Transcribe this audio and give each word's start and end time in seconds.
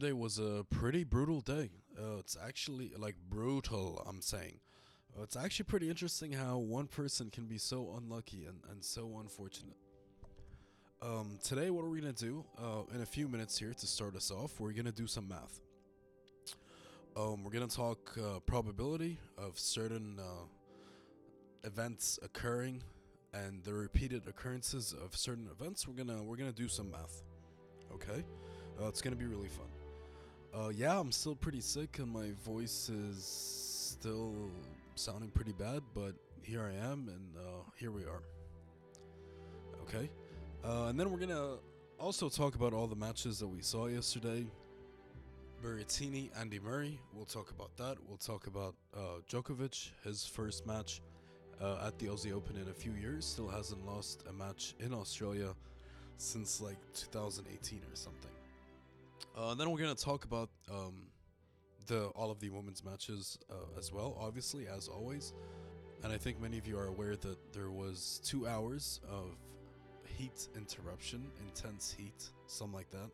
Yesterday 0.00 0.18
was 0.18 0.38
a 0.38 0.64
pretty 0.70 1.04
brutal 1.04 1.42
day. 1.42 1.68
Uh, 1.94 2.16
it's 2.20 2.34
actually 2.42 2.90
like 2.96 3.16
brutal, 3.28 4.02
I'm 4.08 4.22
saying. 4.22 4.58
Uh, 5.14 5.24
it's 5.24 5.36
actually 5.36 5.64
pretty 5.64 5.90
interesting 5.90 6.32
how 6.32 6.56
one 6.56 6.86
person 6.86 7.28
can 7.28 7.44
be 7.44 7.58
so 7.58 7.94
unlucky 7.98 8.46
and, 8.46 8.60
and 8.70 8.82
so 8.82 9.18
unfortunate. 9.20 9.76
Um, 11.02 11.38
today, 11.44 11.68
what 11.68 11.84
are 11.84 11.90
we 11.90 12.00
going 12.00 12.14
to 12.14 12.24
do? 12.24 12.46
Uh, 12.58 12.94
in 12.94 13.02
a 13.02 13.06
few 13.06 13.28
minutes 13.28 13.58
here 13.58 13.74
to 13.74 13.86
start 13.86 14.16
us 14.16 14.30
off, 14.30 14.58
we're 14.58 14.72
going 14.72 14.86
to 14.86 14.90
do 14.92 15.06
some 15.06 15.28
math. 15.28 15.60
Um, 17.14 17.44
we're 17.44 17.52
going 17.52 17.68
to 17.68 17.76
talk 17.76 18.16
uh, 18.16 18.40
probability 18.46 19.18
of 19.36 19.58
certain 19.58 20.18
uh, 20.18 21.66
events 21.66 22.18
occurring 22.22 22.82
and 23.34 23.62
the 23.64 23.74
repeated 23.74 24.22
occurrences 24.26 24.94
of 24.94 25.14
certain 25.14 25.48
events. 25.50 25.86
We're 25.86 26.02
gonna 26.02 26.22
we're 26.22 26.36
gonna 26.36 26.52
do 26.52 26.68
some 26.68 26.90
math. 26.90 27.22
Okay, 27.92 28.24
uh, 28.80 28.88
it's 28.88 29.02
gonna 29.02 29.14
be 29.14 29.26
really 29.26 29.48
fun. 29.48 29.66
Uh, 30.52 30.68
yeah, 30.68 30.98
I'm 30.98 31.12
still 31.12 31.36
pretty 31.36 31.60
sick 31.60 31.98
and 31.98 32.08
my 32.08 32.32
voice 32.44 32.88
is 32.88 33.24
still 33.98 34.34
sounding 34.96 35.30
pretty 35.30 35.52
bad, 35.52 35.82
but 35.94 36.14
here 36.42 36.62
I 36.62 36.90
am 36.90 37.08
and 37.08 37.36
uh, 37.36 37.62
here 37.76 37.92
we 37.92 38.02
are. 38.02 38.22
Okay, 39.82 40.10
uh, 40.64 40.86
and 40.88 40.98
then 40.98 41.10
we're 41.10 41.18
gonna 41.18 41.56
also 41.98 42.28
talk 42.28 42.56
about 42.56 42.72
all 42.72 42.88
the 42.88 42.96
matches 42.96 43.38
that 43.38 43.46
we 43.46 43.62
saw 43.62 43.86
yesterday. 43.86 44.44
Berrettini, 45.62 46.30
Andy 46.40 46.58
Murray. 46.58 46.98
We'll 47.14 47.26
talk 47.26 47.50
about 47.50 47.76
that. 47.76 47.96
We'll 48.08 48.16
talk 48.16 48.46
about 48.46 48.74
uh, 48.96 49.20
Djokovic, 49.30 49.90
his 50.04 50.24
first 50.24 50.66
match 50.66 51.00
uh, 51.60 51.86
at 51.86 51.98
the 51.98 52.06
Aussie 52.06 52.32
Open 52.32 52.56
in 52.56 52.68
a 52.70 52.74
few 52.74 52.92
years. 52.92 53.24
Still 53.24 53.48
hasn't 53.48 53.84
lost 53.86 54.24
a 54.28 54.32
match 54.32 54.74
in 54.80 54.94
Australia 54.94 55.54
since 56.16 56.60
like 56.60 56.78
2018 56.94 57.78
or 57.78 57.94
something. 57.94 58.29
Uh, 59.36 59.54
then 59.54 59.70
we're 59.70 59.78
gonna 59.78 59.94
talk 59.94 60.24
about 60.24 60.50
um, 60.70 61.06
the 61.86 62.06
all 62.08 62.30
of 62.30 62.40
the 62.40 62.50
women's 62.50 62.84
matches 62.84 63.38
uh, 63.50 63.78
as 63.78 63.92
well, 63.92 64.16
obviously 64.20 64.66
as 64.66 64.88
always. 64.88 65.32
And 66.02 66.12
I 66.12 66.18
think 66.18 66.40
many 66.40 66.58
of 66.58 66.66
you 66.66 66.78
are 66.78 66.86
aware 66.86 67.16
that 67.16 67.52
there 67.52 67.70
was 67.70 68.20
two 68.24 68.46
hours 68.48 69.00
of 69.08 69.36
heat 70.16 70.48
interruption, 70.56 71.26
intense 71.46 71.94
heat, 71.96 72.30
something 72.46 72.74
like 72.74 72.90
that. 72.90 73.10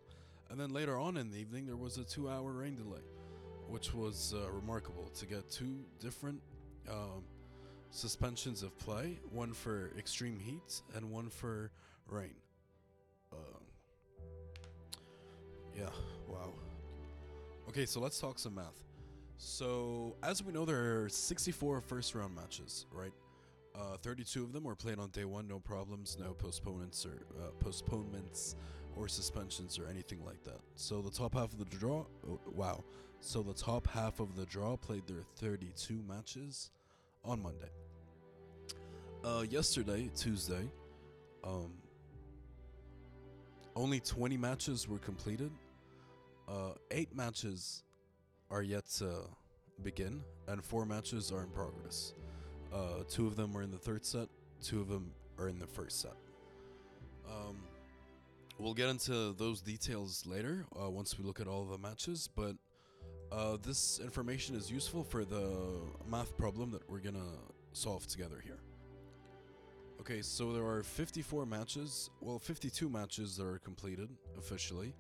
And 0.50 0.60
then 0.60 0.72
later 0.72 0.96
on 0.96 1.16
in 1.16 1.30
the 1.30 1.38
evening, 1.38 1.66
there 1.66 1.76
was 1.76 1.98
a 1.98 2.04
two-hour 2.04 2.52
rain 2.52 2.76
delay, 2.76 3.02
which 3.68 3.92
was 3.92 4.34
uh, 4.36 4.50
remarkable 4.52 5.08
to 5.16 5.26
get 5.26 5.50
two 5.50 5.84
different 5.98 6.40
um, 6.88 7.24
suspensions 7.90 8.62
of 8.62 8.78
play 8.78 9.18
one 9.30 9.52
for 9.52 9.90
extreme 9.98 10.38
heat 10.38 10.82
and 10.94 11.10
one 11.10 11.28
for 11.28 11.70
rain. 12.08 12.34
Yeah, 15.76 15.88
wow. 16.28 16.52
Okay, 17.68 17.86
so 17.86 18.00
let's 18.00 18.18
talk 18.18 18.38
some 18.38 18.54
math. 18.54 18.82
So, 19.38 20.16
as 20.22 20.42
we 20.42 20.52
know, 20.52 20.64
there 20.64 21.02
are 21.04 21.08
64 21.08 21.80
first 21.82 22.14
round 22.14 22.34
matches, 22.34 22.86
right? 22.90 23.12
Uh, 23.74 23.96
32 23.98 24.42
of 24.42 24.52
them 24.52 24.64
were 24.64 24.74
played 24.74 24.98
on 24.98 25.10
day 25.10 25.26
one, 25.26 25.46
no 25.46 25.58
problems, 25.58 26.16
no 26.18 26.32
postponements 26.32 27.04
or 27.04 27.26
uh, 27.38 27.50
postponements 27.60 28.56
or 28.96 29.06
suspensions 29.08 29.78
or 29.78 29.86
anything 29.86 30.24
like 30.24 30.42
that. 30.44 30.60
So 30.74 31.02
the 31.02 31.10
top 31.10 31.34
half 31.34 31.52
of 31.52 31.58
the 31.58 31.66
draw, 31.66 32.06
oh, 32.28 32.40
wow. 32.54 32.82
So 33.20 33.42
the 33.42 33.52
top 33.52 33.86
half 33.86 34.20
of 34.20 34.34
the 34.36 34.46
draw 34.46 34.76
played 34.76 35.06
their 35.06 35.22
32 35.36 36.02
matches 36.08 36.70
on 37.24 37.42
Monday. 37.42 37.68
Uh, 39.22 39.44
yesterday, 39.50 40.08
Tuesday, 40.16 40.70
um, 41.44 41.72
only 43.74 44.00
20 44.00 44.38
matches 44.38 44.88
were 44.88 44.98
completed. 44.98 45.50
Uh, 46.48 46.72
eight 46.90 47.14
matches 47.14 47.82
are 48.50 48.62
yet 48.62 48.86
to 48.98 49.12
begin, 49.82 50.22
and 50.48 50.64
four 50.64 50.86
matches 50.86 51.32
are 51.32 51.42
in 51.42 51.50
progress. 51.50 52.14
Uh, 52.72 53.02
two 53.08 53.26
of 53.26 53.36
them 53.36 53.56
are 53.56 53.62
in 53.62 53.70
the 53.70 53.78
third 53.78 54.04
set, 54.04 54.28
two 54.62 54.80
of 54.80 54.88
them 54.88 55.10
are 55.38 55.48
in 55.48 55.58
the 55.58 55.66
first 55.66 56.00
set. 56.00 56.14
Um, 57.28 57.56
we'll 58.58 58.74
get 58.74 58.88
into 58.88 59.32
those 59.32 59.60
details 59.60 60.24
later 60.26 60.64
uh, 60.80 60.88
once 60.88 61.18
we 61.18 61.24
look 61.24 61.40
at 61.40 61.48
all 61.48 61.64
the 61.64 61.78
matches, 61.78 62.28
but 62.34 62.54
uh, 63.32 63.56
this 63.62 63.98
information 64.02 64.54
is 64.54 64.70
useful 64.70 65.02
for 65.02 65.24
the 65.24 65.50
math 66.08 66.36
problem 66.36 66.70
that 66.70 66.88
we're 66.88 67.00
gonna 67.00 67.18
solve 67.72 68.06
together 68.06 68.40
here. 68.44 68.60
Okay, 70.00 70.22
so 70.22 70.52
there 70.52 70.64
are 70.64 70.82
54 70.84 71.46
matches, 71.46 72.10
well, 72.20 72.38
52 72.38 72.88
matches 72.88 73.36
that 73.36 73.44
are 73.46 73.58
completed 73.58 74.08
officially, 74.38 74.94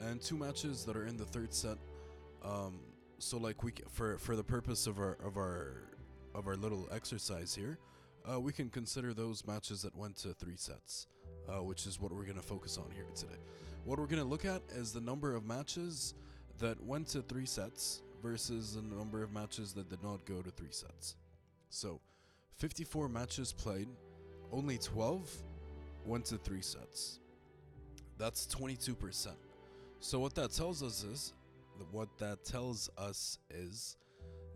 and 0.00 0.20
two 0.20 0.36
matches 0.36 0.84
that 0.84 0.96
are 0.96 1.06
in 1.06 1.16
the 1.16 1.24
third 1.24 1.52
set. 1.52 1.78
Um, 2.42 2.80
so, 3.18 3.36
like 3.36 3.62
we 3.62 3.72
for 3.90 4.18
for 4.18 4.36
the 4.36 4.44
purpose 4.44 4.86
of 4.86 4.98
our 4.98 5.16
of 5.24 5.36
our 5.36 5.82
of 6.34 6.46
our 6.46 6.56
little 6.56 6.88
exercise 6.92 7.54
here, 7.54 7.78
uh, 8.30 8.38
we 8.38 8.52
can 8.52 8.68
consider 8.68 9.12
those 9.12 9.46
matches 9.46 9.82
that 9.82 9.96
went 9.96 10.16
to 10.18 10.34
three 10.34 10.56
sets, 10.56 11.06
uh, 11.48 11.62
which 11.62 11.86
is 11.86 12.00
what 12.00 12.12
we're 12.12 12.24
going 12.24 12.36
to 12.36 12.42
focus 12.42 12.78
on 12.78 12.90
here 12.94 13.06
today. 13.14 13.38
What 13.84 13.98
we're 13.98 14.06
going 14.06 14.22
to 14.22 14.28
look 14.28 14.44
at 14.44 14.62
is 14.74 14.92
the 14.92 15.00
number 15.00 15.34
of 15.34 15.44
matches 15.44 16.14
that 16.58 16.80
went 16.84 17.08
to 17.08 17.22
three 17.22 17.46
sets 17.46 18.02
versus 18.22 18.74
the 18.74 18.82
number 18.82 19.22
of 19.22 19.32
matches 19.32 19.72
that 19.72 19.88
did 19.88 20.02
not 20.02 20.24
go 20.24 20.42
to 20.42 20.50
three 20.50 20.72
sets. 20.72 21.16
So, 21.70 22.00
54 22.56 23.08
matches 23.08 23.52
played, 23.52 23.88
only 24.52 24.78
12 24.78 25.30
went 26.04 26.24
to 26.26 26.38
three 26.38 26.62
sets. 26.62 27.20
That's 28.18 28.46
22%. 28.46 29.28
So, 30.00 30.18
what 30.20 30.34
that 30.36 30.52
tells 30.52 30.82
us 30.82 31.02
is, 31.02 31.32
what 31.90 32.08
that 32.18 32.44
tells 32.44 32.90
us 32.96 33.38
is 33.50 33.96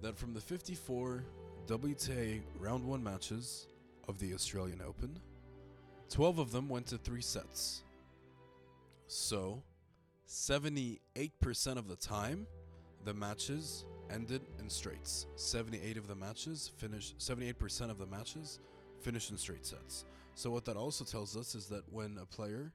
that 0.00 0.16
from 0.18 0.34
the 0.34 0.40
54 0.40 1.24
WTA 1.66 2.42
round 2.58 2.84
one 2.84 3.02
matches 3.02 3.66
of 4.08 4.18
the 4.18 4.34
Australian 4.34 4.80
Open, 4.86 5.18
12 6.10 6.38
of 6.38 6.52
them 6.52 6.68
went 6.68 6.86
to 6.88 6.98
three 6.98 7.22
sets. 7.22 7.82
So, 9.06 9.62
78% 10.28 10.98
of 11.76 11.88
the 11.88 11.96
time, 11.96 12.46
the 13.04 13.14
matches 13.14 13.84
ended 14.10 14.42
in 14.60 14.70
straights. 14.70 15.26
78 15.36 15.96
of 15.96 16.06
the 16.06 16.14
matches 16.14 16.70
finished 16.76 17.18
78% 17.18 17.90
of 17.90 17.98
the 17.98 18.06
matches 18.06 18.60
finished 19.00 19.30
in 19.30 19.36
straight 19.36 19.66
sets. 19.66 20.04
So 20.34 20.50
what 20.50 20.64
that 20.66 20.76
also 20.76 21.04
tells 21.04 21.36
us 21.36 21.54
is 21.54 21.66
that 21.66 21.82
when 21.92 22.18
a 22.20 22.26
player, 22.26 22.72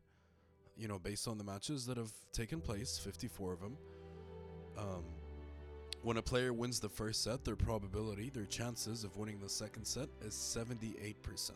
you 0.77 0.87
know, 0.87 0.99
based 0.99 1.27
on 1.27 1.37
the 1.37 1.43
matches 1.43 1.85
that 1.87 1.97
have 1.97 2.11
taken 2.31 2.61
place, 2.61 2.97
54 2.97 3.53
of 3.53 3.59
them, 3.61 3.77
um, 4.77 5.03
when 6.03 6.17
a 6.17 6.21
player 6.21 6.53
wins 6.53 6.79
the 6.79 6.89
first 6.89 7.23
set, 7.23 7.43
their 7.43 7.55
probability, 7.55 8.29
their 8.29 8.45
chances 8.45 9.03
of 9.03 9.17
winning 9.17 9.39
the 9.39 9.49
second 9.49 9.85
set 9.85 10.07
is 10.21 10.33
78%. 10.33 11.51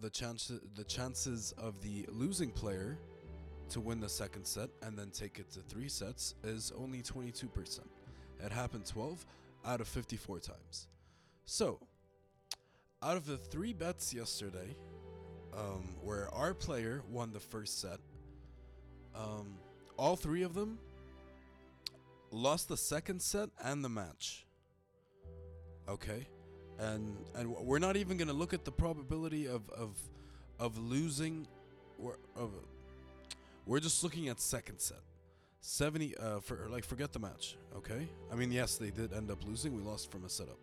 The 0.00 0.10
chance 0.10 0.50
the 0.74 0.84
chances 0.84 1.52
of 1.58 1.80
the 1.82 2.06
losing 2.10 2.50
player 2.50 2.98
to 3.68 3.80
win 3.80 4.00
the 4.00 4.08
second 4.08 4.46
set 4.46 4.70
and 4.82 4.98
then 4.98 5.10
take 5.10 5.38
it 5.38 5.50
to 5.52 5.60
3 5.60 5.88
sets 5.88 6.34
is 6.44 6.72
only 6.76 7.02
22%. 7.02 7.80
It 8.44 8.52
happened 8.52 8.86
12 8.86 9.24
out 9.66 9.80
of 9.80 9.88
54 9.88 10.40
times. 10.40 10.88
So, 11.44 11.78
out 13.02 13.16
of 13.16 13.26
the 13.26 13.36
3 13.36 13.72
bets 13.72 14.14
yesterday, 14.14 14.76
um, 15.56 15.94
where 16.02 16.32
our 16.34 16.54
player 16.54 17.02
won 17.10 17.32
the 17.32 17.40
first 17.40 17.80
set, 17.80 17.98
um, 19.14 19.54
all 19.96 20.16
three 20.16 20.42
of 20.42 20.54
them 20.54 20.78
lost 22.30 22.68
the 22.68 22.76
second 22.76 23.20
set 23.20 23.50
and 23.62 23.84
the 23.84 23.88
match. 23.88 24.46
Okay, 25.88 26.26
and 26.78 27.16
and 27.34 27.48
we're 27.50 27.78
not 27.78 27.96
even 27.96 28.16
gonna 28.16 28.32
look 28.32 28.54
at 28.54 28.64
the 28.64 28.72
probability 28.72 29.46
of 29.46 29.68
of 29.70 29.96
of 30.58 30.78
losing. 30.78 31.46
Or 31.98 32.18
of 32.36 32.50
we're 33.66 33.80
just 33.80 34.02
looking 34.02 34.28
at 34.28 34.40
second 34.40 34.80
set. 34.80 34.98
70 35.60 36.16
uh 36.16 36.40
for 36.40 36.68
like 36.68 36.84
forget 36.84 37.12
the 37.12 37.20
match, 37.20 37.56
okay? 37.76 38.08
I 38.32 38.34
mean 38.34 38.50
yes, 38.50 38.76
they 38.76 38.90
did 38.90 39.12
end 39.12 39.30
up 39.30 39.44
losing. 39.46 39.76
We 39.76 39.82
lost 39.82 40.10
from 40.10 40.24
a 40.24 40.28
setup. 40.28 40.58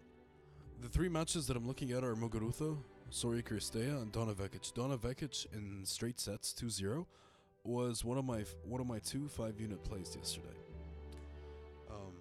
The 0.81 0.89
three 0.89 1.09
matches 1.09 1.47
that 1.47 1.55
I'm 1.55 1.67
looking 1.67 1.91
at 1.91 2.03
are 2.03 2.15
Muguruza, 2.15 2.77
Sori 3.11 3.43
Cirstea, 3.43 4.01
and 4.01 4.11
Donna 4.11 4.33
Vekic. 4.33 4.73
Donna 4.73 4.97
Vekic 4.97 5.45
in 5.53 5.81
straight 5.85 6.19
sets 6.19 6.53
2-0 6.53 7.05
was 7.63 8.05
one 8.05 8.17
of 8.17 8.25
my 8.25 8.43
one 8.63 8.79
of 8.79 8.87
my 8.87 8.99
two 8.99 9.27
5 9.27 9.59
unit 9.59 9.83
plays 9.83 10.15
yesterday. 10.15 10.55
Um 11.89 12.13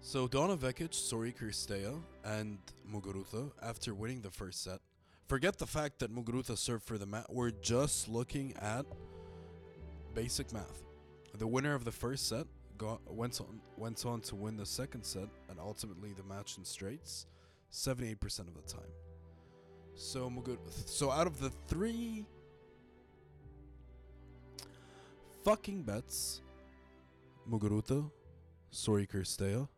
so 0.00 0.26
Donna 0.26 0.56
Vekic, 0.56 0.90
Sori 0.90 1.34
Cirstea, 1.34 2.00
and 2.24 2.58
Muguruza 2.90 3.50
after 3.62 3.94
winning 3.94 4.20
the 4.20 4.30
first 4.30 4.62
set 4.64 4.80
Forget 5.28 5.58
the 5.58 5.66
fact 5.66 5.98
that 5.98 6.14
Muguruza 6.14 6.56
served 6.56 6.84
for 6.84 6.98
the 6.98 7.06
mat. 7.06 7.26
We're 7.28 7.50
just 7.50 8.08
looking 8.08 8.54
at 8.58 8.86
basic 10.14 10.52
math. 10.52 10.84
The 11.36 11.48
winner 11.48 11.74
of 11.74 11.84
the 11.84 11.90
first 11.90 12.28
set 12.28 12.46
got 12.78 13.00
went 13.12 13.40
on 13.40 13.60
went 13.76 14.06
on 14.06 14.20
to 14.20 14.36
win 14.36 14.56
the 14.56 14.66
second 14.66 15.02
set 15.02 15.28
and 15.50 15.58
ultimately 15.58 16.12
the 16.12 16.22
match 16.22 16.58
in 16.58 16.64
straights, 16.64 17.26
78% 17.76 18.40
of 18.40 18.54
the 18.54 18.62
time. 18.62 18.90
So 19.94 20.30
Mugur 20.30 20.56
so 20.86 21.10
out 21.10 21.26
of 21.26 21.38
the 21.38 21.50
three 21.68 22.26
fucking 25.44 25.82
bets, 25.82 26.40
Muguruza, 27.48 28.10
Sori 28.72 29.06
Cirstea, 29.06 29.68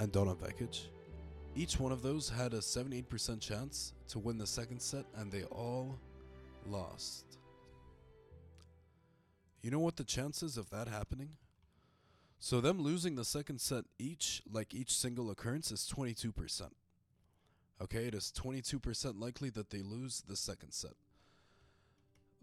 and 0.00 0.10
Donna 0.10 0.34
Vekic, 0.34 0.86
each 1.54 1.78
one 1.78 1.92
of 1.92 2.02
those 2.02 2.30
had 2.30 2.54
a 2.54 2.58
78% 2.58 3.40
chance 3.40 3.92
to 4.08 4.18
win 4.18 4.38
the 4.38 4.46
second 4.46 4.80
set, 4.80 5.04
and 5.16 5.30
they 5.30 5.44
all 5.44 5.98
lost. 6.66 7.38
You 9.62 9.70
know 9.70 9.80
what 9.80 9.96
the 9.96 10.04
chances 10.04 10.56
of 10.56 10.70
that 10.70 10.88
happening? 10.88 11.28
So 12.38 12.60
them 12.60 12.80
losing 12.80 13.14
the 13.14 13.24
second 13.24 13.60
set 13.60 13.84
each, 13.98 14.42
like 14.50 14.74
each 14.74 14.96
single 14.96 15.30
occurrence, 15.30 15.72
is 15.72 15.90
22%. 15.94 16.70
Okay, 17.82 18.06
it 18.06 18.14
is 18.14 18.32
22% 18.36 19.20
likely 19.20 19.50
that 19.50 19.70
they 19.70 19.82
lose 19.82 20.22
the 20.26 20.36
second 20.36 20.72
set. 20.72 20.94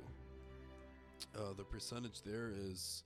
Uh, 1.36 1.54
the 1.56 1.64
percentage 1.64 2.22
there 2.24 2.52
is 2.54 3.04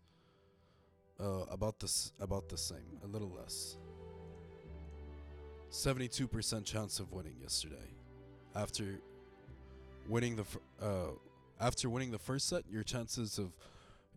uh, 1.19 1.45
about 1.51 1.79
this 1.79 2.13
about 2.19 2.49
the 2.49 2.57
same, 2.57 2.99
a 3.03 3.07
little 3.07 3.31
less. 3.39 3.77
72% 5.71 6.63
chance 6.63 6.99
of 6.99 7.11
winning 7.11 7.35
yesterday. 7.41 7.75
After 8.55 8.99
winning 10.07 10.37
the 10.37 10.45
uh, 10.81 11.11
after 11.59 11.89
winning 11.89 12.11
the 12.11 12.19
first 12.19 12.47
set, 12.47 12.63
your 12.69 12.83
chances 12.83 13.37
of 13.37 13.51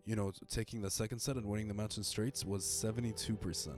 you 0.05 0.15
know 0.15 0.31
taking 0.49 0.81
the 0.81 0.89
second 0.89 1.19
set 1.19 1.35
and 1.35 1.45
winning 1.45 1.67
the 1.67 1.73
match 1.73 1.97
in 1.97 2.03
straights 2.03 2.45
was 2.45 2.63
72%. 2.63 3.69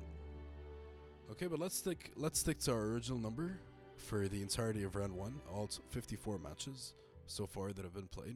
Okay, 1.32 1.48
but 1.48 1.60
let's 1.60 1.78
stick 1.78 2.12
let's 2.16 2.40
stick 2.40 2.60
to 2.60 2.72
our 2.72 2.82
original 2.82 3.18
number 3.18 3.60
for 3.98 4.28
the 4.28 4.42
entirety 4.42 4.84
of 4.84 4.96
round 4.96 5.16
1, 5.16 5.42
all 5.54 5.70
54 5.90 6.40
matches 6.40 6.94
so 7.28 7.46
far 7.46 7.72
that 7.72 7.84
have 7.84 7.94
been 7.94 8.08
played. 8.08 8.36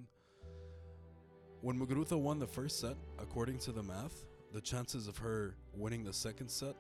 When 1.62 1.80
Muguruza 1.80 2.18
won 2.18 2.40
the 2.40 2.48
first 2.48 2.80
set, 2.80 2.96
according 3.20 3.58
to 3.60 3.72
the 3.72 3.82
math, 3.82 4.26
the 4.54 4.62
chances 4.62 5.08
of 5.08 5.18
her 5.18 5.56
winning 5.74 6.04
the 6.04 6.14
second 6.14 6.50
set 6.50 6.76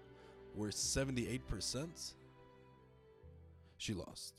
were 0.53 0.69
78%. 0.69 2.13
She 3.77 3.93
lost. 3.93 4.35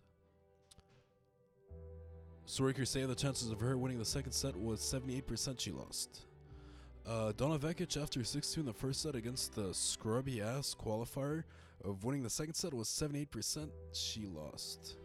Sori 2.46 2.86
say 2.86 3.04
the 3.04 3.14
chances 3.14 3.50
of 3.50 3.60
her 3.60 3.76
winning 3.76 3.98
the 3.98 4.04
second 4.04 4.32
set 4.32 4.56
was 4.56 4.80
78%. 4.80 5.58
She 5.58 5.72
lost. 5.72 6.22
Uh, 7.04 7.32
Donna 7.36 7.58
Vekic, 7.58 8.00
after 8.00 8.22
6 8.22 8.52
2 8.52 8.60
in 8.60 8.66
the 8.66 8.72
first 8.72 9.02
set 9.02 9.14
against 9.14 9.54
the 9.54 9.74
scrubby 9.74 10.40
ass 10.40 10.74
qualifier 10.78 11.44
of 11.84 12.04
winning 12.04 12.22
the 12.22 12.30
second 12.30 12.54
set, 12.54 12.72
was 12.72 12.88
78%. 12.88 13.68
She 13.92 14.26
lost. 14.26 14.96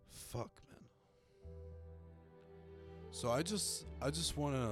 Fuck, 0.10 0.52
man. 0.70 0.78
So 3.10 3.32
I 3.32 3.42
just 3.42 3.88
I 4.00 4.12
just 4.12 4.38
want 4.38 4.56
to 4.56 4.70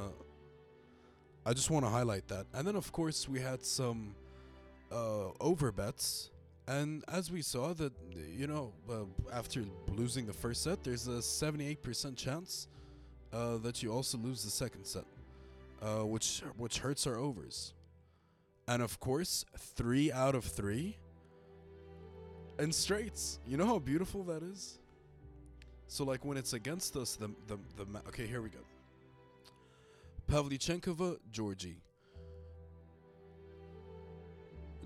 I 1.48 1.54
just 1.54 1.72
want 1.72 1.84
to 1.86 1.90
highlight 1.90 2.28
that. 2.28 2.46
And 2.54 2.68
then 2.68 2.76
of 2.76 2.92
course 2.92 3.28
we 3.28 3.40
had 3.40 3.66
some 3.66 4.14
uh 4.92 5.30
over 5.40 5.72
bets 5.72 6.30
and 6.68 7.04
as 7.08 7.32
we 7.32 7.42
saw 7.42 7.74
that 7.74 7.94
you 8.34 8.48
know 8.48 8.74
uh, 8.90 9.06
after 9.34 9.64
losing 9.88 10.26
the 10.26 10.34
first 10.34 10.64
set 10.64 10.84
there's 10.84 11.08
a 11.08 11.20
78% 11.20 12.16
chance 12.16 12.68
uh, 13.34 13.58
that 13.58 13.84
you 13.84 13.92
also 13.92 14.18
lose 14.18 14.44
the 14.44 14.50
second 14.50 14.86
set 14.86 15.06
uh, 15.82 16.06
which 16.06 16.42
which 16.58 16.80
hurts 16.80 17.06
our 17.06 17.18
overs 17.18 17.74
and 18.68 18.82
of 18.82 19.00
course 19.00 19.46
3 19.58 20.12
out 20.12 20.36
of 20.36 20.46
3 20.46 20.98
and 22.58 22.74
straights 22.74 23.40
you 23.46 23.58
know 23.58 23.66
how 23.66 23.80
beautiful 23.80 24.24
that 24.24 24.42
is 24.42 24.80
so 25.88 26.04
like 26.04 26.26
when 26.26 26.38
it's 26.38 26.54
against 26.54 26.96
us, 26.96 27.16
the 27.16 27.30
the 27.48 27.58
the 27.78 27.86
okay, 28.10 28.26
here 28.26 28.42
we 28.42 28.50
go. 28.50 28.60
Pavlyuchenkova, 30.30 31.18
Giorgi. 31.32 31.76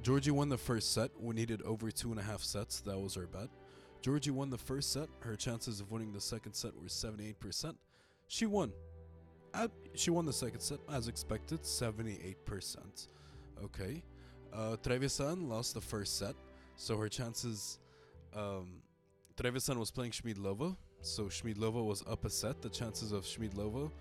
Giorgi 0.01 0.31
won 0.31 0.49
the 0.49 0.57
first 0.57 0.93
set. 0.93 1.11
We 1.19 1.35
needed 1.35 1.61
over 1.63 1.91
two 1.91 2.11
and 2.11 2.19
a 2.19 2.23
half 2.23 2.41
sets. 2.41 2.79
That 2.81 2.97
was 2.97 3.17
our 3.17 3.27
bet. 3.27 3.49
Giorgi 4.01 4.31
won 4.31 4.49
the 4.49 4.57
first 4.57 4.93
set. 4.93 5.09
Her 5.19 5.35
chances 5.35 5.81
of 5.81 5.91
winning 5.91 6.13
the 6.13 6.21
second 6.21 6.53
set 6.53 6.73
were 6.75 6.87
78%. 6.87 7.75
She 8.27 8.45
won. 8.45 8.71
She 9.95 10.11
won 10.11 10.25
the 10.25 10.33
second 10.33 10.61
set 10.61 10.79
as 10.91 11.07
expected, 11.07 11.63
78%. 11.63 13.07
Okay. 13.63 14.03
Uh, 14.53 14.77
Trevisan 14.81 15.47
lost 15.49 15.73
the 15.73 15.81
first 15.81 16.17
set, 16.17 16.35
so 16.75 16.97
her 16.97 17.09
chances. 17.09 17.79
Um, 18.35 18.81
Trevisan 19.35 19.77
was 19.77 19.91
playing 19.91 20.11
Schmiedlova, 20.11 20.75
so 21.01 21.23
Schmiedlova 21.23 21.83
was 21.83 22.03
up 22.09 22.25
a 22.25 22.29
set. 22.29 22.61
The 22.61 22.69
chances 22.69 23.11
of 23.11 23.23
Schmiedlova 23.23 23.91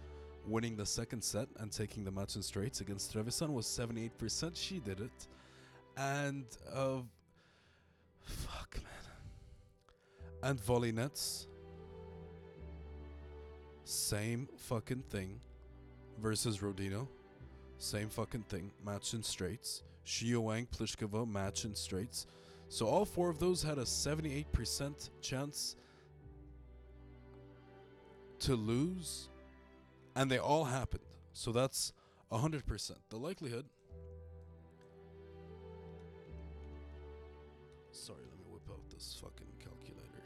winning 0.46 0.76
the 0.76 0.86
second 0.86 1.22
set 1.22 1.48
and 1.58 1.70
taking 1.72 2.04
the 2.04 2.10
match 2.10 2.36
in 2.36 2.42
straights 2.42 2.80
against 2.80 3.12
Trevisan 3.14 3.50
was 3.50 3.66
78%. 3.66 4.52
She 4.54 4.78
did 4.78 5.00
it. 5.00 5.26
And, 5.98 6.44
uh, 6.72 7.00
fuck, 8.22 8.76
man. 8.76 10.50
And 10.50 10.60
Volynets. 10.60 11.46
Same 13.84 14.48
fucking 14.56 15.02
thing 15.10 15.40
versus 16.20 16.58
Rodina. 16.58 17.08
Same 17.78 18.08
fucking 18.08 18.44
thing. 18.44 18.70
Match 18.84 19.14
in 19.14 19.22
straights. 19.22 19.82
Xiyu 20.06 20.38
Wang, 20.38 20.66
Pliskova, 20.66 21.28
match 21.28 21.64
in 21.64 21.74
straights. 21.74 22.26
So 22.68 22.86
all 22.86 23.04
four 23.04 23.30
of 23.30 23.38
those 23.38 23.62
had 23.62 23.78
a 23.78 23.82
78% 23.84 25.10
chance 25.20 25.76
to 28.40 28.54
lose, 28.54 29.28
and 30.16 30.30
they 30.30 30.38
all 30.38 30.64
happened. 30.64 31.02
So 31.32 31.50
that's 31.52 31.92
100%. 32.30 32.92
The 33.10 33.16
likelihood. 33.16 33.64
This 38.98 39.16
fucking 39.22 39.46
calculator. 39.60 40.24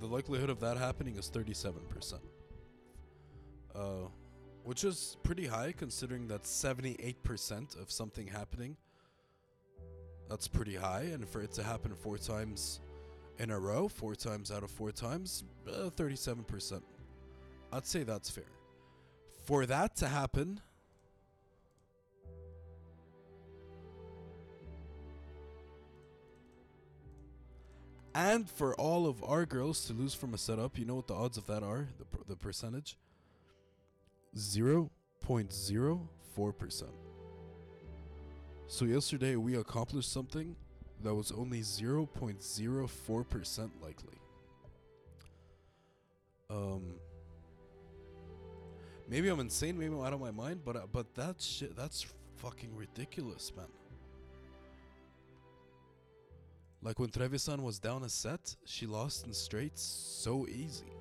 The 0.00 0.06
likelihood 0.06 0.50
of 0.50 0.58
that 0.60 0.76
happening 0.76 1.16
is 1.16 1.30
37%. 1.30 2.14
Uh, 3.72 3.80
which 4.64 4.82
is 4.82 5.16
pretty 5.22 5.46
high 5.46 5.72
considering 5.76 6.26
that 6.26 6.42
78% 6.42 7.80
of 7.80 7.90
something 7.90 8.26
happening 8.26 8.76
that's 10.28 10.48
pretty 10.48 10.74
high 10.74 11.02
and 11.12 11.28
for 11.28 11.40
it 11.40 11.52
to 11.52 11.62
happen 11.62 11.94
four 11.94 12.18
times 12.18 12.80
in 13.38 13.50
a 13.50 13.58
row 13.58 13.88
four 13.88 14.14
times 14.14 14.50
out 14.50 14.62
of 14.62 14.70
four 14.70 14.90
times 14.90 15.44
uh, 15.68 15.88
37% 15.96 16.82
i'd 17.72 17.86
say 17.86 18.02
that's 18.02 18.28
fair 18.28 18.44
for 19.44 19.66
that 19.66 19.96
to 19.96 20.08
happen 20.08 20.60
and 28.14 28.48
for 28.48 28.74
all 28.74 29.06
of 29.06 29.22
our 29.24 29.46
girls 29.46 29.86
to 29.86 29.92
lose 29.92 30.14
from 30.14 30.34
a 30.34 30.38
setup, 30.38 30.78
you 30.78 30.84
know 30.84 30.96
what 30.96 31.06
the 31.06 31.14
odds 31.14 31.36
of 31.36 31.46
that 31.46 31.62
are? 31.62 31.86
The, 31.98 32.04
the 32.28 32.36
percentage? 32.36 32.96
0.04%. 34.36 36.84
So 38.66 38.84
yesterday 38.84 39.36
we 39.36 39.56
accomplished 39.56 40.12
something 40.12 40.56
that 41.02 41.14
was 41.14 41.32
only 41.32 41.60
0.04% 41.60 43.70
likely. 43.82 44.18
Um 46.48 46.94
Maybe 49.10 49.28
I'm 49.28 49.40
insane, 49.40 49.76
maybe 49.76 49.92
I'm 49.92 50.02
out 50.02 50.12
of 50.12 50.20
my 50.20 50.30
mind, 50.30 50.60
but 50.64 50.76
uh, 50.76 50.86
but 50.92 51.16
that 51.16 51.42
shit 51.42 51.76
that's 51.76 52.06
fucking 52.36 52.76
ridiculous, 52.76 53.50
man. 53.56 53.66
Like 56.82 56.98
when 56.98 57.10
Trevisan 57.10 57.60
was 57.60 57.78
down 57.78 58.04
a 58.04 58.08
set, 58.08 58.56
she 58.64 58.86
lost 58.86 59.26
in 59.26 59.34
straights 59.34 59.82
so 59.82 60.46
easy. 60.46 60.92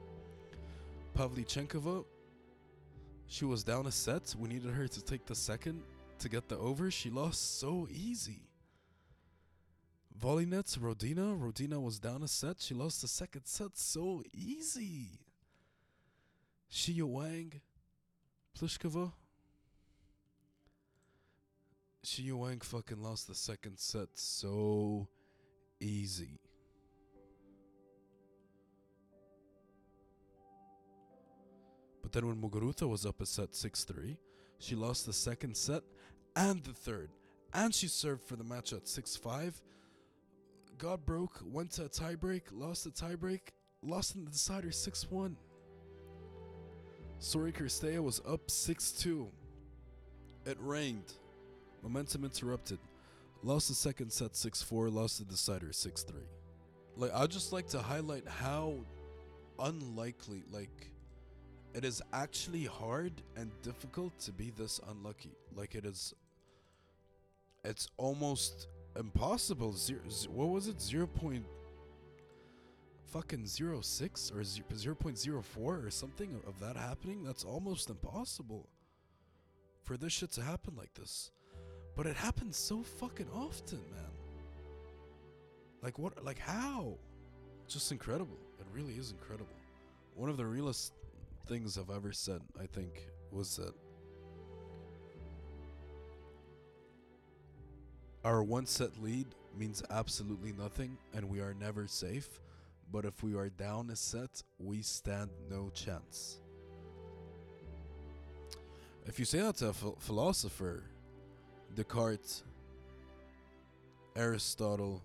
Pavlyuchenkova, 1.17 2.03
she 3.27 3.45
was 3.45 3.63
down 3.63 3.87
a 3.87 3.91
set. 3.91 4.35
We 4.37 4.49
needed 4.49 4.71
her 4.71 4.87
to 4.87 5.01
take 5.01 5.25
the 5.25 5.35
second 5.35 5.81
to 6.19 6.27
get 6.27 6.49
the 6.49 6.57
over. 6.57 6.91
She 6.91 7.09
lost 7.09 7.59
so 7.59 7.87
easy. 7.89 8.41
Volynets, 10.19 10.77
Rodina. 10.77 11.39
Rodina 11.39 11.81
was 11.81 11.97
down 11.97 12.23
a 12.23 12.27
set. 12.27 12.59
She 12.59 12.73
lost 12.73 13.01
the 13.01 13.07
second 13.07 13.45
set 13.45 13.77
so 13.77 14.21
easy. 14.33 15.21
Xiyu 16.71 17.03
Wang, 17.03 17.61
Pliskova. 18.57 19.13
Xiyu 22.03 22.33
Wang 22.33 22.59
fucking 22.59 23.01
lost 23.01 23.27
the 23.27 23.35
second 23.35 23.79
set 23.79 24.09
so 24.15 25.07
easy. 25.79 26.39
But 32.01 32.11
then 32.13 32.27
when 32.27 32.41
Muguruza 32.41 32.89
was 32.89 33.05
up 33.05 33.21
a 33.21 33.25
set 33.25 33.53
6 33.53 33.83
3, 33.83 34.17
she 34.57 34.75
lost 34.75 35.05
the 35.05 35.13
second 35.13 35.55
set 35.55 35.83
and 36.35 36.63
the 36.63 36.73
third. 36.73 37.11
And 37.53 37.73
she 37.73 37.87
served 37.87 38.23
for 38.27 38.35
the 38.35 38.43
match 38.43 38.73
at 38.73 38.87
6 38.87 39.15
5. 39.15 39.61
God 40.77 41.05
broke, 41.05 41.39
went 41.45 41.71
to 41.73 41.85
a 41.85 41.89
tiebreak, 41.89 42.43
lost 42.51 42.85
the 42.85 42.91
tiebreak, 42.91 43.41
lost 43.83 44.15
in 44.15 44.25
the 44.25 44.31
decider 44.31 44.71
6 44.71 45.11
1. 45.11 45.37
Sori 47.19 47.53
Cirstea 47.53 48.01
was 48.01 48.21
up 48.27 48.49
6 48.49 48.91
2. 48.93 49.27
It 50.45 50.57
rained. 50.59 51.13
Momentum 51.83 52.23
interrupted. 52.23 52.79
Lost 53.41 53.69
the 53.69 53.73
second 53.73 54.11
set 54.11 54.35
6 54.35 54.61
4, 54.61 54.89
lost 54.89 55.19
the 55.19 55.25
decider 55.25 55.71
6 55.71 56.03
3. 56.03 56.21
Like, 56.97 57.13
I'd 57.13 57.31
just 57.31 57.53
like 57.53 57.67
to 57.69 57.79
highlight 57.79 58.27
how 58.27 58.75
unlikely, 59.59 60.43
like, 60.51 60.91
it 61.73 61.85
is 61.85 62.01
actually 62.11 62.65
hard 62.65 63.13
and 63.37 63.51
difficult 63.61 64.17
to 64.19 64.31
be 64.31 64.51
this 64.57 64.81
unlucky. 64.89 65.31
Like, 65.55 65.75
it 65.75 65.85
is. 65.85 66.13
It's 67.63 67.87
almost 67.97 68.67
impossible. 68.97 69.73
Zero, 69.73 70.01
what 70.29 70.49
was 70.49 70.67
it? 70.67 70.81
0. 70.81 71.07
Point 71.07 71.45
fucking 73.05 73.45
06 73.45 74.31
or 74.35 74.43
0, 74.43 74.65
0.04 74.69 75.57
or 75.57 75.89
something 75.89 76.41
of 76.45 76.59
that 76.59 76.75
happening? 76.75 77.23
That's 77.23 77.43
almost 77.43 77.89
impossible 77.89 78.67
for 79.83 79.97
this 79.97 80.13
shit 80.13 80.31
to 80.33 80.41
happen 80.41 80.75
like 80.75 80.93
this. 80.93 81.31
But 81.99 82.07
it 82.07 82.15
happens 82.15 82.55
so 82.55 82.81
fucking 82.81 83.27
often, 83.35 83.81
man. 83.91 84.11
Like 85.83 85.99
what 85.99 86.23
like 86.23 86.39
how? 86.39 86.93
Just 87.67 87.91
incredible. 87.91 88.37
It 88.57 88.65
really 88.73 88.93
is 88.93 89.11
incredible. 89.11 89.57
One 90.15 90.29
of 90.29 90.37
the 90.37 90.45
realest 90.45 90.93
things 91.47 91.77
I've 91.77 91.93
ever 91.93 92.13
said, 92.13 92.39
I 92.57 92.67
think, 92.67 93.01
was 93.33 93.57
that 93.57 93.73
our 98.23 98.43
one 98.43 98.65
set 98.65 98.91
lead 99.03 99.27
means 99.57 99.83
absolutely 99.89 100.53
nothing 100.53 100.97
and 101.13 101.29
we 101.29 101.41
are 101.41 101.53
never 101.53 101.85
safe. 101.85 102.39
But 102.93 103.03
if 103.03 103.23
we 103.23 103.35
are 103.35 103.49
down 103.49 103.89
a 103.89 103.97
set, 103.97 104.41
we 104.57 104.83
stand 104.83 105.31
no 105.51 105.69
chance. 105.73 106.39
If 109.05 109.19
you 109.19 109.25
say 109.25 109.39
that 109.39 109.57
to 109.57 109.67
a 109.67 109.73
ph- 109.73 109.95
philosopher, 109.99 110.85
Descartes, 111.75 112.43
Aristotle, 114.15 115.01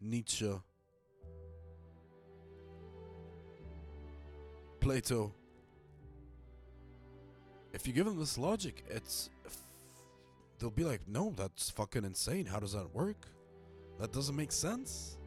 Nietzsche, 0.00 0.52
Plato. 4.80 5.32
If 7.72 7.86
you 7.86 7.92
give 7.92 8.06
them 8.06 8.18
this 8.18 8.38
logic, 8.38 8.84
it's 8.88 9.30
they'll 10.58 10.70
be 10.70 10.84
like, 10.84 11.06
"No, 11.08 11.32
that's 11.36 11.70
fucking 11.70 12.04
insane. 12.04 12.46
How 12.46 12.58
does 12.58 12.72
that 12.72 12.94
work? 12.94 13.26
That 13.98 14.12
doesn't 14.12 14.36
make 14.36 14.52
sense." 14.52 15.18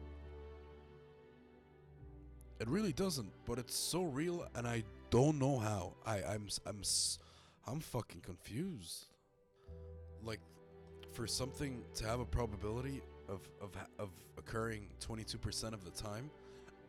It 2.58 2.68
really 2.68 2.92
doesn't, 2.92 3.30
but 3.46 3.58
it's 3.58 3.74
so 3.74 4.02
real, 4.02 4.46
and 4.54 4.66
I 4.66 4.84
don't 5.10 5.38
know 5.38 5.58
how. 5.58 5.94
I 6.04 6.22
I'm 6.22 6.48
I'm 6.66 6.82
I'm 7.66 7.80
fucking 7.80 8.20
confused. 8.20 9.09
Like, 10.24 10.40
for 11.12 11.26
something 11.26 11.82
to 11.94 12.06
have 12.06 12.20
a 12.20 12.24
probability 12.24 13.02
of 13.28 13.48
of 13.60 13.70
of 13.98 14.10
occurring 14.38 14.88
22% 15.00 15.72
of 15.72 15.84
the 15.84 15.90
time, 15.90 16.30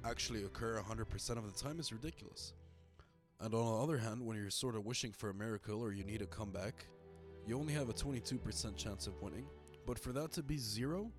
actually 0.06 0.44
occur 0.46 0.82
100% 0.82 1.38
of 1.38 1.46
the 1.46 1.64
time 1.64 1.80
is 1.80 1.92
ridiculous. 1.92 2.54
And 3.40 3.54
on 3.54 3.66
the 3.66 3.84
other 3.84 3.98
hand, 3.98 4.26
when 4.26 4.38
you're 4.38 4.50
sort 4.50 4.76
of 4.76 4.86
wishing 4.86 5.12
for 5.12 5.30
a 5.30 5.34
miracle 5.34 5.82
or 5.82 5.92
you 5.92 6.04
need 6.04 6.22
a 6.22 6.28
comeback, 6.28 6.86
you 7.48 7.58
only 7.58 7.74
have 7.74 7.90
a 7.90 7.94
22% 7.94 8.76
chance 8.78 9.08
of 9.08 9.20
winning. 9.22 9.46
But 9.86 9.98
for 9.98 10.12
that 10.14 10.32
to 10.34 10.44
be 10.44 10.58
zero, 10.58 11.12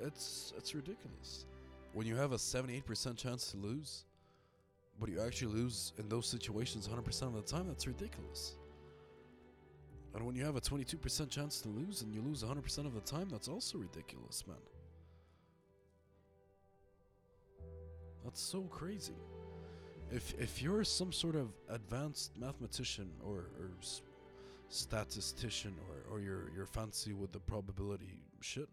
it's 0.00 0.52
it's 0.56 0.74
ridiculous. 0.74 1.46
When 1.92 2.06
you 2.06 2.16
have 2.16 2.32
a 2.32 2.36
78% 2.36 3.16
chance 3.16 3.50
to 3.52 3.56
lose, 3.56 4.04
but 4.98 5.08
you 5.08 5.20
actually 5.20 5.54
lose 5.54 5.92
in 5.98 6.08
those 6.08 6.26
situations 6.26 6.88
100% 6.88 7.22
of 7.22 7.34
the 7.34 7.42
time, 7.42 7.66
that's 7.66 7.86
ridiculous. 7.86 8.56
And 10.14 10.26
when 10.26 10.34
you 10.34 10.44
have 10.44 10.56
a 10.56 10.60
22% 10.60 11.30
chance 11.30 11.60
to 11.60 11.68
lose 11.68 12.02
and 12.02 12.12
you 12.12 12.20
lose 12.20 12.42
100% 12.42 12.78
of 12.86 12.94
the 12.94 13.00
time, 13.00 13.28
that's 13.30 13.48
also 13.48 13.78
ridiculous, 13.78 14.44
man. 14.46 14.56
That's 18.24 18.40
so 18.40 18.62
crazy. 18.62 19.14
If 20.12 20.34
if 20.38 20.60
you're 20.60 20.84
some 20.84 21.12
sort 21.12 21.36
of 21.36 21.48
advanced 21.68 22.36
mathematician 22.36 23.10
or, 23.24 23.50
or 23.58 23.70
statistician 24.68 25.74
or, 25.88 26.14
or 26.14 26.20
you're 26.20 26.50
you're 26.54 26.66
fancy 26.66 27.12
with 27.12 27.32
the 27.32 27.38
probability 27.38 28.20
shit, 28.40 28.68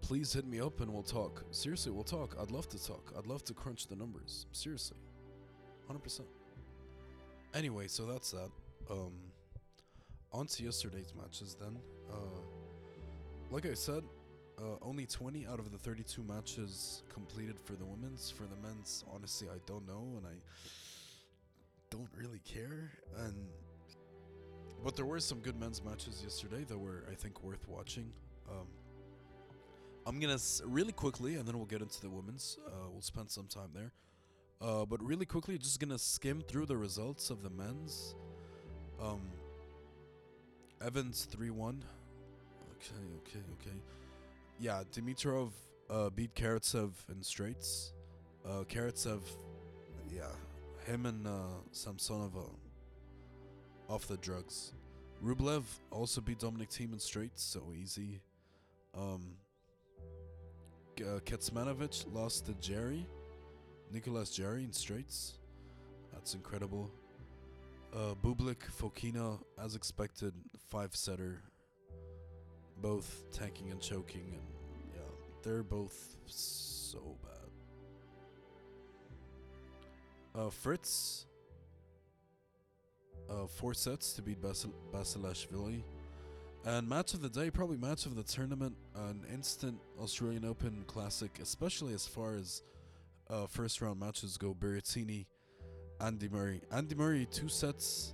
please 0.00 0.32
hit 0.32 0.46
me 0.46 0.60
up 0.60 0.80
and 0.80 0.92
we'll 0.92 1.02
talk. 1.02 1.44
Seriously, 1.50 1.92
we'll 1.92 2.04
talk. 2.04 2.36
I'd 2.40 2.50
love 2.50 2.68
to 2.68 2.82
talk. 2.82 3.12
I'd 3.18 3.26
love 3.26 3.44
to 3.44 3.54
crunch 3.54 3.88
the 3.88 3.96
numbers. 3.96 4.46
Seriously. 4.52 4.96
100%. 5.90 6.20
Anyway, 7.52 7.88
so 7.88 8.06
that's 8.06 8.30
that. 8.30 8.50
Um 8.90 9.12
on 10.34 10.46
to 10.48 10.62
yesterday's 10.64 11.12
matches 11.16 11.56
then. 11.58 11.78
Uh 12.12 12.16
like 13.50 13.66
I 13.66 13.74
said, 13.74 14.02
uh, 14.58 14.62
only 14.82 15.06
20 15.06 15.46
out 15.46 15.60
of 15.60 15.70
the 15.70 15.78
32 15.78 16.22
matches 16.24 17.02
completed 17.12 17.56
for 17.60 17.74
the 17.74 17.84
women's. 17.84 18.30
For 18.30 18.44
the 18.44 18.56
men's, 18.66 19.04
honestly, 19.14 19.48
I 19.48 19.58
don't 19.66 19.86
know, 19.86 20.14
and 20.16 20.26
I 20.26 20.34
don't 21.90 22.08
really 22.16 22.40
care. 22.40 22.90
And 23.18 23.34
but 24.82 24.96
there 24.96 25.04
were 25.06 25.20
some 25.20 25.38
good 25.40 25.58
men's 25.58 25.82
matches 25.84 26.20
yesterday 26.22 26.64
that 26.64 26.76
were, 26.78 27.04
I 27.10 27.14
think, 27.14 27.42
worth 27.44 27.68
watching. 27.68 28.12
Um, 28.50 28.66
I'm 30.06 30.18
gonna 30.20 30.34
s- 30.34 30.62
really 30.64 30.92
quickly, 30.92 31.36
and 31.36 31.46
then 31.46 31.56
we'll 31.56 31.66
get 31.66 31.80
into 31.82 32.00
the 32.00 32.10
women's. 32.10 32.58
Uh, 32.66 32.88
we'll 32.90 33.02
spend 33.02 33.30
some 33.30 33.46
time 33.46 33.70
there. 33.72 33.92
Uh, 34.60 34.84
but 34.84 35.02
really 35.02 35.26
quickly, 35.26 35.58
just 35.58 35.78
gonna 35.80 35.98
skim 35.98 36.40
through 36.42 36.66
the 36.66 36.76
results 36.76 37.30
of 37.30 37.42
the 37.42 37.50
men's. 37.50 38.14
Um, 39.00 39.22
Evans 40.82 41.26
3 41.30 41.50
1. 41.50 41.84
Okay, 42.76 42.94
okay, 43.18 43.44
okay. 43.60 43.76
Yeah, 44.58 44.82
Dimitrov 44.92 45.50
uh, 45.90 46.10
beat 46.10 46.34
Karatsev 46.34 46.90
in 47.10 47.22
straights. 47.22 47.92
Uh, 48.44 48.64
Karatsev, 48.68 49.20
yeah, 50.12 50.22
him 50.86 51.06
and 51.06 51.26
uh, 51.26 51.30
Samsonova 51.72 52.48
off 53.88 54.06
the 54.06 54.16
drugs. 54.18 54.72
Rublev 55.24 55.62
also 55.90 56.20
beat 56.20 56.38
Dominic 56.38 56.70
Thiem 56.70 56.92
in 56.92 56.98
straights, 56.98 57.42
so 57.42 57.62
easy. 57.74 58.20
Um, 58.96 59.36
uh, 61.00 61.20
Kecmanovic 61.24 62.04
lost 62.12 62.46
to 62.46 62.54
Jarry, 62.54 63.06
Nicolas 63.90 64.30
Jarry 64.30 64.64
in 64.64 64.72
straights. 64.72 65.38
That's 66.12 66.34
incredible. 66.34 66.90
Uh, 67.94 68.14
Bublik, 68.24 68.56
Fokina, 68.76 69.38
as 69.62 69.76
expected, 69.76 70.34
five 70.68 70.96
setter. 70.96 71.40
Both 72.82 73.24
tanking 73.32 73.70
and 73.70 73.80
choking, 73.80 74.34
and 74.34 74.42
yeah, 74.92 75.00
They're 75.44 75.62
both 75.62 76.16
so 76.26 77.16
bad. 77.22 77.50
Uh, 80.40 80.50
Fritz. 80.50 81.26
Uh, 83.30 83.46
four 83.46 83.74
sets 83.74 84.12
to 84.14 84.22
beat 84.22 84.42
Basil- 84.42 84.74
Basilashvili. 84.92 85.82
And 86.66 86.88
match 86.88 87.14
of 87.14 87.22
the 87.22 87.28
day, 87.28 87.50
probably 87.50 87.76
match 87.76 88.06
of 88.06 88.16
the 88.16 88.22
tournament, 88.24 88.74
an 88.96 89.24
instant 89.32 89.78
Australian 90.00 90.44
Open 90.44 90.82
classic, 90.86 91.38
especially 91.40 91.94
as 91.94 92.06
far 92.06 92.34
as 92.34 92.62
uh, 93.30 93.46
first 93.46 93.80
round 93.80 94.00
matches 94.00 94.36
go. 94.36 94.52
Berrettini, 94.52 95.26
Andy 96.00 96.28
Murray. 96.28 96.60
Andy 96.70 96.94
Murray, 96.94 97.26
two 97.30 97.48
sets, 97.48 98.12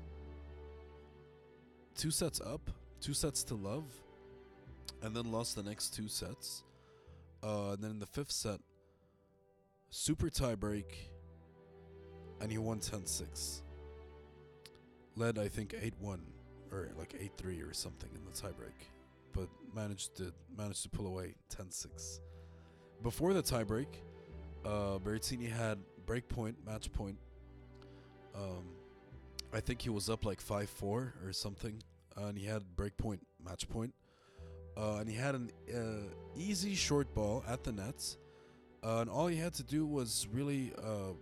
two 1.97 2.11
sets 2.11 2.41
up, 2.41 2.71
two 3.01 3.15
sets 3.15 3.43
to 3.45 3.55
love, 3.55 3.85
and 5.03 5.15
then 5.15 5.31
lost 5.33 5.57
the 5.57 5.63
next 5.63 5.95
two 5.95 6.09
sets. 6.09 6.63
Uh, 7.43 7.73
and 7.73 7.83
then 7.83 7.91
in 7.93 7.99
the 7.99 8.07
fifth 8.07 8.33
set, 8.33 8.61
super 9.89 10.29
tiebreak, 10.29 10.85
and 12.41 12.51
he 12.51 12.59
won 12.59 12.81
10 12.81 13.07
6. 13.07 13.63
Led, 15.17 15.39
I 15.39 15.49
think, 15.49 15.75
8 15.81 15.95
1 15.99 16.21
or 16.73 16.91
like 16.99 17.15
8 17.19 17.33
3 17.37 17.61
or 17.63 17.73
something 17.73 18.11
in 18.15 18.25
the 18.25 18.31
tiebreak, 18.31 18.89
but 19.33 19.49
managed 19.75 20.17
to 20.17 20.33
managed 20.57 20.83
to 20.85 20.89
pull 20.89 21.07
away 21.07 21.35
10 21.49 21.71
6. 21.71 22.21
Before 23.03 23.33
the 23.33 23.43
tiebreak, 23.43 23.87
uh, 24.65 24.99
Berrettini 24.99 25.51
had 25.51 25.79
break 26.07 26.29
point, 26.29 26.57
match 26.67 26.93
point. 26.93 27.17
Um, 28.35 28.65
I 29.53 29.61
think 29.61 29.83
he 29.83 29.91
was 29.91 30.09
up 30.09 30.25
like 30.25 30.41
5 30.41 30.69
4 30.69 31.15
or 31.25 31.33
something, 31.33 31.83
uh, 32.17 32.27
and 32.27 32.39
he 32.39 32.47
had 32.47 32.77
break 32.77 32.97
point, 32.97 33.27
match 33.45 33.69
point. 33.69 33.95
Uh, 34.77 34.99
and 35.01 35.09
he 35.09 35.17
had 35.17 35.35
an 35.35 35.51
uh, 35.75 36.15
easy 36.37 36.75
short 36.75 37.13
ball 37.15 37.45
at 37.49 37.65
the 37.65 37.73
nets, 37.73 38.17
uh, 38.83 38.99
and 38.99 39.11
all 39.11 39.27
he 39.27 39.37
had 39.37 39.53
to 39.55 39.63
do 39.63 39.87
was 39.87 40.29
really 40.33 40.73
uh, 40.79 41.13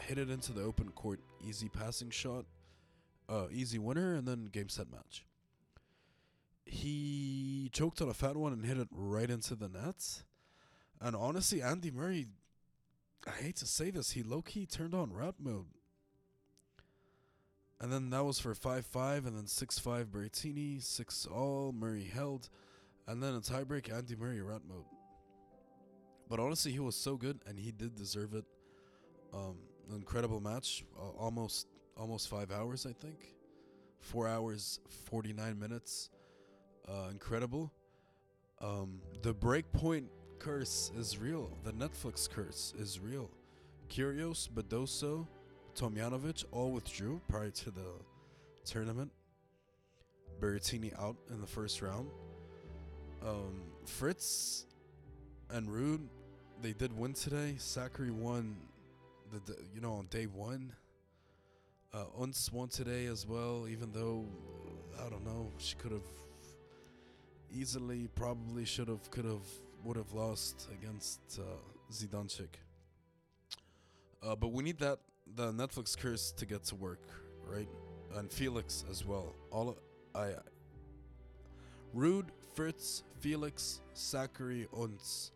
hit 0.00 0.18
it 0.18 0.30
into 0.30 0.52
the 0.52 0.62
open 0.62 0.88
court, 0.90 1.20
easy 1.46 1.68
passing 1.68 2.10
shot, 2.10 2.44
uh, 3.28 3.46
easy 3.52 3.78
winner, 3.78 4.14
and 4.14 4.26
then 4.26 4.46
game 4.46 4.68
set 4.68 4.90
match. 4.90 5.24
He 6.64 7.70
choked 7.72 8.02
on 8.02 8.08
a 8.08 8.14
fat 8.14 8.36
one 8.36 8.52
and 8.52 8.64
hit 8.64 8.78
it 8.78 8.88
right 8.90 9.30
into 9.30 9.54
the 9.54 9.68
nets. 9.68 10.24
And 11.00 11.14
honestly, 11.14 11.62
Andy 11.62 11.90
Murray, 11.90 12.26
I 13.26 13.42
hate 13.42 13.56
to 13.56 13.66
say 13.66 13.90
this, 13.90 14.12
he 14.12 14.22
low 14.22 14.42
key 14.42 14.66
turned 14.66 14.94
on 14.94 15.12
rat 15.12 15.36
mode. 15.38 15.66
And 17.80 17.92
then 17.92 18.10
that 18.10 18.24
was 18.24 18.40
for 18.40 18.54
5 18.54 18.86
5, 18.86 19.26
and 19.26 19.36
then 19.36 19.46
6 19.46 19.78
5 19.78 20.06
Berrettini, 20.10 20.82
6 20.82 21.26
all, 21.26 21.72
Murray 21.72 22.04
held. 22.04 22.48
And 23.06 23.22
then 23.22 23.34
a 23.34 23.40
tiebreak, 23.40 23.92
Andy 23.92 24.16
Murray 24.16 24.42
rat 24.42 24.62
mode. 24.68 24.84
But 26.28 26.40
honestly, 26.40 26.72
he 26.72 26.80
was 26.80 26.96
so 26.96 27.16
good, 27.16 27.38
and 27.46 27.58
he 27.58 27.70
did 27.70 27.94
deserve 27.94 28.34
it. 28.34 28.44
Um, 29.32 29.56
incredible 29.94 30.40
match, 30.40 30.84
uh, 30.98 31.10
almost 31.18 31.68
almost 31.96 32.28
five 32.28 32.52
hours, 32.52 32.86
I 32.86 32.92
think. 32.92 33.34
Four 34.00 34.28
hours, 34.28 34.80
49 35.06 35.58
minutes. 35.58 36.10
Uh, 36.88 37.08
incredible. 37.10 37.72
Um, 38.60 39.00
the 39.22 39.34
breakpoint 39.34 40.06
curse 40.38 40.92
is 40.96 41.18
real. 41.18 41.50
The 41.64 41.72
Netflix 41.72 42.28
curse 42.28 42.72
is 42.78 43.00
real. 43.00 43.30
Kyrgios, 43.88 44.48
Badosa, 44.48 45.26
Tomljanovic 45.78 46.44
all 46.50 46.72
withdrew 46.72 47.20
prior 47.28 47.50
to 47.50 47.70
the 47.70 47.88
tournament. 48.64 49.12
Berrettini 50.40 50.92
out 51.00 51.14
in 51.30 51.40
the 51.40 51.46
first 51.46 51.82
round. 51.82 52.10
Um, 53.24 53.62
Fritz 53.86 54.66
and 55.50 55.68
Ruud, 55.68 56.00
they 56.62 56.72
did 56.72 56.98
win 56.98 57.12
today. 57.12 57.54
Sakkari 57.58 58.10
won, 58.10 58.56
the, 59.30 59.52
the 59.52 59.58
you 59.72 59.80
know 59.80 59.92
on 59.92 60.06
day 60.06 60.26
one. 60.26 60.72
Uh, 61.94 62.06
Ons 62.18 62.50
won 62.52 62.66
today 62.66 63.06
as 63.06 63.24
well, 63.24 63.68
even 63.70 63.92
though 63.92 64.26
I 65.06 65.08
don't 65.08 65.24
know 65.24 65.48
she 65.58 65.76
could 65.76 65.92
have 65.92 66.02
easily, 67.54 68.08
probably 68.16 68.64
should 68.64 68.88
have, 68.88 69.08
could 69.12 69.24
have, 69.24 69.46
would 69.84 69.96
have 69.96 70.12
lost 70.12 70.68
against 70.72 71.20
uh, 71.38 71.42
Zidansek. 71.92 72.48
Uh, 74.20 74.34
but 74.34 74.48
we 74.48 74.64
need 74.64 74.78
that 74.78 74.98
the 75.36 75.52
Netflix 75.52 75.96
curse 75.96 76.32
to 76.32 76.46
get 76.46 76.64
to 76.64 76.74
work, 76.74 77.00
right? 77.46 77.68
And 78.16 78.30
Felix 78.30 78.84
as 78.90 79.04
well. 79.04 79.34
All 79.50 79.70
of, 79.70 79.76
I, 80.14 80.32
Ruud, 81.94 82.26
Fritz, 82.54 83.04
Felix, 83.20 83.80
Sakkari, 83.94 84.66
Ons. 84.72 85.32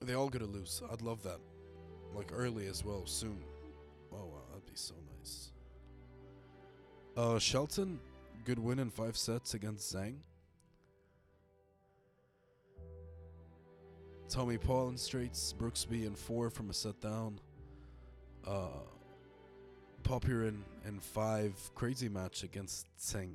They 0.00 0.14
all 0.14 0.28
gonna 0.28 0.46
lose. 0.46 0.82
I'd 0.90 1.02
love 1.02 1.22
that, 1.24 1.38
like 2.14 2.30
early 2.32 2.66
as 2.66 2.84
well, 2.84 3.04
soon. 3.06 3.38
Oh 4.12 4.24
wow, 4.26 4.42
that'd 4.50 4.66
be 4.66 4.72
so 4.74 4.94
nice. 5.18 5.52
Uh, 7.16 7.38
Shelton, 7.38 8.00
good 8.44 8.58
win 8.58 8.78
in 8.78 8.90
five 8.90 9.16
sets 9.16 9.54
against 9.54 9.94
Zhang. 9.94 10.16
Tommy 14.28 14.58
Paul 14.58 14.90
in 14.90 14.96
straights, 14.96 15.52
Brooksby 15.58 16.06
in 16.06 16.14
four 16.14 16.50
from 16.50 16.70
a 16.70 16.72
set 16.72 17.00
down. 17.00 17.40
Uh, 18.46 18.68
Popyrin 20.02 20.62
in 20.86 20.98
five, 20.98 21.54
crazy 21.74 22.08
match 22.08 22.42
against 22.42 22.86
Tseng. 22.98 23.34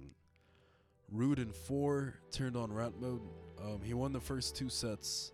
Ruud 1.16 1.38
in 1.38 1.52
four, 1.52 2.16
turned 2.32 2.56
on 2.56 2.74
rat 2.74 2.94
mode. 3.00 3.22
Um, 3.64 3.80
he 3.84 3.94
won 3.94 4.12
the 4.12 4.20
first 4.20 4.56
two 4.56 4.70
sets, 4.70 5.32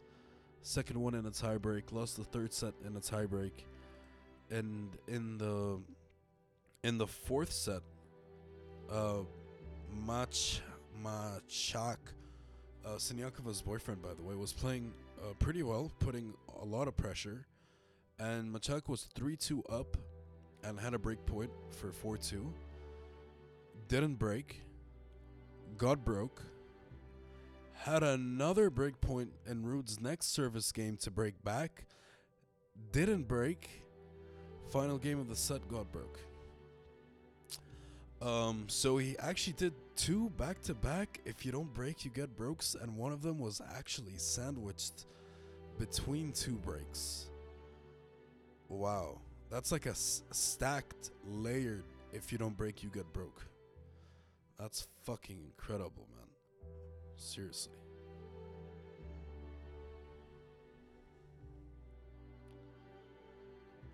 second 0.62 1.00
one 1.00 1.16
in 1.16 1.26
a 1.26 1.32
tiebreak, 1.32 1.92
lost 1.92 2.18
the 2.18 2.24
third 2.24 2.54
set 2.54 2.74
in 2.86 2.96
a 2.96 3.00
tiebreak, 3.00 3.52
and 4.50 4.90
in 5.08 5.38
the 5.38 5.80
in 6.84 6.98
the 6.98 7.08
fourth 7.08 7.52
set, 7.52 7.82
uh, 8.92 9.20
Mach 10.06 10.34
Machac, 11.04 11.98
uh, 12.86 12.90
Siniakova's 12.98 13.62
boyfriend, 13.62 14.02
by 14.02 14.14
the 14.14 14.22
way, 14.22 14.36
was 14.36 14.54
playing 14.54 14.94
uh, 15.22 15.34
pretty 15.40 15.64
well, 15.64 15.92
putting 16.00 16.34
a 16.62 16.66
lot 16.66 16.88
of 16.88 16.98
pressure, 16.98 17.46
and 18.22 18.54
Machac 18.54 18.88
was 18.88 19.08
three 19.16 19.36
two 19.36 19.64
up, 19.64 19.98
and 20.64 20.80
had 20.80 20.94
a 20.94 21.00
break 21.00 21.26
point 21.26 21.50
for 21.72 21.92
four 21.92 22.18
two. 22.18 22.54
Didn't 23.88 24.16
break. 24.16 24.62
Got 25.78 26.06
broke. 26.06 26.42
Had 27.74 28.04
another 28.04 28.70
break 28.70 29.02
point 29.02 29.32
in 29.48 29.66
Ruud's 29.66 30.00
next 30.00 30.34
service 30.34 30.72
game 30.72 30.98
to 30.98 31.10
break 31.10 31.44
back. 31.44 31.86
Didn't 32.92 33.28
break. 33.28 33.82
Final 34.70 35.00
game 35.00 35.20
of 35.20 35.28
the 35.28 35.36
set 35.36 35.68
got 35.68 35.92
broke. 35.92 36.20
Um, 38.22 38.66
so 38.68 38.98
he 38.98 39.18
actually 39.18 39.54
did 39.54 39.74
two 39.96 40.30
back 40.38 40.62
to 40.64 40.76
back. 40.76 41.22
If 41.26 41.44
you 41.44 41.52
don't 41.52 41.74
break, 41.74 42.06
you 42.06 42.12
get 42.12 42.36
brokes, 42.36 42.76
and 42.80 42.96
one 42.96 43.12
of 43.12 43.24
them 43.24 43.40
was 43.40 43.62
actually 43.76 44.18
sandwiched 44.18 45.08
between 45.80 46.32
two 46.32 46.58
breaks. 46.58 47.31
Wow, 48.72 49.20
that's 49.50 49.70
like 49.74 49.86
a 49.86 49.90
s- 49.90 50.24
stacked, 50.32 51.12
layered. 51.28 51.84
If 52.14 52.32
you 52.32 52.38
don't 52.38 52.56
break, 52.56 52.84
you 52.84 52.90
get 52.90 53.12
broke. 53.12 53.46
That's 54.58 54.88
fucking 55.04 55.38
incredible, 55.44 56.08
man. 56.16 56.28
Seriously. 57.18 57.74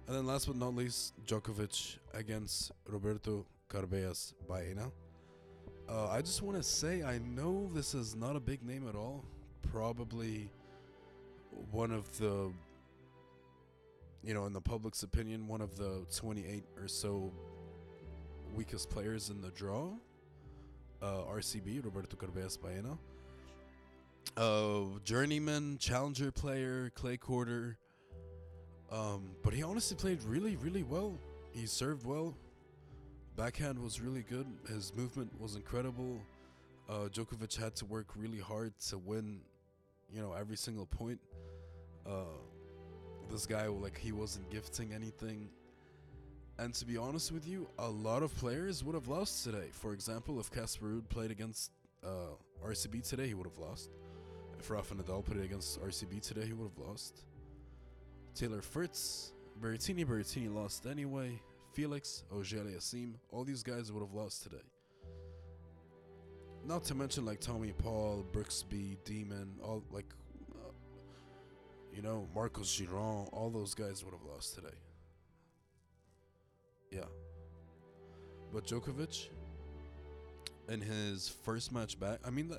And 0.07 0.15
then 0.15 0.27
last 0.27 0.45
but 0.45 0.55
not 0.55 0.75
least, 0.75 1.13
Djokovic 1.25 1.97
against 2.13 2.71
Roberto 2.87 3.47
Carballes 3.69 4.33
Baena. 4.47 4.91
Uh, 5.89 6.07
I 6.09 6.21
just 6.21 6.43
want 6.43 6.55
to 6.55 6.63
say, 6.63 7.01
I 7.01 7.17
know 7.17 7.67
this 7.73 7.95
is 7.95 8.15
not 8.15 8.35
a 8.35 8.39
big 8.39 8.63
name 8.63 8.87
at 8.87 8.95
all. 8.95 9.25
Probably 9.71 10.51
one 11.71 11.91
of 11.91 12.15
the, 12.19 12.51
you 14.23 14.34
know, 14.34 14.45
in 14.45 14.53
the 14.53 14.62
public's 14.62 15.03
opinion, 15.03 15.47
one 15.47 15.62
of 15.62 15.77
the 15.77 16.06
28 16.15 16.63
or 16.82 16.88
so 16.88 17.32
weakest 18.56 18.89
players 18.89 19.30
in 19.30 19.41
the 19.41 19.49
draw. 19.51 19.89
Uh, 21.01 21.21
RCB, 21.32 21.84
Roberto 21.86 22.17
Carballes 22.17 22.58
Baena. 22.60 22.97
Uh, 24.36 24.99
journeyman, 25.03 25.77
challenger 25.77 26.32
player, 26.32 26.91
clay 26.95 27.17
quarter. 27.17 27.77
Um, 28.91 29.30
but 29.43 29.53
he 29.53 29.63
honestly 29.63 29.95
played 29.95 30.23
really, 30.23 30.56
really 30.58 30.84
well. 30.84 31.17
He 31.51 31.65
served 31.65 32.06
well. 32.06 32.36
Backhand 33.36 33.77
was 33.77 34.01
really 34.01 34.23
good. 34.23 34.47
His 34.67 34.93
movement 34.95 35.32
was 35.39 35.56
incredible. 35.56 36.19
Uh, 36.89 37.08
Djokovic 37.12 37.56
had 37.56 37.75
to 37.75 37.86
work 37.86 38.08
really 38.15 38.39
hard 38.39 38.73
to 38.89 38.97
win, 38.97 39.41
you 40.12 40.21
know, 40.21 40.34
every 40.34 40.58
single 40.58 40.86
point. 40.86 41.19
Uh, 42.06 42.39
this 43.29 43.45
guy, 43.45 43.67
like, 43.67 43.97
he 43.97 44.11
wasn't 44.11 44.49
gifting 44.49 44.93
anything. 44.93 45.49
And 46.59 46.73
to 46.75 46.85
be 46.85 46.97
honest 46.97 47.31
with 47.31 47.47
you, 47.47 47.67
a 47.77 47.87
lot 47.87 48.23
of 48.23 48.35
players 48.37 48.83
would 48.83 48.95
have 48.95 49.07
lost 49.07 49.43
today. 49.43 49.67
For 49.71 49.93
example, 49.93 50.39
if 50.39 50.51
Casper 50.51 51.01
played 51.09 51.29
against 51.29 51.71
uh, 52.03 52.35
RCB 52.65 53.07
today, 53.07 53.27
he 53.27 53.33
would 53.35 53.45
have 53.47 53.57
lost. 53.59 53.91
if 54.59 54.69
Rafa 54.71 54.95
Nadal 54.95 55.23
it 55.35 55.45
against 55.45 55.79
RCB 55.81 56.21
today, 56.21 56.47
he 56.47 56.53
would 56.53 56.69
have 56.69 56.87
lost. 56.87 57.25
Taylor 58.33 58.61
Fritz, 58.61 59.33
Berrettini, 59.61 60.05
Berrettini 60.05 60.53
lost 60.53 60.85
anyway. 60.85 61.39
Felix, 61.73 62.23
Auger 62.31 62.63
Asim, 62.63 63.13
all 63.31 63.43
these 63.43 63.61
guys 63.61 63.91
would 63.91 64.01
have 64.01 64.13
lost 64.13 64.41
today. 64.43 64.63
Not 66.65 66.83
to 66.85 66.95
mention 66.95 67.23
like 67.23 67.39
Tommy 67.39 67.71
Paul, 67.71 68.25
Brooksby, 68.33 68.97
Demon, 69.05 69.53
all 69.63 69.83
like, 69.91 70.11
you 71.97 72.03
know, 72.03 72.27
Marcos 72.36 72.79
Giron, 72.79 73.27
all 73.33 73.49
those 73.49 73.73
guys 73.73 74.05
would 74.05 74.13
have 74.13 74.23
lost 74.23 74.53
today. 74.53 74.75
Yeah. 76.91 77.10
But 78.53 78.65
Djokovic, 78.65 79.29
in 80.69 80.79
his 80.79 81.27
first 81.43 81.71
match 81.71 81.99
back, 81.99 82.19
I 82.23 82.29
mean 82.29 82.55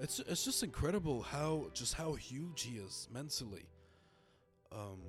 it's 0.00 0.18
it's 0.20 0.46
just 0.46 0.62
incredible 0.62 1.20
how 1.20 1.66
just 1.74 1.92
how 1.92 2.14
huge 2.14 2.62
he 2.62 2.78
is 2.78 3.06
mentally. 3.12 3.66
Um, 4.72 5.00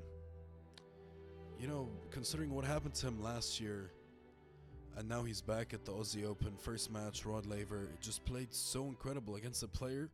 you 1.58 1.68
know, 1.68 1.88
considering 2.10 2.54
what 2.54 2.66
happened 2.66 2.96
to 2.96 3.08
him 3.08 3.24
last 3.24 3.62
year, 3.62 3.90
and 4.98 5.08
now 5.08 5.24
he's 5.24 5.42
back 5.42 5.74
at 5.74 5.86
the 5.86 5.94
Aussie 5.94 6.26
Open. 6.26 6.58
First 6.58 6.92
match, 6.92 7.26
Rod 7.26 7.46
Laver 7.46 7.88
just 8.02 8.26
played 8.26 8.54
so 8.54 8.88
incredible 8.88 9.38
against 9.38 9.64
a 9.64 9.68
player 9.68 10.10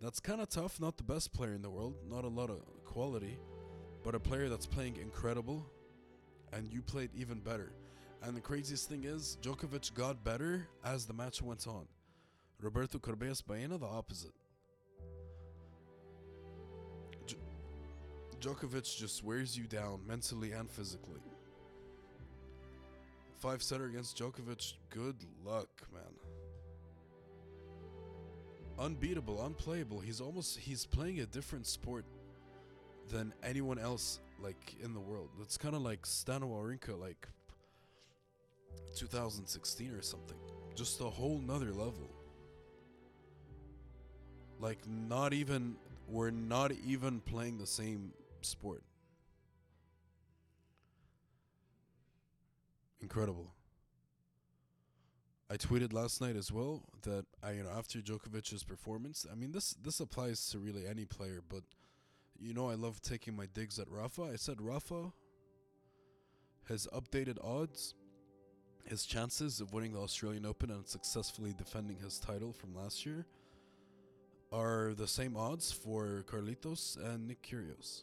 that's 0.00 0.20
kind 0.20 0.40
of 0.40 0.48
tough. 0.48 0.80
Not 0.80 0.96
the 0.96 1.04
best 1.04 1.32
player 1.32 1.52
in 1.52 1.62
the 1.62 1.70
world, 1.70 1.94
not 2.08 2.24
a 2.24 2.28
lot 2.28 2.50
of 2.50 2.62
quality, 2.84 3.38
but 4.02 4.14
a 4.14 4.20
player 4.20 4.48
that's 4.48 4.66
playing 4.66 4.96
incredible, 4.96 5.66
and 6.52 6.72
you 6.72 6.82
played 6.82 7.10
even 7.14 7.40
better. 7.40 7.72
And 8.22 8.36
the 8.36 8.40
craziest 8.40 8.88
thing 8.88 9.04
is, 9.04 9.38
Djokovic 9.42 9.94
got 9.94 10.22
better 10.24 10.68
as 10.84 11.06
the 11.06 11.14
match 11.14 11.40
went 11.40 11.66
on. 11.66 11.86
Roberto 12.60 12.98
Carballes 12.98 13.42
Baena, 13.42 13.78
the 13.78 13.86
opposite. 13.86 14.32
Djokovic 18.40 18.96
just 18.96 19.22
wears 19.22 19.56
you 19.56 19.64
down 19.64 20.00
mentally 20.06 20.52
and 20.52 20.70
physically. 20.70 21.20
Five 23.38 23.62
setter 23.62 23.86
against 23.86 24.18
Djokovic, 24.18 24.74
good 24.90 25.16
luck, 25.44 25.68
man. 25.92 26.29
Unbeatable, 28.80 29.44
unplayable. 29.44 30.00
He's 30.00 30.22
almost 30.22 30.58
he's 30.58 30.86
playing 30.86 31.20
a 31.20 31.26
different 31.26 31.66
sport 31.66 32.06
than 33.10 33.34
anyone 33.42 33.78
else 33.78 34.20
like 34.42 34.74
in 34.82 34.94
the 34.94 35.00
world. 35.00 35.28
It's 35.42 35.58
kind 35.58 35.74
of 35.74 35.82
like 35.82 36.02
Stano 36.02 36.44
Wawrinka, 36.44 36.98
like 36.98 37.28
2016 38.96 39.92
or 39.92 40.00
something. 40.00 40.36
Just 40.74 40.98
a 41.02 41.04
whole 41.04 41.38
nother 41.38 41.72
level. 41.72 42.08
Like 44.60 44.78
not 44.88 45.34
even 45.34 45.76
we're 46.08 46.30
not 46.30 46.72
even 46.86 47.20
playing 47.20 47.58
the 47.58 47.66
same 47.66 48.12
sport. 48.40 48.82
Incredible. 53.02 53.52
I 55.50 55.56
tweeted 55.56 55.92
last 55.92 56.20
night 56.20 56.36
as 56.36 56.52
well 56.52 56.84
that 57.02 57.26
I, 57.42 57.52
you 57.52 57.64
know, 57.64 57.70
after 57.76 57.98
Djokovic's 57.98 58.62
performance, 58.62 59.26
I 59.30 59.34
mean 59.34 59.50
this 59.50 59.74
this 59.82 59.98
applies 59.98 60.48
to 60.50 60.58
really 60.58 60.86
any 60.86 61.04
player, 61.04 61.40
but 61.48 61.62
you 62.38 62.54
know 62.54 62.70
I 62.70 62.74
love 62.74 63.02
taking 63.02 63.34
my 63.34 63.46
digs 63.46 63.78
at 63.78 63.90
Rafa. 63.90 64.22
I 64.32 64.36
said 64.36 64.60
Rafa 64.60 65.12
has 66.68 66.86
updated 66.94 67.38
odds 67.42 67.94
his 68.84 69.04
chances 69.04 69.60
of 69.60 69.72
winning 69.72 69.92
the 69.92 70.00
Australian 70.00 70.46
Open 70.46 70.70
and 70.70 70.86
successfully 70.86 71.52
defending 71.56 71.98
his 71.98 72.18
title 72.18 72.52
from 72.52 72.74
last 72.74 73.04
year 73.04 73.26
are 74.52 74.94
the 74.94 75.06
same 75.06 75.36
odds 75.36 75.70
for 75.70 76.24
Carlitos 76.26 76.96
and 76.96 77.28
Nick 77.28 77.42
Kyrgios, 77.42 78.02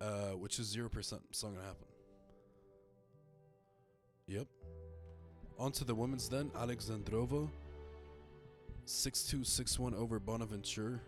uh, 0.00 0.36
which 0.36 0.58
is 0.58 0.66
zero 0.66 0.88
percent. 0.88 1.22
It's 1.30 1.42
not 1.42 1.54
gonna 1.54 1.66
happen. 1.66 1.86
Yep. 4.26 4.46
On 5.58 5.72
to 5.72 5.84
the 5.84 5.94
women's 5.94 6.28
then. 6.28 6.50
Alexandrova, 6.50 7.48
6-2, 8.86 9.40
6-1 9.40 9.94
over 9.94 10.18
Bonaventure. 10.18 11.00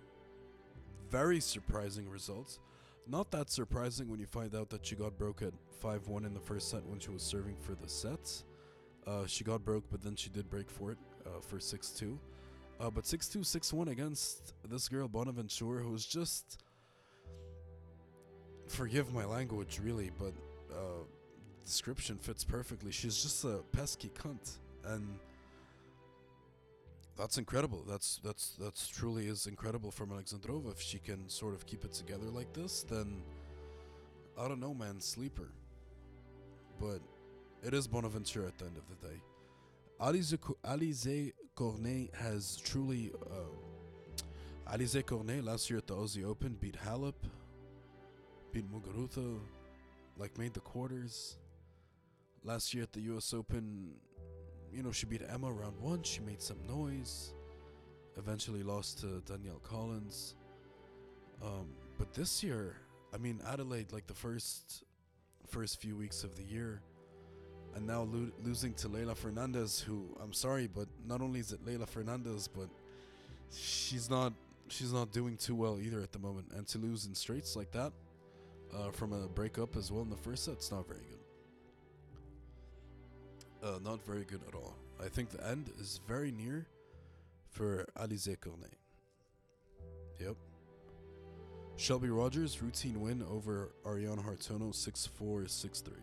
Very 1.10 1.40
surprising 1.40 2.08
results. 2.08 2.58
Not 3.06 3.30
that 3.30 3.50
surprising 3.50 4.08
when 4.08 4.20
you 4.20 4.26
find 4.26 4.54
out 4.54 4.70
that 4.70 4.84
she 4.84 4.94
got 4.94 5.18
broke 5.18 5.42
at 5.42 5.52
5 5.80 6.08
1 6.08 6.24
in 6.24 6.34
the 6.34 6.40
first 6.40 6.70
set 6.70 6.84
when 6.86 6.98
she 6.98 7.10
was 7.10 7.22
serving 7.22 7.56
for 7.60 7.74
the 7.74 7.88
sets. 7.88 8.44
Uh, 9.06 9.26
she 9.26 9.44
got 9.44 9.64
broke, 9.64 9.84
but 9.90 10.02
then 10.02 10.16
she 10.16 10.28
did 10.28 10.50
break 10.50 10.68
for 10.68 10.92
it 10.92 10.98
uh, 11.26 11.40
for 11.40 11.58
6 11.58 11.90
2. 11.90 12.18
Uh, 12.80 12.90
but 12.90 13.06
6 13.06 13.28
2, 13.28 13.42
6 13.42 13.72
1 13.72 13.88
against 13.88 14.54
this 14.68 14.88
girl, 14.88 15.08
Bonaventure, 15.08 15.80
who's 15.80 16.04
just. 16.04 16.58
Forgive 18.66 19.14
my 19.14 19.24
language, 19.24 19.80
really, 19.82 20.10
but 20.18 20.34
uh, 20.70 21.04
description 21.68 22.18
fits 22.18 22.44
perfectly. 22.44 22.90
She's 22.90 23.22
just 23.22 23.44
a 23.44 23.60
pesky 23.72 24.10
cunt. 24.10 24.58
And. 24.84 25.18
That's 27.16 27.36
incredible. 27.36 27.82
That's 27.88 28.20
that's 28.22 28.56
that's 28.60 28.86
truly 28.86 29.26
is 29.26 29.48
incredible 29.48 29.90
from 29.90 30.10
Alexandrova. 30.10 30.70
If 30.70 30.80
she 30.80 31.00
can 31.00 31.28
sort 31.28 31.52
of 31.52 31.66
keep 31.66 31.84
it 31.84 31.92
together 31.92 32.26
like 32.26 32.52
this, 32.52 32.84
then 32.84 33.22
I 34.38 34.46
don't 34.46 34.60
know, 34.60 34.72
man, 34.72 35.00
sleeper. 35.00 35.48
But 36.80 37.00
it 37.64 37.74
is 37.74 37.88
Bonaventure 37.88 38.46
at 38.46 38.56
the 38.56 38.66
end 38.66 38.76
of 38.76 38.84
the 38.88 39.08
day. 39.08 39.20
Alize, 40.00 41.28
Cornet 41.56 42.14
has 42.14 42.56
truly. 42.58 43.10
Uh, 43.20 44.72
Alize 44.72 45.04
Cornet 45.04 45.42
last 45.44 45.68
year 45.68 45.78
at 45.78 45.88
the 45.88 45.96
Aussie 45.96 46.24
Open 46.24 46.56
beat 46.60 46.76
Halep, 46.86 47.14
beat 48.52 48.70
Muguruza, 48.72 49.40
like 50.16 50.38
made 50.38 50.54
the 50.54 50.60
quarters. 50.60 51.36
Last 52.44 52.72
year 52.72 52.84
at 52.84 52.92
the 52.92 53.00
U.S. 53.00 53.34
Open, 53.34 53.90
you 54.72 54.82
know, 54.82 54.92
she 54.92 55.06
beat 55.06 55.22
Emma 55.28 55.52
round 55.52 55.78
one. 55.80 56.02
She 56.02 56.20
made 56.20 56.40
some 56.40 56.58
noise. 56.66 57.34
Eventually 58.16 58.62
lost 58.62 59.00
to 59.00 59.22
Danielle 59.26 59.60
Collins. 59.62 60.34
Um, 61.42 61.68
but 61.98 62.12
this 62.14 62.42
year, 62.42 62.76
I 63.14 63.18
mean, 63.18 63.40
Adelaide, 63.46 63.92
like 63.92 64.06
the 64.06 64.14
first 64.14 64.84
first 65.46 65.80
few 65.80 65.96
weeks 65.96 66.24
of 66.24 66.36
the 66.36 66.42
year, 66.42 66.82
and 67.74 67.86
now 67.86 68.02
lo- 68.02 68.30
losing 68.44 68.74
to 68.74 68.88
Leylah 68.88 69.16
Fernandez, 69.16 69.80
who 69.80 70.16
I'm 70.22 70.32
sorry, 70.32 70.66
but 70.66 70.88
not 71.06 71.20
only 71.20 71.40
is 71.40 71.52
it 71.52 71.64
Leylah 71.64 71.88
Fernandez, 71.88 72.48
but 72.48 72.68
she's 73.52 74.10
not 74.10 74.32
she's 74.68 74.92
not 74.92 75.12
doing 75.12 75.36
too 75.36 75.54
well 75.54 75.78
either 75.80 76.00
at 76.00 76.12
the 76.12 76.18
moment. 76.18 76.48
And 76.54 76.66
to 76.68 76.78
lose 76.78 77.06
in 77.06 77.14
straights 77.14 77.56
like 77.56 77.70
that 77.72 77.92
uh, 78.74 78.90
from 78.90 79.12
a 79.12 79.28
breakup 79.28 79.76
as 79.76 79.90
well 79.90 80.02
in 80.02 80.10
the 80.10 80.16
first 80.16 80.44
set, 80.44 80.54
it's 80.54 80.70
not 80.70 80.86
very 80.86 81.00
good. 81.08 81.17
Uh, 83.62 83.78
not 83.84 84.04
very 84.06 84.24
good 84.24 84.40
at 84.46 84.54
all. 84.54 84.74
I 85.04 85.08
think 85.08 85.30
the 85.30 85.46
end 85.46 85.70
is 85.80 86.00
very 86.06 86.30
near 86.30 86.66
for 87.50 87.86
Alize 87.96 88.40
Cornet. 88.40 88.72
Yep. 90.20 90.36
Shelby 91.76 92.08
Rogers, 92.08 92.60
routine 92.62 93.00
win 93.00 93.24
over 93.30 93.72
Arianne 93.84 94.24
Hartono 94.24 94.74
6 94.74 95.06
4 95.06 95.46
6 95.46 95.80
3. 95.80 95.94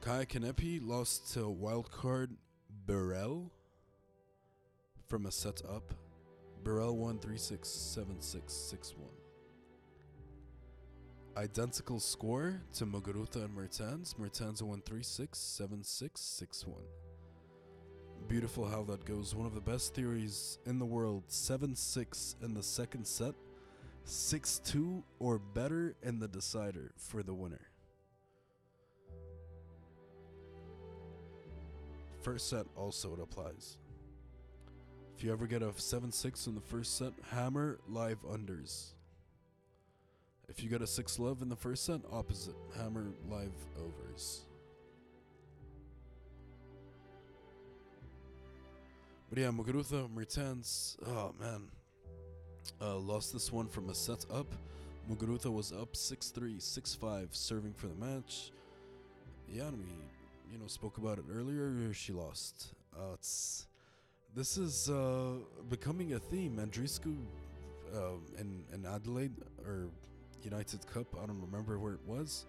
Kaia 0.00 0.26
Kanepi 0.26 0.80
lost 0.86 1.32
to 1.34 1.40
wildcard 1.40 2.28
Birrell 2.86 3.50
from 5.06 5.26
a 5.26 5.32
set 5.32 5.62
up. 5.64 5.94
Birrell 6.62 6.96
won 6.96 7.18
3 7.18 7.36
6 7.36 7.68
7 7.68 8.20
6 8.20 8.52
6 8.52 8.94
1 8.96 9.15
identical 11.36 12.00
score 12.00 12.60
to 12.74 12.86
Muguruza 12.86 13.44
and 13.44 13.54
Mertens. 13.54 14.14
Mertens 14.18 14.62
won 14.62 14.80
3 14.80 15.02
6, 15.02 15.38
7 15.38 15.84
6, 15.84 16.20
6 16.20 16.66
1. 16.66 16.76
Beautiful 18.28 18.66
how 18.66 18.82
that 18.84 19.04
goes. 19.04 19.34
One 19.34 19.46
of 19.46 19.54
the 19.54 19.60
best 19.60 19.94
theories 19.94 20.58
in 20.66 20.78
the 20.78 20.84
world 20.84 21.24
7 21.28 21.76
6 21.76 22.36
in 22.42 22.54
the 22.54 22.62
second 22.62 23.06
set, 23.06 23.34
6 24.04 24.60
2 24.64 25.02
or 25.20 25.38
better 25.38 25.94
in 26.02 26.18
the 26.18 26.28
decider 26.28 26.92
for 26.96 27.22
the 27.22 27.34
winner. 27.34 27.68
First 32.22 32.48
set 32.48 32.66
also 32.74 33.12
it 33.12 33.20
applies. 33.20 33.76
If 35.16 35.22
you 35.22 35.32
ever 35.32 35.46
get 35.46 35.62
a 35.62 35.72
7 35.76 36.10
6 36.10 36.46
in 36.46 36.54
the 36.54 36.60
first 36.60 36.96
set, 36.96 37.12
hammer 37.30 37.78
live 37.88 38.22
unders. 38.24 38.95
If 40.48 40.62
you 40.62 40.70
get 40.70 40.80
a 40.80 40.86
6 40.86 41.18
love 41.18 41.42
in 41.42 41.48
the 41.48 41.56
first 41.56 41.84
set, 41.84 42.00
opposite. 42.12 42.54
Hammer 42.76 43.06
live 43.28 43.52
overs. 43.78 44.44
But 49.28 49.38
yeah, 49.38 49.48
Muguruza, 49.48 50.08
Mertens, 50.14 50.96
oh 51.06 51.34
man. 51.40 51.62
Uh, 52.80 52.96
lost 52.96 53.32
this 53.32 53.52
one 53.52 53.68
from 53.68 53.90
a 53.90 53.94
set 53.94 54.24
up. 54.32 54.46
Muguruza 55.10 55.52
was 55.52 55.72
up 55.72 55.96
6 55.96 56.30
3, 56.30 56.60
6 56.60 56.94
5, 56.94 57.28
serving 57.32 57.72
for 57.74 57.88
the 57.88 57.94
match. 57.94 58.52
Yeah, 59.48 59.64
and 59.64 59.78
we, 59.78 59.84
you 60.52 60.58
know, 60.58 60.66
spoke 60.66 60.98
about 60.98 61.18
it 61.18 61.24
earlier. 61.32 61.92
She 61.92 62.12
lost. 62.12 62.72
Uh, 62.96 63.14
it's 63.14 63.66
This 64.34 64.56
is 64.56 64.90
uh, 64.90 65.34
becoming 65.68 66.14
a 66.14 66.18
theme. 66.18 66.58
Andreescu 66.60 67.16
uh, 67.94 67.98
in, 68.38 68.64
in 68.72 68.86
Adelaide 68.86 69.34
or 69.64 69.88
United 70.46 70.86
Cup, 70.86 71.06
I 71.20 71.26
don't 71.26 71.40
remember 71.40 71.78
where 71.78 71.94
it 71.94 72.04
was. 72.06 72.46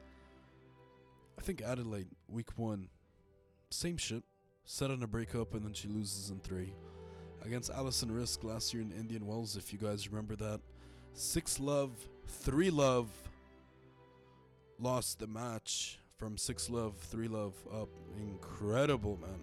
I 1.37 1.41
think 1.41 1.61
Adelaide, 1.61 2.07
week 2.27 2.49
one, 2.57 2.89
same 3.69 3.97
shit. 3.97 4.23
Set 4.65 4.91
on 4.91 5.01
a 5.01 5.07
breakup 5.07 5.53
and 5.53 5.63
then 5.63 5.73
she 5.73 5.87
loses 5.87 6.29
in 6.29 6.39
three. 6.39 6.73
Against 7.45 7.69
Alison 7.69 8.09
Riske 8.09 8.43
last 8.43 8.73
year 8.73 8.83
in 8.83 8.91
Indian 8.91 9.25
Wells, 9.25 9.55
if 9.55 9.71
you 9.71 9.79
guys 9.79 10.09
remember 10.09 10.35
that. 10.35 10.59
Six 11.13 11.59
love, 11.59 11.91
three 12.27 12.69
love. 12.69 13.09
Lost 14.79 15.19
the 15.19 15.27
match 15.27 15.99
from 16.17 16.37
six 16.37 16.69
love, 16.69 16.95
three 16.97 17.27
love 17.27 17.53
up. 17.73 17.89
Incredible, 18.17 19.17
man. 19.21 19.39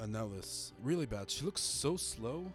And 0.00 0.12
now 0.12 0.28
this. 0.28 0.72
Really 0.82 1.06
bad. 1.06 1.30
She 1.30 1.44
looks 1.44 1.60
so 1.60 1.96
slow. 1.96 2.52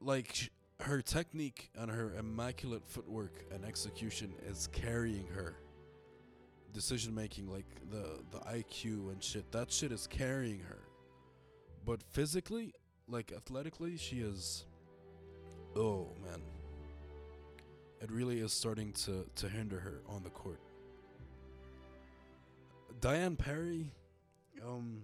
Like, 0.00 0.50
her 0.82 1.02
technique 1.02 1.70
and 1.78 1.90
her 1.90 2.14
immaculate 2.18 2.86
footwork 2.86 3.44
and 3.52 3.64
execution 3.64 4.32
is 4.48 4.68
carrying 4.72 5.26
her. 5.28 5.56
Decision 6.72 7.14
making 7.14 7.48
like 7.50 7.66
the 7.90 8.20
the 8.30 8.38
IQ 8.38 9.12
and 9.12 9.22
shit 9.22 9.50
that 9.52 9.70
shit 9.70 9.92
is 9.92 10.06
carrying 10.06 10.60
her. 10.60 10.78
But 11.84 12.02
physically 12.02 12.72
like 13.08 13.32
athletically 13.36 13.96
she 13.96 14.20
is 14.20 14.64
oh 15.76 16.08
man. 16.24 16.40
It 18.00 18.10
really 18.10 18.40
is 18.40 18.52
starting 18.52 18.92
to 19.04 19.26
to 19.36 19.48
hinder 19.48 19.80
her 19.80 20.00
on 20.08 20.22
the 20.22 20.30
court. 20.30 20.60
Diane 23.00 23.36
Parry 23.36 23.86
um 24.66 25.02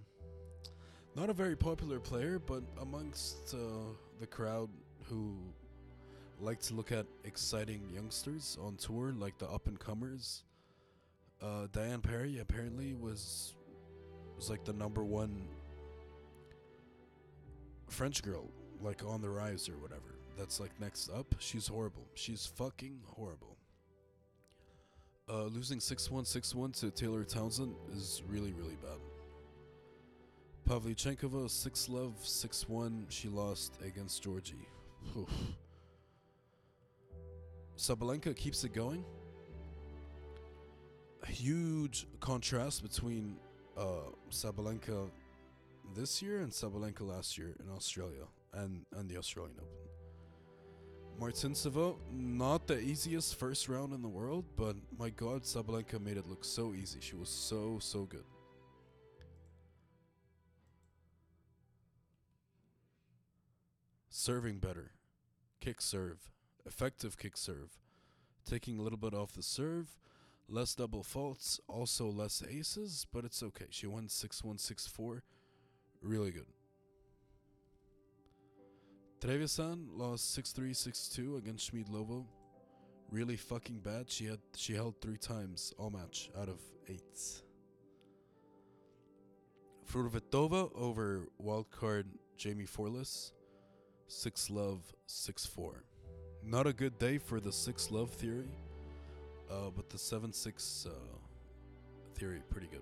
not 1.15 1.29
a 1.29 1.33
very 1.33 1.55
popular 1.55 1.99
player 1.99 2.39
but 2.39 2.63
amongst 2.81 3.53
uh, 3.53 3.57
the 4.19 4.27
crowd 4.27 4.69
who 5.09 5.35
like 6.39 6.59
to 6.61 6.73
look 6.73 6.91
at 6.91 7.05
exciting 7.23 7.81
youngsters 7.93 8.57
on 8.61 8.75
tour 8.75 9.13
like 9.17 9.37
the 9.37 9.47
up 9.49 9.67
and 9.67 9.79
comers 9.79 10.43
uh, 11.41 11.67
Diane 11.71 12.01
Parry 12.01 12.39
apparently 12.39 12.93
was 12.93 13.53
was 14.35 14.49
like 14.49 14.63
the 14.63 14.73
number 14.73 15.03
one 15.03 15.47
French 17.89 18.21
girl, 18.23 18.49
like 18.81 19.03
on 19.05 19.21
the 19.21 19.29
rise 19.29 19.69
or 19.69 19.77
whatever. 19.77 20.19
That's 20.37 20.59
like 20.59 20.71
next 20.79 21.09
up. 21.09 21.35
She's 21.39 21.67
horrible. 21.67 22.07
She's 22.15 22.45
fucking 22.45 22.99
horrible. 23.05 23.57
Uh, 25.29 25.43
losing 25.45 25.79
six 25.79 26.09
one 26.09 26.25
six 26.25 26.55
one 26.55 26.71
to 26.73 26.89
Taylor 26.91 27.23
Townsend 27.23 27.75
is 27.93 28.23
really 28.27 28.53
really 28.53 28.77
bad. 28.81 28.99
Pavlyuchenkova 30.67 31.49
six 31.49 31.87
love 31.89 32.13
six 32.21 32.67
one. 32.67 33.05
She 33.09 33.27
lost 33.27 33.73
against 33.85 34.23
Giorgi. 34.23 34.65
Sabalenka 37.77 38.35
keeps 38.35 38.63
it 38.63 38.73
going 38.73 39.05
a 41.23 41.31
huge 41.31 42.07
contrast 42.19 42.81
between 42.81 43.37
uh, 43.77 44.11
Sabalenka 44.31 45.09
this 45.95 46.21
year 46.21 46.41
and 46.41 46.51
Sabalenka 46.51 47.01
last 47.01 47.37
year 47.37 47.55
in 47.59 47.69
Australia 47.71 48.25
and, 48.53 48.85
and 48.95 49.09
the 49.09 49.17
Australian 49.17 49.57
Open. 49.59 49.87
Martincova, 51.19 51.95
not 52.11 52.67
the 52.67 52.79
easiest 52.79 53.35
first 53.35 53.67
round 53.67 53.93
in 53.93 54.01
the 54.01 54.07
world, 54.07 54.45
but 54.55 54.75
my 54.97 55.09
god, 55.09 55.43
Sabalenka 55.43 55.99
made 55.99 56.17
it 56.17 56.27
look 56.27 56.45
so 56.45 56.73
easy. 56.73 56.99
She 57.01 57.15
was 57.15 57.29
so, 57.29 57.79
so 57.81 58.03
good. 58.03 58.25
Serving 64.09 64.59
better. 64.59 64.91
Kick 65.59 65.81
serve. 65.81 66.19
Effective 66.67 67.17
kick 67.17 67.37
serve. 67.37 67.79
Taking 68.45 68.77
a 68.79 68.81
little 68.81 68.97
bit 68.97 69.13
off 69.13 69.33
the 69.33 69.43
serve 69.43 69.97
less 70.49 70.75
double 70.75 71.03
faults, 71.03 71.59
also 71.67 72.09
less 72.09 72.43
aces, 72.49 73.05
but 73.11 73.25
it's 73.25 73.43
okay. 73.43 73.67
She 73.69 73.87
won 73.87 74.07
6 74.07 74.43
1 74.43 74.57
6 74.57 74.87
4. 74.87 75.23
Really 76.01 76.31
good. 76.31 76.45
Trevisan 79.19 79.87
lost 79.97 80.33
6 80.33 80.51
3 80.51 80.73
6 80.73 81.07
2 81.09 81.37
against 81.37 81.73
Schmidlovo. 81.73 82.25
Really 83.09 83.37
fucking 83.37 83.79
bad. 83.79 84.09
She 84.09 84.25
had 84.25 84.39
she 84.55 84.73
held 84.73 85.01
three 85.01 85.17
times 85.17 85.73
all 85.77 85.89
match 85.89 86.29
out 86.39 86.49
of 86.49 86.59
eight. 86.87 87.01
Fruhvirtova 89.89 90.69
over 90.75 91.27
wildcard 91.41 92.05
Jaimee 92.37 92.69
Fourlis. 92.69 93.31
6 94.09 94.49
love 94.49 94.93
6 95.07 95.45
4. 95.45 95.86
Not 96.49 96.65
a 96.65 96.71
good 96.71 96.97
day 96.97 97.17
for 97.17 97.41
the 97.41 97.51
6 97.51 97.91
love 97.91 98.09
theory. 98.11 98.47
Uh, 99.51 99.69
but 99.75 99.89
the 99.89 99.97
7 99.97 100.31
6 100.31 100.87
uh, 100.87 100.93
theory, 102.15 102.41
pretty 102.49 102.67
good. 102.67 102.81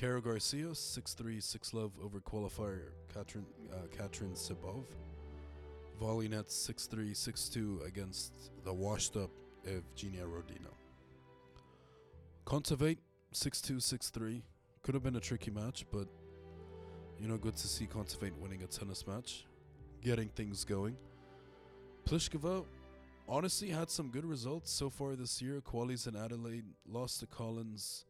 Caro 0.00 0.20
Garcia, 0.22 0.74
six 0.74 1.12
three 1.12 1.40
six 1.40 1.74
love 1.74 1.92
over 2.02 2.20
qualifier 2.20 2.88
Katrin, 3.12 3.44
uh, 3.70 3.86
Katrin 3.94 4.30
Sebov. 4.30 4.84
Volley 6.00 6.26
net 6.26 6.50
6 6.50 6.86
3 6.86 7.12
6 7.12 7.48
2 7.50 7.82
against 7.86 8.32
the 8.64 8.72
washed 8.72 9.16
up 9.16 9.28
Evgenia 9.66 10.24
Rodina. 10.24 10.72
Kontaveit 12.46 12.96
6 13.32 13.60
2 13.60 13.78
6 13.78 14.10
3. 14.10 14.42
Could 14.82 14.94
have 14.94 15.02
been 15.02 15.16
a 15.16 15.20
tricky 15.20 15.50
match, 15.50 15.84
but 15.92 16.08
you 17.20 17.28
know, 17.28 17.36
good 17.36 17.56
to 17.56 17.68
see 17.68 17.86
Kontaveit 17.86 18.32
winning 18.38 18.62
a 18.62 18.66
tennis 18.66 19.06
match, 19.06 19.44
getting 20.02 20.30
things 20.30 20.64
going. 20.64 20.96
Pliskova 22.10 22.64
honestly 23.28 23.68
had 23.68 23.88
some 23.88 24.08
good 24.08 24.24
results 24.24 24.72
so 24.72 24.90
far 24.90 25.14
this 25.14 25.40
year. 25.40 25.60
Qualies 25.60 26.08
in 26.08 26.16
Adelaide 26.16 26.64
lost 26.88 27.20
to 27.20 27.26
Collins. 27.26 28.04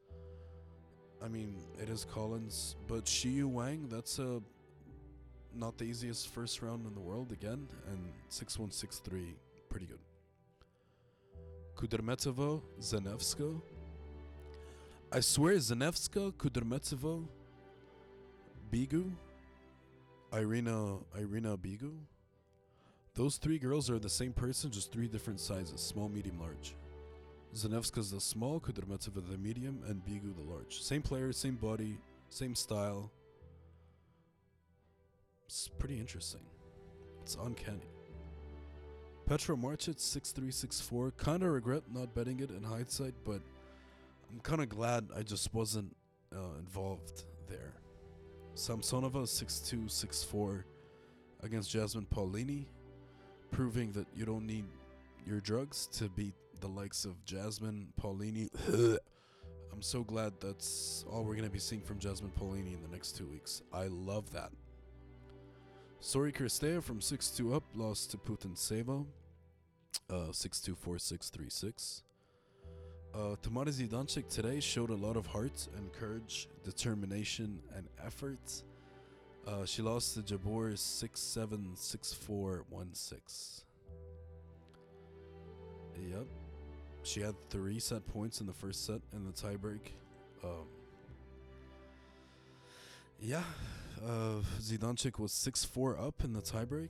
I 1.22 1.28
mean, 1.28 1.54
it 1.78 1.90
is 1.90 2.06
Collins, 2.06 2.76
but 2.88 3.04
Xiyu 3.04 3.44
Wang, 3.44 3.88
that's 3.90 4.18
a 4.18 4.40
not 5.54 5.76
the 5.76 5.84
easiest 5.84 6.28
first 6.28 6.62
round 6.62 6.86
in 6.86 6.94
the 6.94 7.00
world 7.00 7.30
again, 7.30 7.68
and 7.90 7.98
6163, 8.30 9.34
pretty 9.68 9.84
good. 9.84 9.98
Kudermetova, 11.76 12.62
Zanevska. 12.80 13.60
I 15.12 15.20
swear, 15.20 15.56
Zanevska, 15.56 16.32
Kudermetova, 16.32 17.22
Begu, 18.72 19.10
Irina, 20.32 21.00
Irina 21.18 21.58
Begu. 21.58 21.92
Those 23.14 23.36
three 23.36 23.58
girls 23.58 23.90
are 23.90 23.98
the 23.98 24.08
same 24.08 24.32
person, 24.32 24.70
just 24.70 24.92
three 24.92 25.08
different 25.08 25.40
sizes 25.40 25.80
small, 25.80 26.08
medium, 26.08 26.38
large. 26.40 26.74
Zanevska's 27.54 28.10
the 28.10 28.20
small, 28.20 28.60
Kudermetova 28.60 29.28
the 29.28 29.36
medium, 29.38 29.82
and 29.88 30.04
Begu 30.04 30.34
the 30.34 30.42
large. 30.42 30.82
Same 30.82 31.02
player, 31.02 31.32
same 31.32 31.56
body, 31.56 31.98
same 32.28 32.54
style. 32.54 33.10
It's 35.46 35.68
pretty 35.78 35.98
interesting. 35.98 36.42
It's 37.22 37.36
uncanny. 37.42 37.90
Petra 39.26 39.56
Martic 39.56 40.00
6364. 40.00 41.12
Kind 41.12 41.42
of 41.42 41.50
regret 41.50 41.82
not 41.92 42.14
betting 42.14 42.40
it 42.40 42.50
in 42.50 42.62
hindsight, 42.62 43.14
but 43.24 43.40
I'm 44.32 44.40
kind 44.42 44.62
of 44.62 44.68
glad 44.68 45.08
I 45.16 45.22
just 45.22 45.52
wasn't 45.52 45.94
uh, 46.32 46.58
involved 46.60 47.24
there. 47.48 47.74
Samsonova 48.54 49.26
6264 49.26 50.64
against 51.42 51.70
Jasmine 51.70 52.06
Paolini 52.14 52.66
proving 53.50 53.92
that 53.92 54.06
you 54.14 54.24
don't 54.24 54.46
need 54.46 54.64
your 55.26 55.40
drugs 55.40 55.86
to 55.92 56.08
beat 56.08 56.34
the 56.60 56.68
likes 56.68 57.04
of 57.04 57.24
Jasmine 57.24 57.88
Paolini. 58.00 58.48
I'm 59.72 59.82
so 59.82 60.02
glad 60.02 60.32
that's 60.40 61.04
all 61.10 61.22
we're 61.22 61.34
going 61.34 61.44
to 61.44 61.50
be 61.50 61.58
seeing 61.58 61.80
from 61.80 61.98
Jasmine 61.98 62.32
Paolini 62.38 62.74
in 62.74 62.82
the 62.82 62.88
next 62.88 63.16
two 63.16 63.26
weeks. 63.26 63.62
I 63.72 63.86
love 63.86 64.32
that. 64.32 64.50
Sorry 66.00 66.32
Cirstea 66.32 66.82
from 66.82 67.00
6 67.00 67.30
2 67.30 67.54
up 67.54 67.64
lost 67.74 68.10
to 68.12 68.16
Putintseva. 68.16 69.04
Uh, 70.08 70.32
624636. 70.32 72.02
Uh, 73.12 73.34
Tamara 73.42 73.66
Zidansek 73.66 74.28
today 74.28 74.60
showed 74.60 74.90
a 74.90 74.94
lot 74.94 75.16
of 75.16 75.26
heart 75.26 75.66
and 75.76 75.92
courage, 75.92 76.48
determination, 76.64 77.60
and 77.76 77.88
effort. 78.04 78.62
Uh, 79.46 79.64
she 79.64 79.80
lost 79.82 80.14
to 80.14 80.22
Jabeur 80.22 80.76
676416. 80.78 83.64
Yep. 86.08 86.26
She 87.02 87.20
had 87.20 87.34
three 87.48 87.80
set 87.80 88.06
points 88.06 88.40
in 88.40 88.46
the 88.46 88.52
first 88.52 88.86
set 88.86 89.00
in 89.12 89.24
the 89.24 89.32
tiebreak. 89.32 89.80
Um, 90.44 90.68
yeah. 93.20 93.42
Uh, 94.04 94.42
Zidansek 94.60 95.18
was 95.18 95.32
6 95.32 95.64
4 95.64 95.98
up 95.98 96.22
in 96.24 96.32
the 96.32 96.40
tiebreak. 96.40 96.88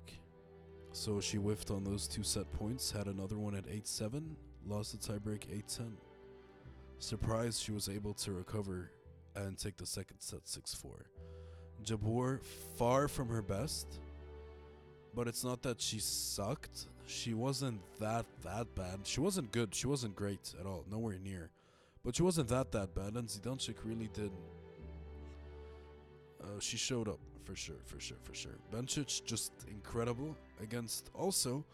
So 0.93 1.21
she 1.21 1.37
whiffed 1.37 1.71
on 1.71 1.85
those 1.85 2.09
two 2.09 2.25
set 2.25 2.53
points, 2.53 2.91
had 2.91 3.07
another 3.07 3.39
one 3.39 3.55
at 3.55 3.65
8 3.71 3.87
7, 3.87 4.37
lost 4.67 4.93
the 4.93 4.99
tiebreak 5.13 5.45
8 5.53 5.69
10. 5.69 5.97
Surprised 6.99 7.63
she 7.63 7.73
was 7.73 7.89
able 7.89 8.13
to 8.15 8.33
recover 8.33 8.91
and 9.37 9.57
take 9.57 9.77
the 9.77 9.87
second 9.87 10.17
set 10.21 10.49
6 10.49 10.75
4. 10.75 10.91
Jabeur, 11.85 12.41
far 12.77 13.09
from 13.09 13.29
her 13.29 13.43
best, 13.43 13.87
but 15.15 15.29
it's 15.29 15.45
not 15.45 15.63
that 15.63 15.81
she 15.81 15.99
sucked. 15.99 16.87
She 17.07 17.35
wasn't 17.35 17.81
that 17.99 18.27
that 18.43 18.73
bad. 18.75 19.01
She 19.05 19.21
wasn't 19.21 19.51
good. 19.53 19.75
She 19.75 19.87
wasn't 19.87 20.15
great 20.15 20.55
at 20.61 20.67
all. 20.67 20.85
Nowhere 20.91 21.19
near. 21.19 21.51
But 22.05 22.17
she 22.17 22.23
wasn't 22.23 22.49
that 22.49 22.73
that 22.73 22.95
bad. 22.95 23.15
And 23.15 23.29
Zidansek 23.29 23.77
really 23.85 24.09
did. 24.15 24.31
Uh, 26.43 26.61
she 26.61 26.77
showed 26.77 27.09
up 27.09 27.19
for 27.45 27.57
sure, 27.57 27.83
for 27.85 28.01
sure, 28.01 28.17
for 28.23 28.35
sure. 28.35 28.59
Bencic 28.73 29.25
just 29.25 29.53
incredible 29.69 30.37
against 30.63 31.11
also 31.15 31.65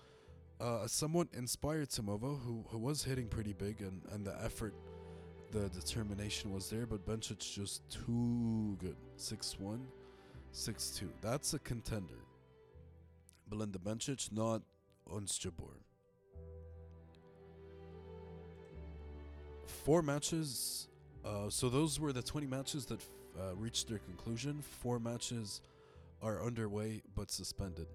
uh, 0.61 0.81
a 0.85 0.89
somewhat 0.89 1.29
inspired 1.35 1.91
Samova 1.91 2.41
who 2.43 2.65
who 2.69 2.79
was 2.79 3.05
hitting 3.05 3.29
pretty 3.29 3.53
big 3.53 3.81
and 3.81 4.01
and 4.13 4.27
the 4.27 4.35
effort, 4.43 4.75
the 5.57 5.69
determination 5.71 6.53
was 6.53 6.69
there. 6.69 6.87
But 6.87 7.07
Bencic 7.07 7.39
just 7.39 7.89
too 7.91 8.77
good. 8.79 8.97
Six 9.17 9.59
one, 9.59 9.87
six 10.53 10.91
two. 10.91 11.09
That's 11.23 11.55
a 11.55 11.59
contender. 11.61 12.21
Belinda 13.49 13.79
Bencic, 13.79 14.33
not 14.33 14.63
Jabeur. 15.09 15.77
Four 19.67 20.03
matches. 20.03 20.89
Uh, 21.25 21.49
so 21.49 21.69
those 21.69 21.99
were 21.99 22.13
the 22.13 22.23
20 22.23 22.47
matches 22.47 22.87
that 22.87 23.01
uh, 23.39 23.55
reached 23.57 23.89
their 23.89 23.99
conclusion. 23.99 24.63
Four 24.63 24.99
matches 24.99 25.61
are 26.23 26.43
underway 26.43 27.03
but 27.15 27.31
suspended. 27.31 27.87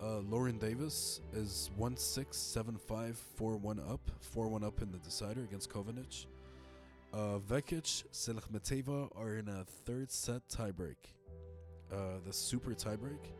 Uh, 0.00 0.18
Lauren 0.18 0.58
Davis 0.58 1.20
is 1.32 1.70
1 1.76 1.96
6, 1.96 2.36
7 2.36 2.76
5, 2.76 3.18
4 3.36 3.56
1 3.56 3.80
up. 3.90 4.00
4 4.20 4.48
1 4.48 4.64
up 4.64 4.80
in 4.82 4.92
the 4.92 4.98
decider 4.98 5.42
against 5.42 5.70
Kovinic. 5.70 6.26
Uh, 7.12 7.38
Vekic, 7.38 8.04
Selekhmeteva 8.12 9.08
are 9.16 9.36
in 9.36 9.48
a 9.48 9.64
third 9.86 10.10
set 10.10 10.42
tiebreak. 10.48 10.96
Uh, 11.90 12.18
the 12.26 12.32
super 12.32 12.72
tiebreak. 12.72 13.32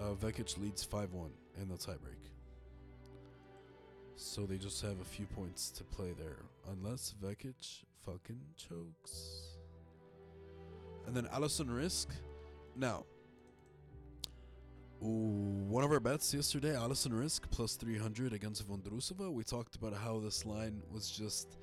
Uh, 0.00 0.14
Vekic 0.14 0.58
leads 0.58 0.84
5 0.84 1.12
1 1.12 1.30
in 1.60 1.68
the 1.68 1.74
tiebreak. 1.74 2.30
So 4.16 4.46
they 4.46 4.56
just 4.56 4.80
have 4.82 5.00
a 5.00 5.04
few 5.04 5.26
points 5.26 5.70
to 5.72 5.84
play 5.84 6.12
there. 6.16 6.38
Unless 6.70 7.14
Vekic 7.22 7.82
fucking 8.06 8.40
chokes. 8.56 9.56
And 11.06 11.16
then 11.16 11.26
Alison 11.32 11.66
Riske. 11.66 12.14
Now, 12.76 13.04
one 15.00 15.82
of 15.82 15.90
our 15.90 15.98
bets 15.98 16.32
yesterday, 16.32 16.76
Alison 16.76 17.12
Riske 17.12 17.50
plus 17.50 17.74
300 17.74 18.32
against 18.32 18.68
Vondrusova. 18.68 19.32
We 19.32 19.42
talked 19.42 19.74
about 19.74 19.94
how 19.94 20.20
this 20.20 20.46
line 20.46 20.80
was 20.92 21.10
just 21.10 21.56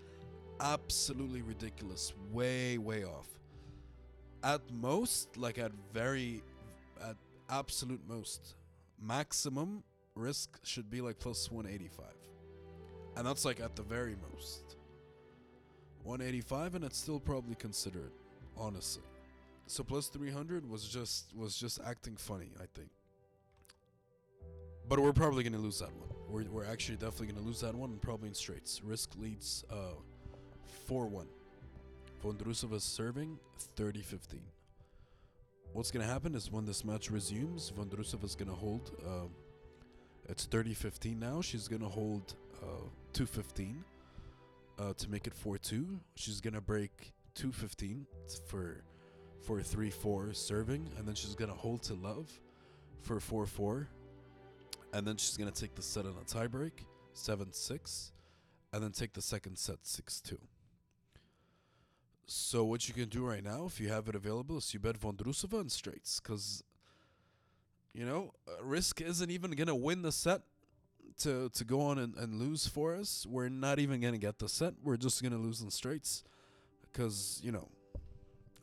absolutely 0.60 1.42
ridiculous. 1.42 2.14
Way, 2.32 2.78
way 2.78 3.04
off. 3.04 3.28
At 4.44 4.62
most, 4.72 5.38
like 5.38 5.58
at 5.58 5.72
very, 5.94 6.44
at 7.02 7.16
absolute 7.50 8.02
most, 8.08 8.56
maximum 9.02 9.84
risk 10.16 10.60
should 10.64 10.90
be 10.90 11.02
like 11.02 11.20
plus 11.20 11.52
185. 11.52 12.06
And 13.18 13.28
that's 13.28 13.46
like 13.46 13.60
at 13.60 13.76
the 13.76 13.84
very 13.84 14.16
most. 14.32 14.78
185 16.04 16.76
and 16.76 16.86
it's 16.86 16.98
still 16.98 17.20
probably 17.20 17.56
considered, 17.56 18.12
honestly. 18.58 19.04
So 19.68 19.84
plus 19.84 20.08
300 20.08 20.68
was 20.68 20.88
just 20.88 21.36
was 21.36 21.56
just 21.56 21.80
acting 21.86 22.16
funny, 22.16 22.52
I 22.58 22.66
think. 22.74 22.90
But 24.88 25.00
we're 25.00 25.14
probably 25.14 25.44
going 25.44 25.54
to 25.54 25.60
lose 25.60 25.80
that 25.80 25.96
one. 25.96 26.10
We're, 26.28 26.50
we're 26.50 26.66
actually 26.66 26.96
definitely 26.96 27.28
going 27.28 27.42
to 27.42 27.46
lose 27.46 27.62
that 27.62 27.76
one, 27.76 27.92
and 27.92 28.02
probably 28.02 28.30
in 28.30 28.34
straights. 28.34 28.80
Riske 28.80 29.22
leads 29.22 29.64
uh, 29.70 29.94
4 30.88 31.08
1. 31.08 31.28
Vondrusova 32.24 32.76
is 32.76 32.84
serving 32.84 33.38
30 33.76 34.02
15. 34.02 34.42
What's 35.74 35.92
going 35.92 36.06
to 36.06 36.12
happen 36.12 36.34
is 36.36 36.52
when 36.52 36.66
this 36.66 36.84
match 36.84 37.12
resumes, 37.12 37.72
Vondrusova 37.72 38.24
is 38.24 38.36
going 38.36 38.50
to 38.50 38.56
hold. 38.56 38.92
Uh, 39.06 39.28
it's 40.28 40.46
30 40.46 40.74
15 40.74 41.20
now. 41.20 41.42
She's 41.42 41.68
going 41.68 41.82
to 41.82 41.88
hold 41.88 42.36
uh, 42.62 42.88
2 43.14 43.26
15 43.26 43.84
uh, 44.80 44.94
to 44.94 45.10
make 45.10 45.28
it 45.28 45.34
4 45.34 45.58
2. 45.58 46.00
She's 46.16 46.42
going 46.42 46.54
to 46.54 46.62
break 46.62 47.14
2 47.36 47.52
15 47.52 48.06
for, 48.48 48.84
for 49.42 49.62
3 49.62 49.90
4 49.90 50.34
serving, 50.34 50.90
and 50.98 51.08
then 51.08 51.16
she's 51.16 51.36
going 51.36 51.52
to 51.52 51.58
hold 51.58 51.84
to 51.84 51.94
love 51.94 52.30
for 53.02 53.20
4 53.20 53.46
4. 53.46 53.88
And 54.94 55.06
then 55.06 55.18
she's 55.18 55.38
going 55.38 55.52
to 55.52 55.62
take 55.62 55.76
the 55.76 55.84
set 55.84 56.06
on 56.06 56.16
a 56.20 56.26
tiebreak, 56.26 56.72
7 57.14 57.54
6, 57.54 58.12
and 58.74 58.84
then 58.84 58.92
take 58.92 59.14
the 59.14 59.22
second 59.22 59.58
set 59.58 59.78
6 59.84 60.22
2. 60.22 60.38
So 62.32 62.64
what 62.64 62.88
you 62.88 62.94
can 62.94 63.10
do 63.10 63.26
right 63.26 63.44
now, 63.44 63.66
if 63.66 63.80
you 63.80 63.90
have 63.90 64.08
it 64.08 64.14
available, 64.14 64.58
is 64.58 64.72
you 64.72 64.80
bet 64.80 65.00
Vondrusova 65.00 65.62
in 65.62 65.70
straights, 65.70 66.20
because 66.20 66.64
you 67.92 68.06
know 68.06 68.36
uh, 68.48 68.64
Riske 68.64 69.02
isn't 69.02 69.32
even 69.32 69.50
gonna 69.52 69.76
win 69.76 70.04
the 70.04 70.12
set 70.12 70.42
to 71.22 71.50
to 71.50 71.66
go 71.66 71.82
on 71.82 71.98
and, 71.98 72.14
and 72.18 72.36
lose 72.36 72.68
for 72.68 72.96
us. 72.96 73.26
We're 73.28 73.50
not 73.50 73.80
even 73.80 74.00
gonna 74.00 74.20
get 74.20 74.38
the 74.38 74.48
set. 74.48 74.76
We're 74.84 74.96
just 74.96 75.24
gonna 75.24 75.40
lose 75.40 75.62
in 75.62 75.72
straights, 75.72 76.24
because 76.82 77.42
you 77.44 77.52
know 77.52 77.68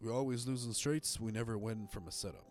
we 0.01 0.13
always 0.13 0.47
lose 0.47 0.65
in 0.65 0.73
straights. 0.73 1.19
We 1.19 1.33
never 1.33 1.59
win 1.59 1.89
from 1.89 2.07
a 2.07 2.13
setup. 2.13 2.47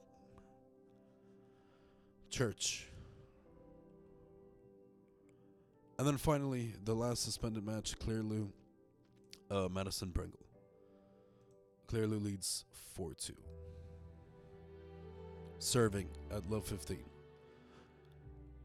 Church. 2.30 2.88
And 5.98 6.06
then 6.06 6.18
finally, 6.18 6.74
the 6.84 6.94
last 6.94 7.24
suspended 7.24 7.66
match, 7.66 7.98
Claire 8.00 8.22
Liu, 8.22 8.52
uh, 9.50 9.70
Madison 9.72 10.10
Brengle. 10.10 10.45
Liu 12.04 12.20
leads 12.20 12.66
4 12.96 13.14
2. 13.14 13.34
Serving 15.60 16.08
at 16.32 16.50
low 16.50 16.60
15. 16.62 16.98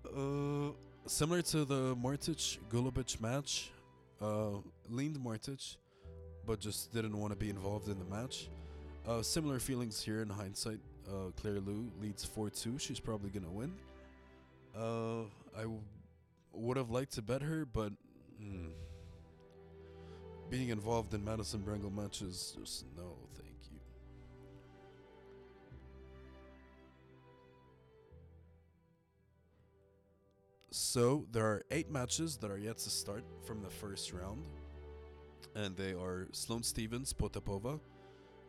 Uh, 0.04 0.72
similar 1.06 1.42
to 1.42 1.64
the 1.64 1.94
Martic 1.96 2.58
Golubic 2.70 3.20
match, 3.20 3.70
uh, 4.20 4.50
leaned 4.88 5.18
Martic, 5.18 5.76
but 6.46 6.58
just 6.58 6.92
didn't 6.92 7.16
want 7.16 7.32
to 7.32 7.36
be 7.36 7.50
involved 7.50 7.88
in 7.88 7.98
the 7.98 8.04
match. 8.04 8.48
Uh, 9.06 9.22
similar 9.22 9.58
feelings 9.58 10.02
here 10.02 10.22
in 10.22 10.28
hindsight. 10.28 10.80
Uh, 11.08 11.30
Claire 11.36 11.60
Liu 11.60 11.90
leads 12.00 12.24
4 12.24 12.50
2. 12.50 12.78
She's 12.78 13.00
probably 13.00 13.30
going 13.30 13.44
to 13.44 13.50
win. 13.50 13.72
Uh, 14.76 15.22
I 15.56 15.62
w- 15.62 15.80
would 16.52 16.76
have 16.76 16.90
liked 16.90 17.12
to 17.14 17.22
bet 17.22 17.42
her, 17.42 17.64
but. 17.64 17.92
Mm, 18.42 18.70
being 20.50 20.70
involved 20.70 21.14
in 21.14 21.24
Madison 21.24 21.60
Brengle 21.60 21.94
matches, 21.94 22.56
just 22.60 22.84
no, 22.96 23.14
thank 23.36 23.54
you. 23.70 23.78
So 30.70 31.24
there 31.30 31.46
are 31.46 31.62
eight 31.70 31.90
matches 31.90 32.36
that 32.38 32.50
are 32.50 32.58
yet 32.58 32.78
to 32.78 32.90
start 32.90 33.22
from 33.44 33.62
the 33.62 33.70
first 33.70 34.12
round, 34.12 34.42
and 35.54 35.76
they 35.76 35.92
are 35.92 36.26
Sloane 36.32 36.64
Stevens, 36.64 37.12
Potapova, 37.12 37.78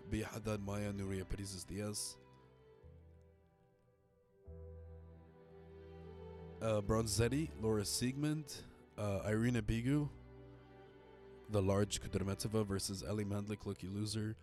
Bia 0.10 0.26
Haddad 0.26 0.66
Maia, 0.66 0.92
Nuria 0.92 1.24
Parrizas 1.24 1.66
Diaz, 1.66 2.18
uh, 6.64 6.82
Bronzetti, 6.82 7.50
Laura 7.62 7.84
Siegemund, 7.84 8.62
uh, 8.98 9.20
Irina 9.28 9.62
Begu, 9.62 10.10
the 11.52 11.62
large 11.62 12.02
Kudermetova 12.02 12.66
versus 12.66 13.04
Ellie 13.08 13.26
Mandlik, 13.26 13.66
lucky 13.66 13.88
loser, 13.88 14.36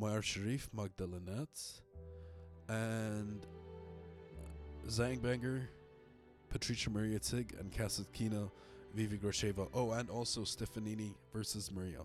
Mayar 0.00 0.22
Sharif, 0.22 0.68
Magda 0.74 1.06
Linette, 1.06 1.80
and 2.68 3.46
Zangbanger, 4.86 5.62
Patricia 6.50 6.90
Maria 6.90 7.18
Tig, 7.18 7.56
and 7.58 7.72
Kasatkina, 7.72 8.50
Vivi 8.94 9.16
Gracheva. 9.16 9.66
Oh, 9.72 9.92
and 9.92 10.10
also 10.10 10.42
Stefanini 10.42 11.14
versus 11.32 11.70
Maria. 11.72 12.04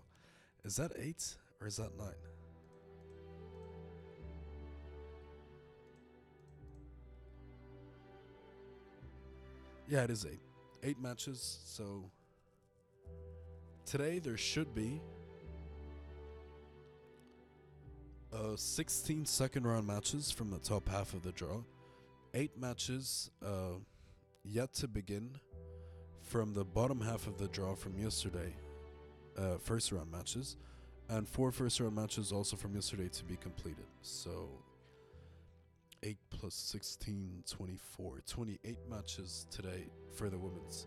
Is 0.64 0.76
that 0.76 0.92
eight 0.98 1.36
or 1.60 1.66
is 1.66 1.76
that 1.76 1.96
nine? 1.98 2.08
Yeah, 9.88 10.04
it 10.04 10.10
is 10.10 10.24
eight. 10.24 10.40
Eight 10.82 11.00
matches, 11.00 11.58
so 11.64 12.04
today 13.88 14.18
there 14.18 14.36
should 14.36 14.74
be 14.74 15.00
uh, 18.34 18.54
16 18.54 19.24
second 19.24 19.66
round 19.66 19.86
matches 19.86 20.30
from 20.30 20.50
the 20.50 20.58
top 20.58 20.86
half 20.90 21.14
of 21.14 21.22
the 21.22 21.32
draw, 21.32 21.62
eight 22.34 22.50
matches 22.58 23.30
uh, 23.42 23.78
yet 24.44 24.74
to 24.74 24.86
begin 24.86 25.30
from 26.20 26.52
the 26.52 26.64
bottom 26.64 27.00
half 27.00 27.26
of 27.26 27.38
the 27.38 27.48
draw 27.48 27.74
from 27.74 27.98
yesterday, 27.98 28.52
uh, 29.38 29.56
first 29.56 29.90
round 29.90 30.12
matches, 30.12 30.58
and 31.08 31.26
four 31.26 31.50
first 31.50 31.80
round 31.80 31.96
matches 31.96 32.30
also 32.30 32.56
from 32.56 32.74
yesterday 32.74 33.08
to 33.08 33.24
be 33.24 33.36
completed. 33.36 33.86
So 34.02 34.50
8 36.02 36.18
plus 36.28 36.54
16, 36.54 37.42
24, 37.50 38.20
28 38.26 38.76
matches 38.90 39.46
today 39.50 39.86
for 40.14 40.28
the 40.28 40.36
women's. 40.36 40.86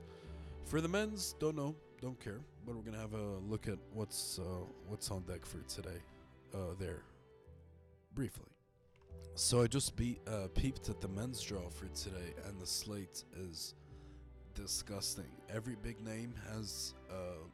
For 0.66 0.82
the 0.82 0.88
men's, 0.88 1.34
don't 1.40 1.56
know, 1.56 1.76
don't 2.02 2.20
care, 2.20 2.42
but 2.66 2.76
we're 2.76 2.82
gonna 2.82 2.98
have 3.00 3.14
a 3.14 3.38
look 3.48 3.68
at 3.68 3.78
what's 3.94 4.40
uh, 4.40 4.66
what's 4.88 5.12
on 5.12 5.22
deck 5.24 5.46
for 5.46 5.60
today. 5.68 6.02
uh, 6.54 6.74
there 6.80 7.04
briefly. 8.14 8.46
So 9.36 9.62
I 9.62 9.68
just 9.68 9.96
be, 9.96 10.20
uh, 10.28 10.48
peeped 10.54 10.90
at 10.90 11.00
the 11.00 11.08
men's 11.08 11.42
draw 11.42 11.70
for 11.70 11.88
today, 11.96 12.34
and 12.46 12.60
the 12.60 12.66
slate 12.66 13.24
is 13.38 13.76
disgusting. 14.54 15.32
Every 15.50 15.76
big 15.82 16.02
name 16.02 16.34
has 16.54 16.94
uh, 17.10 17.46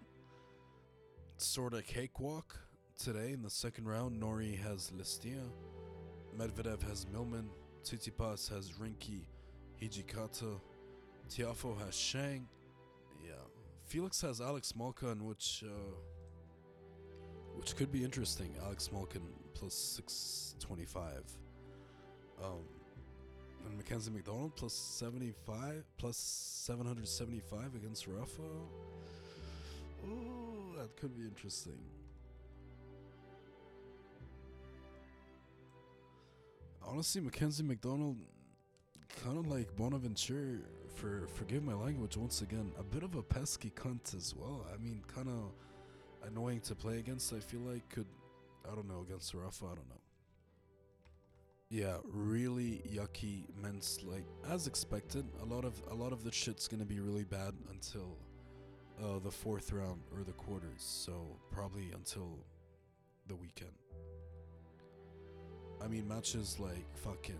sort 1.37 1.73
of 1.73 1.85
cakewalk 1.85 2.57
today 2.97 3.31
in 3.33 3.43
the 3.43 3.49
second 3.49 3.87
round. 3.87 4.19
Norrie 4.19 4.55
has 4.63 4.91
Listia, 4.97 5.43
Medvedev 6.35 6.81
has 6.89 7.05
Millman, 7.13 7.49
Tsitsipas 7.83 8.49
has 8.49 8.71
Rinky, 8.71 9.21
Hijikata, 9.81 10.59
Tiafoe 11.29 11.77
has 11.85 11.95
Shang. 11.95 12.47
Felix 13.87 14.21
has 14.21 14.41
Alex 14.41 14.73
Molcan, 14.77 15.21
which 15.21 15.63
uh, 15.65 15.95
which 17.55 17.75
could 17.75 17.91
be 17.91 18.03
interesting. 18.03 18.53
Alex 18.63 18.89
Molcan 18.93 19.21
plus 19.53 19.73
six 19.73 20.55
twenty 20.59 20.85
five. 20.85 21.23
Um, 22.43 22.63
and 23.65 23.75
Mackenzie 23.77 24.11
McDonald 24.11 24.55
plus 24.55 24.73
75, 24.73 25.83
plus 25.97 26.17
775 26.17 27.75
against 27.75 28.07
Rafa. 28.07 28.41
Oh, 30.05 30.75
that 30.77 30.95
could 30.95 31.17
be 31.17 31.23
interesting. 31.23 31.79
Honestly, 36.85 37.19
Mackenzie 37.19 37.63
McDonald, 37.63 38.17
kind 39.23 39.37
of 39.37 39.47
like 39.47 39.75
Bonaventure, 39.75 40.61
for 40.95 41.27
forgive 41.27 41.63
my 41.63 41.73
language 41.73 42.17
once 42.17 42.41
again, 42.41 42.71
a 42.79 42.83
bit 42.83 43.03
of 43.03 43.15
a 43.15 43.23
pesky 43.23 43.71
cunt 43.75 44.15
as 44.15 44.33
well. 44.35 44.65
I 44.73 44.77
mean, 44.77 45.03
kind 45.13 45.27
of 45.27 45.51
annoying 46.27 46.61
to 46.61 46.75
play 46.75 46.99
against. 46.99 47.33
I 47.33 47.39
feel 47.39 47.61
like 47.61 47.87
could, 47.89 48.07
I 48.69 48.75
don't 48.75 48.87
know, 48.87 49.05
against 49.07 49.33
Rafa. 49.33 49.65
I 49.65 49.69
don't 49.69 49.89
know. 49.89 50.01
Yeah, 51.69 51.97
really 52.05 52.81
yucky 52.89 53.43
men's 53.61 53.99
like 54.03 54.23
as 54.49 54.67
expected. 54.67 55.25
A 55.41 55.45
lot 55.45 55.65
of 55.65 55.81
a 55.91 55.93
lot 55.93 56.13
of 56.13 56.23
the 56.23 56.31
shit's 56.31 56.67
gonna 56.67 56.85
be 56.85 56.99
really 57.01 57.25
bad 57.25 57.53
until 57.71 58.17
uh, 59.03 59.19
the 59.19 59.31
fourth 59.31 59.73
round 59.73 60.01
or 60.15 60.23
the 60.23 60.31
quarters. 60.33 60.81
So 60.81 61.37
probably 61.51 61.91
until 61.93 62.39
the 63.27 63.35
weekend. 63.35 63.73
I 65.81 65.87
mean 65.87 66.07
matches 66.07 66.57
like 66.57 66.87
fucking 66.95 67.35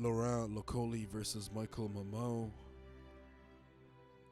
Laurent 0.00 0.54
Lokoli 0.54 1.08
versus 1.08 1.50
Michael 1.52 1.90
Mmoh, 1.90 2.50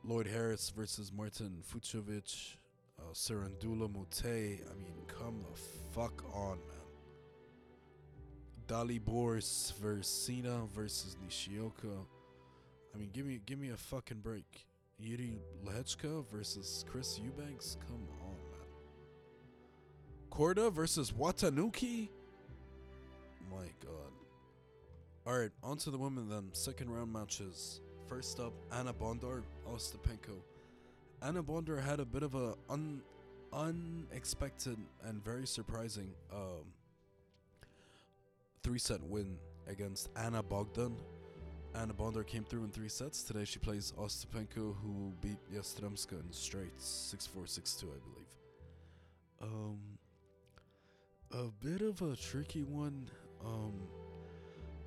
Lloyd 0.05 0.29
Harris 0.29 0.71
versus 0.71 1.11
Martin 1.13 1.61
Fucsovics, 1.69 2.55
uh, 3.01 3.13
Serendula 3.13 3.93
Mote. 3.93 4.25
I 4.25 4.75
mean, 4.81 5.03
come 5.09 5.45
the 5.53 5.61
fuck 5.93 6.23
on, 6.33 6.59
man. 6.59 6.77
Dali 8.69 9.05
Boris 9.05 9.73
versus 9.81 10.07
Cena 10.07 10.61
versus 10.73 11.17
Nishioka. 11.25 11.89
I 12.95 12.99
mean, 12.99 13.11
give 13.13 13.27
me 13.27 13.41
give 13.45 13.59
me 13.59 13.71
a 13.71 13.77
fucking 13.77 14.21
break. 14.21 14.67
Yuri 14.99 15.39
Lehecka 15.65 16.25
versus 16.31 16.85
Chris 16.89 17.19
Eubanks. 17.19 17.77
Come 17.87 18.07
on, 18.23 18.37
man. 18.53 18.67
Korda 20.31 20.73
versus 20.73 21.11
Watanuki. 21.11 22.09
My 23.51 23.67
God. 23.85 24.26
All 25.27 25.37
right, 25.37 25.51
on 25.61 25.77
to 25.79 25.91
the 25.91 25.99
women 25.99 26.29
then. 26.29 26.51
Second 26.53 26.89
round 26.89 27.13
matches. 27.13 27.81
First 28.09 28.39
up, 28.39 28.53
Anna 28.71 28.95
Bondar, 28.95 29.43
Ostapenko. 29.69 30.39
Anna 31.21 31.43
Bondar 31.43 31.83
had 31.83 31.99
a 31.99 32.05
bit 32.05 32.23
of 32.23 32.37
a 32.37 32.55
un, 32.71 33.03
unexpected 33.53 34.79
and 35.05 35.25
very 35.25 35.45
surprising 35.45 36.13
um, 36.33 36.67
three 38.63 38.79
set 38.79 39.03
win 39.03 39.37
against 39.67 40.11
Ana 40.15 40.45
Bogdan. 40.45 40.95
Anna 41.75 41.93
Bondar 41.93 42.25
came 42.25 42.45
through 42.45 42.63
in 42.63 42.71
three 42.71 42.89
sets. 42.89 43.25
Today 43.25 43.45
she 43.45 43.59
plays 43.59 43.93
Ostapenko, 43.99 44.77
who 44.81 45.13
beat 45.21 45.39
Yastremska 45.53 46.25
in 46.25 46.31
straight 46.31 46.81
6 46.81 47.27
4 47.27 47.47
6 47.49 47.75
2, 47.75 47.87
I 47.87 49.43
believe. 49.43 49.53
Um, 49.53 49.79
a 51.33 51.51
bit 51.65 51.81
of 51.81 52.01
a 52.03 52.15
tricky 52.15 52.63
one. 52.63 53.11
Um, 53.45 53.89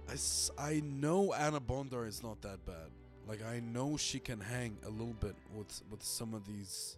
I, 0.09 0.15
I 0.57 0.81
know 0.83 1.33
Anna 1.33 1.59
Bondar 1.59 2.07
is 2.07 2.23
not 2.23 2.41
that 2.41 2.65
bad. 2.65 2.89
Like 3.27 3.45
I 3.45 3.59
know 3.59 3.95
she 3.95 4.19
can 4.19 4.39
hang 4.39 4.75
a 4.85 4.89
little 4.89 5.13
bit 5.19 5.35
with 5.55 5.81
with 5.91 6.01
some 6.01 6.33
of 6.33 6.47
these, 6.47 6.97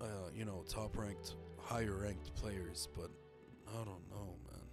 uh, 0.00 0.30
you 0.34 0.46
know, 0.46 0.64
top 0.66 0.96
ranked, 0.96 1.34
higher 1.58 1.98
ranked 2.02 2.34
players, 2.34 2.88
but 2.96 3.10
I 3.68 3.84
don't 3.84 4.08
know, 4.10 4.34
man. 4.50 4.66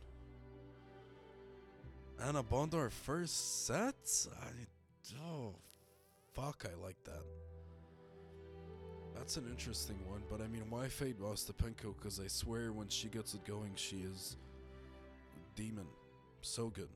Anna 2.29 2.43
Bondar 2.43 2.89
first 2.89 3.65
set? 3.65 4.27
I 4.41 4.51
oh 5.27 5.55
fuck 6.33 6.65
I 6.65 6.81
like 6.81 7.03
that. 7.03 7.23
That's 9.15 9.35
an 9.35 9.47
interesting 9.49 9.99
one, 10.07 10.23
but 10.29 10.39
I 10.39 10.47
mean 10.47 10.63
why 10.69 10.87
fade 10.87 11.19
Ostapenko? 11.19 11.93
Because 11.97 12.21
I 12.21 12.27
swear 12.27 12.71
when 12.71 12.87
she 12.87 13.09
gets 13.09 13.33
it 13.33 13.43
going 13.43 13.71
she 13.75 13.97
is 13.97 14.37
demon. 15.57 15.87
So 16.45 16.69
good. 16.69 16.89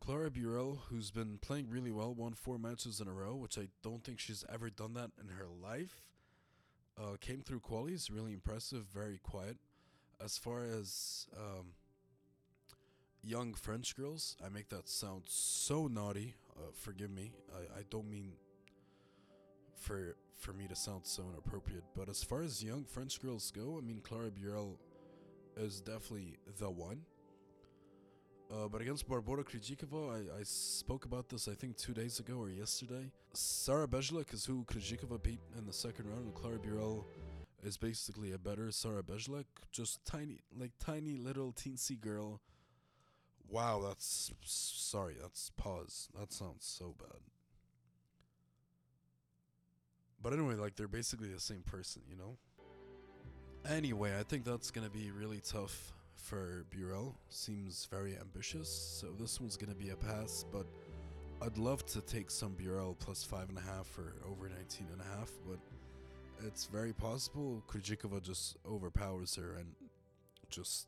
Clara 0.00 0.30
Burel, 0.30 0.78
who's 0.88 1.10
been 1.10 1.36
playing 1.36 1.68
really 1.68 1.90
well, 1.90 2.14
won 2.14 2.32
four 2.32 2.58
matches 2.58 2.98
in 2.98 3.08
a 3.08 3.12
row, 3.12 3.36
which 3.36 3.58
I 3.58 3.68
don't 3.82 4.02
think 4.02 4.18
she's 4.18 4.42
ever 4.50 4.70
done 4.70 4.94
that 4.94 5.10
in 5.20 5.28
her 5.36 5.46
life. 5.62 6.00
Uh, 6.96 7.16
came 7.20 7.42
through 7.42 7.60
qualies, 7.60 8.10
really 8.10 8.32
impressive, 8.32 8.86
very 8.92 9.18
quiet. 9.18 9.58
As 10.18 10.38
far 10.38 10.64
as 10.64 11.26
um, 11.36 11.74
young 13.22 13.52
French 13.52 13.94
girls, 13.94 14.34
I 14.44 14.48
make 14.48 14.70
that 14.70 14.88
sound 14.88 15.24
so 15.26 15.88
naughty. 15.88 16.36
Uh, 16.56 16.70
forgive 16.72 17.10
me. 17.10 17.34
I, 17.54 17.80
I 17.80 17.82
don't 17.90 18.08
mean 18.08 18.32
for 19.78 20.16
for 20.38 20.54
me 20.54 20.66
to 20.68 20.74
sound 20.74 21.02
so 21.04 21.24
inappropriate, 21.30 21.84
but 21.94 22.08
as 22.08 22.24
far 22.24 22.40
as 22.40 22.64
young 22.64 22.84
French 22.84 23.20
girls 23.20 23.52
go, 23.54 23.76
I 23.76 23.86
mean 23.86 24.00
Clara 24.02 24.30
Burel 24.30 24.78
is 25.56 25.82
definitely 25.82 26.38
the 26.58 26.70
one. 26.70 27.02
Uh, 28.50 28.66
but 28.66 28.80
against 28.80 29.06
Barbora 29.08 29.44
Krejcikova, 29.44 30.10
I, 30.10 30.40
I 30.40 30.42
spoke 30.42 31.04
about 31.04 31.28
this 31.28 31.48
I 31.48 31.54
think 31.54 31.76
two 31.76 31.92
days 31.92 32.18
ago 32.18 32.38
or 32.38 32.48
yesterday. 32.48 33.10
Sara 33.34 33.86
Bejlek 33.86 34.32
is 34.32 34.46
who 34.46 34.64
Krejcikova 34.64 35.22
beat 35.22 35.40
in 35.56 35.66
the 35.66 35.72
second 35.72 36.06
round, 36.08 36.24
and 36.24 36.34
Clara 36.34 36.58
Burel 36.58 37.04
is 37.62 37.76
basically 37.76 38.32
a 38.32 38.38
better 38.38 38.70
Sara 38.70 39.02
Bejlek, 39.02 39.44
just 39.70 40.04
tiny, 40.06 40.38
like 40.58 40.72
tiny 40.80 41.16
little 41.16 41.52
teensy 41.52 42.00
girl. 42.00 42.40
Wow, 43.50 43.82
that's 43.86 44.32
sorry. 44.44 45.16
That's 45.20 45.50
pause. 45.56 46.08
That 46.18 46.32
sounds 46.32 46.64
so 46.64 46.94
bad. 46.98 47.20
But 50.22 50.32
anyway, 50.32 50.54
like 50.54 50.76
they're 50.76 50.88
basically 50.88 51.28
the 51.28 51.40
same 51.40 51.62
person, 51.62 52.02
you 52.08 52.16
know. 52.16 52.36
Anyway, 53.68 54.18
I 54.18 54.22
think 54.22 54.44
that's 54.44 54.70
gonna 54.70 54.90
be 54.90 55.10
really 55.10 55.40
tough 55.40 55.92
for 56.18 56.64
Burel. 56.70 57.14
Seems 57.28 57.86
very 57.90 58.16
ambitious, 58.18 58.68
so 58.68 59.08
this 59.18 59.40
one's 59.40 59.56
gonna 59.56 59.74
be 59.74 59.90
a 59.90 59.96
pass. 59.96 60.44
But 60.52 60.66
I'd 61.40 61.56
love 61.56 61.86
to 61.86 62.00
take 62.00 62.30
some 62.30 62.54
Burel 62.54 62.98
plus 62.98 63.24
five 63.24 63.48
and 63.48 63.58
a 63.58 63.62
half 63.62 63.96
or 63.98 64.14
over 64.30 64.48
19 64.48 64.88
and 64.92 65.00
a 65.00 65.18
half, 65.18 65.30
but 65.48 65.58
it's 66.46 66.66
very 66.66 66.92
possible 66.92 67.62
Krejcikova 67.68 68.22
just 68.22 68.56
overpowers 68.68 69.34
her 69.36 69.54
and 69.54 69.66
just, 70.50 70.86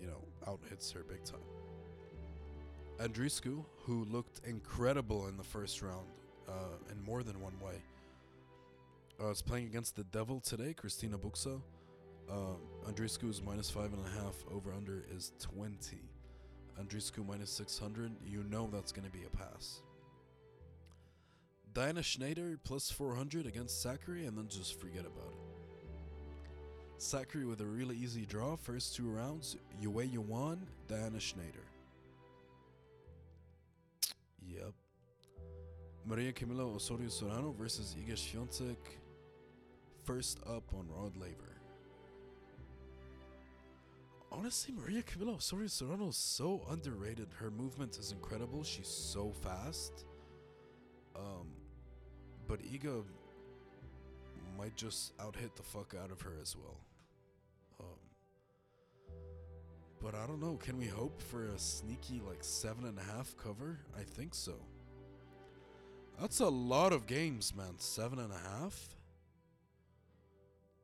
you 0.00 0.06
know, 0.06 0.22
out 0.46 0.60
hits 0.68 0.90
her 0.92 1.04
big 1.08 1.24
time. 1.24 1.40
Andreescu, 2.98 3.64
who 3.84 4.04
looked 4.04 4.40
incredible 4.46 5.26
in 5.26 5.36
the 5.36 5.42
first 5.42 5.82
round 5.82 6.06
uh, 6.48 6.76
in 6.90 7.02
more 7.02 7.22
than 7.22 7.40
one 7.40 7.58
way, 7.60 7.82
uh, 9.20 9.30
is 9.30 9.42
playing 9.42 9.66
against 9.66 9.96
the 9.96 10.04
Devil 10.04 10.40
today, 10.40 10.72
Cristina 10.72 11.18
Bucsa. 11.18 11.60
Um, 12.30 12.56
Andreescu 12.86 13.30
is 13.30 13.42
minus 13.42 13.70
five 13.70 13.92
and 13.92 14.04
a 14.06 14.22
half. 14.22 14.34
Over 14.52 14.72
under 14.72 15.04
is 15.14 15.32
20. 15.40 15.98
Andreescu 16.80 17.26
minus 17.26 17.50
600. 17.50 18.12
You 18.26 18.44
know 18.50 18.68
that's 18.72 18.92
going 18.92 19.06
to 19.06 19.12
be 19.12 19.24
a 19.24 19.36
pass. 19.36 19.82
Diana 21.74 22.00
Shnaider 22.00 22.58
plus 22.64 22.90
400 22.90 23.46
against 23.46 23.84
Sakkari, 23.84 24.28
and 24.28 24.36
then 24.36 24.46
just 24.48 24.78
forget 24.78 25.00
about 25.00 25.32
it. 25.32 25.52
Sakkari 26.98 27.48
with 27.48 27.60
a 27.60 27.66
really 27.66 27.96
easy 27.96 28.26
draw. 28.26 28.56
First 28.56 28.94
two 28.94 29.08
rounds, 29.08 29.56
Yue 29.80 30.02
Yuan, 30.02 30.66
Diana 30.86 31.18
Shnaider. 31.18 31.66
Yep. 34.46 34.72
Maria 36.04 36.32
Camila 36.32 36.74
Osorio 36.74 37.08
Serrano 37.08 37.52
versus 37.52 37.96
Iga 37.98 38.16
Świątek. 38.16 38.76
First 40.04 40.40
up 40.46 40.74
on 40.74 40.88
Rod 40.88 41.16
Laver. 41.16 41.51
Honestly, 44.32 44.74
Maria 44.74 45.02
Camila 45.02 45.36
Osorio 45.36 45.66
Serrano 45.66 46.08
is 46.08 46.16
so 46.16 46.62
underrated. 46.70 47.28
Her 47.38 47.50
movement 47.50 47.98
is 47.98 48.12
incredible. 48.12 48.64
She's 48.64 48.88
so 48.88 49.30
fast. 49.30 50.06
Um, 51.14 51.48
but 52.48 52.62
Iga 52.62 53.04
might 54.56 54.74
just 54.74 55.12
out 55.20 55.36
hit 55.36 55.54
the 55.54 55.62
fuck 55.62 55.94
out 56.02 56.10
of 56.10 56.20
her 56.22 56.32
as 56.40 56.56
well. 56.56 56.78
Um, 57.78 57.86
but 60.02 60.14
I 60.14 60.26
don't 60.26 60.40
know. 60.40 60.56
Can 60.56 60.78
we 60.78 60.86
hope 60.86 61.20
for 61.20 61.48
a 61.48 61.58
sneaky 61.58 62.22
like 62.26 62.42
seven 62.42 62.86
and 62.86 62.98
a 62.98 63.02
half 63.02 63.36
cover? 63.36 63.80
I 63.98 64.02
think 64.02 64.34
so. 64.34 64.54
That's 66.18 66.40
a 66.40 66.48
lot 66.48 66.92
of 66.92 67.06
games, 67.06 67.54
man. 67.54 67.74
Seven 67.78 68.18
and 68.18 68.32
a 68.32 68.48
half? 68.48 68.96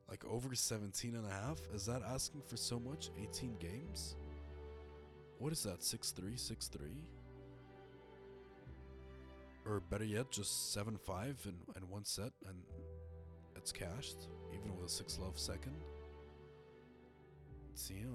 Like 0.09 0.25
over 0.25 0.55
17 0.55 1.15
and 1.15 1.25
a 1.25 1.29
half? 1.29 1.59
Is 1.73 1.85
that 1.85 2.01
asking 2.03 2.41
for 2.47 2.57
so 2.57 2.79
much? 2.79 3.11
18 3.21 3.57
games? 3.59 4.15
What 5.37 5.53
is 5.53 5.63
that? 5.63 5.83
6 5.83 6.11
3, 6.11 6.35
6 6.35 6.67
3? 6.67 6.87
Or 9.65 9.79
better 9.79 10.05
yet, 10.05 10.31
just 10.31 10.73
7 10.73 10.97
5 10.97 11.45
in, 11.45 11.81
in 11.81 11.89
one 11.89 12.05
set 12.05 12.31
and 12.47 12.57
it's 13.55 13.71
cashed, 13.71 14.27
even 14.53 14.75
with 14.75 14.87
a 14.87 14.89
6 14.89 15.19
love 15.19 15.37
second? 15.37 15.75
Damn. 17.87 18.05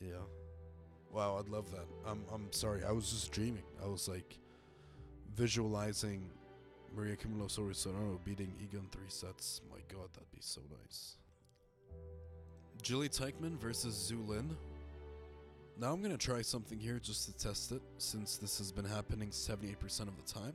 Yeah. 0.00 0.14
Wow, 1.12 1.38
I'd 1.38 1.48
love 1.48 1.70
that. 1.72 1.86
I'm 2.06 2.24
I'm 2.32 2.52
sorry. 2.52 2.84
I 2.84 2.92
was 2.92 3.10
just 3.10 3.32
dreaming. 3.32 3.64
I 3.82 3.86
was 3.86 4.08
like 4.08 4.38
visualizing 5.34 6.22
Maria 6.94 7.16
Camilo 7.16 7.48
Sorano 7.48 8.18
beating 8.24 8.52
Egan 8.62 8.86
three 8.90 9.08
sets. 9.08 9.60
My 9.70 9.78
god, 9.88 10.08
that'd 10.12 10.30
be 10.32 10.40
so 10.40 10.60
nice. 10.82 11.16
Jilly 12.82 13.08
Teichmann 13.08 13.58
versus 13.58 14.10
Zhu 14.10 14.26
Lin. 14.26 14.56
Now 15.78 15.92
I'm 15.92 16.02
gonna 16.02 16.16
try 16.18 16.42
something 16.42 16.78
here 16.78 16.98
just 16.98 17.26
to 17.26 17.36
test 17.36 17.72
it, 17.72 17.82
since 17.98 18.36
this 18.36 18.58
has 18.58 18.72
been 18.72 18.84
happening 18.84 19.30
78% 19.30 20.08
of 20.08 20.16
the 20.16 20.32
time. 20.32 20.54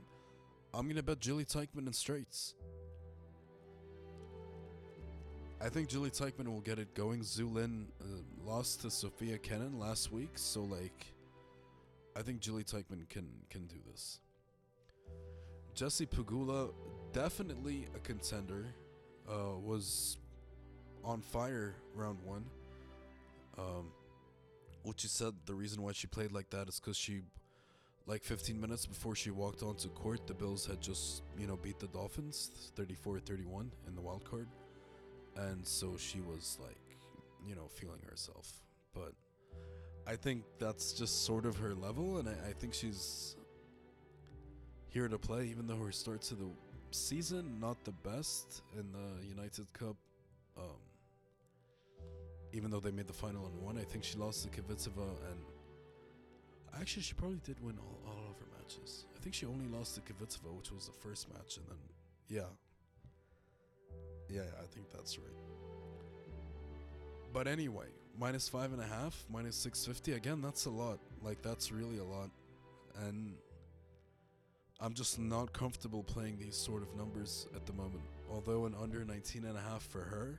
I'm 0.74 0.88
gonna 0.88 1.02
bet 1.02 1.20
Jilly 1.20 1.44
Teichmann 1.44 1.86
in 1.86 1.92
straights. 1.92 2.54
I 5.60 5.70
think 5.70 5.88
Julie 5.88 6.10
Teichmann 6.10 6.48
will 6.48 6.60
get 6.60 6.78
it 6.78 6.94
going. 6.94 7.20
Zhu 7.20 7.52
Lin 7.52 7.86
uh, 8.00 8.04
lost 8.44 8.82
to 8.82 8.90
Sofia 8.90 9.38
Kenin 9.38 9.78
last 9.78 10.12
week, 10.12 10.32
so 10.34 10.62
like, 10.62 11.06
I 12.14 12.20
think 12.20 12.40
Julie 12.40 12.64
Teichmann 12.64 13.08
can 13.08 13.28
can 13.48 13.66
do 13.66 13.76
this. 13.90 14.20
Jesse 15.76 16.06
Pegula, 16.06 16.72
definitely 17.12 17.86
a 17.94 18.00
contender, 18.00 18.66
uh, 19.28 19.56
was 19.62 20.18
on 21.04 21.22
fire 21.22 21.76
round 21.94 22.18
one. 22.24 22.44
Um, 23.56 23.92
which 24.82 25.00
she 25.00 25.08
said 25.08 25.32
the 25.46 25.54
reason 25.54 25.82
why 25.82 25.92
she 25.92 26.06
played 26.08 26.32
like 26.32 26.50
that 26.50 26.68
is 26.68 26.80
because 26.80 26.96
she, 26.96 27.20
like 28.06 28.24
15 28.24 28.60
minutes 28.60 28.86
before 28.86 29.14
she 29.14 29.30
walked 29.30 29.62
onto 29.62 29.88
court, 29.90 30.26
the 30.26 30.34
Bills 30.34 30.66
had 30.66 30.80
just 30.80 31.22
you 31.38 31.46
know 31.46 31.56
beat 31.56 31.78
the 31.78 31.88
Dolphins 31.88 32.72
34-31 32.76 33.70
in 33.86 33.94
the 33.94 34.00
wild 34.00 34.24
card 34.28 34.48
and 35.36 35.66
so 35.66 35.96
she 35.96 36.20
was 36.20 36.58
like, 36.60 36.78
you 37.46 37.54
know, 37.54 37.68
feeling 37.68 38.00
herself. 38.08 38.60
But 38.94 39.12
I 40.06 40.16
think 40.16 40.44
that's 40.58 40.92
just 40.92 41.24
sort 41.24 41.46
of 41.46 41.56
her 41.58 41.74
level, 41.74 42.18
and 42.18 42.28
I, 42.28 42.50
I 42.50 42.52
think 42.52 42.74
she's 42.74 43.36
here 44.96 45.08
to 45.08 45.18
play, 45.18 45.44
even 45.44 45.66
though 45.66 45.76
her 45.76 45.92
start 45.92 46.22
to 46.22 46.34
the 46.34 46.48
season 46.90 47.60
not 47.60 47.76
the 47.84 47.92
best 48.02 48.62
in 48.78 48.86
the 48.92 49.28
United 49.28 49.70
Cup. 49.74 49.94
Um, 50.56 50.80
even 52.54 52.70
though 52.70 52.80
they 52.80 52.90
made 52.90 53.06
the 53.06 53.12
final 53.12 53.44
and 53.44 53.60
won, 53.60 53.76
I 53.76 53.82
think 53.84 54.04
she 54.04 54.16
lost 54.16 54.44
to 54.44 54.48
Kvitova, 54.48 55.10
and 55.30 55.40
actually 56.80 57.02
she 57.02 57.12
probably 57.12 57.40
did 57.44 57.62
win 57.62 57.76
all, 57.78 58.10
all 58.10 58.30
of 58.30 58.38
her 58.38 58.46
matches. 58.58 59.04
I 59.14 59.20
think 59.20 59.34
she 59.34 59.44
only 59.44 59.66
lost 59.66 59.96
to 59.96 60.00
Kvitova, 60.00 60.56
which 60.56 60.72
was 60.72 60.86
the 60.86 60.94
first 61.06 61.28
match, 61.34 61.58
and 61.58 61.66
then 61.68 61.78
yeah, 62.30 62.50
yeah, 64.30 64.48
I 64.58 64.64
think 64.64 64.86
that's 64.94 65.18
right. 65.18 65.36
But 67.34 67.46
anyway, 67.46 67.88
minus 68.18 68.48
five 68.48 68.72
and 68.72 68.80
a 68.80 68.86
half, 68.86 69.26
minus 69.30 69.56
650. 69.56 70.14
Again, 70.14 70.40
that's 70.40 70.64
a 70.64 70.70
lot. 70.70 71.00
Like, 71.22 71.42
that's 71.42 71.70
really 71.70 71.98
a 71.98 72.04
lot. 72.04 72.30
And 73.06 73.34
I'm 74.80 74.94
just 74.94 75.18
not 75.18 75.52
comfortable 75.52 76.02
playing 76.02 76.38
these 76.38 76.56
sort 76.56 76.82
of 76.82 76.94
numbers 76.96 77.46
at 77.54 77.64
the 77.66 77.72
moment. 77.72 78.02
Although 78.30 78.66
an 78.66 78.74
under 78.80 79.04
19 79.04 79.44
and 79.44 79.56
a 79.56 79.60
half 79.60 79.82
for 79.82 80.00
her 80.00 80.38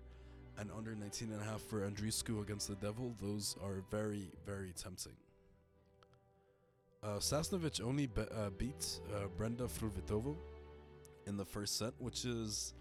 and 0.59 0.69
under 0.77 0.95
19 0.95 1.31
and 1.31 1.41
a 1.41 1.43
half 1.43 1.61
for 1.61 1.89
Andreescu 1.89 2.41
against 2.41 2.67
the 2.67 2.75
Devil, 2.75 3.13
those 3.21 3.55
are 3.63 3.83
very, 3.89 4.29
very 4.45 4.73
tempting. 4.73 5.15
Uh, 7.03 7.17
Sasnovich 7.17 7.81
only 7.81 8.07
be- 8.07 8.21
uh, 8.21 8.49
beat 8.57 8.99
uh, 9.15 9.27
Brenda 9.37 9.63
Fruhvirtova 9.63 10.35
in 11.25 11.37
the 11.37 11.45
first 11.45 11.77
set, 11.77 11.93
which 11.99 12.25
is 12.25 12.73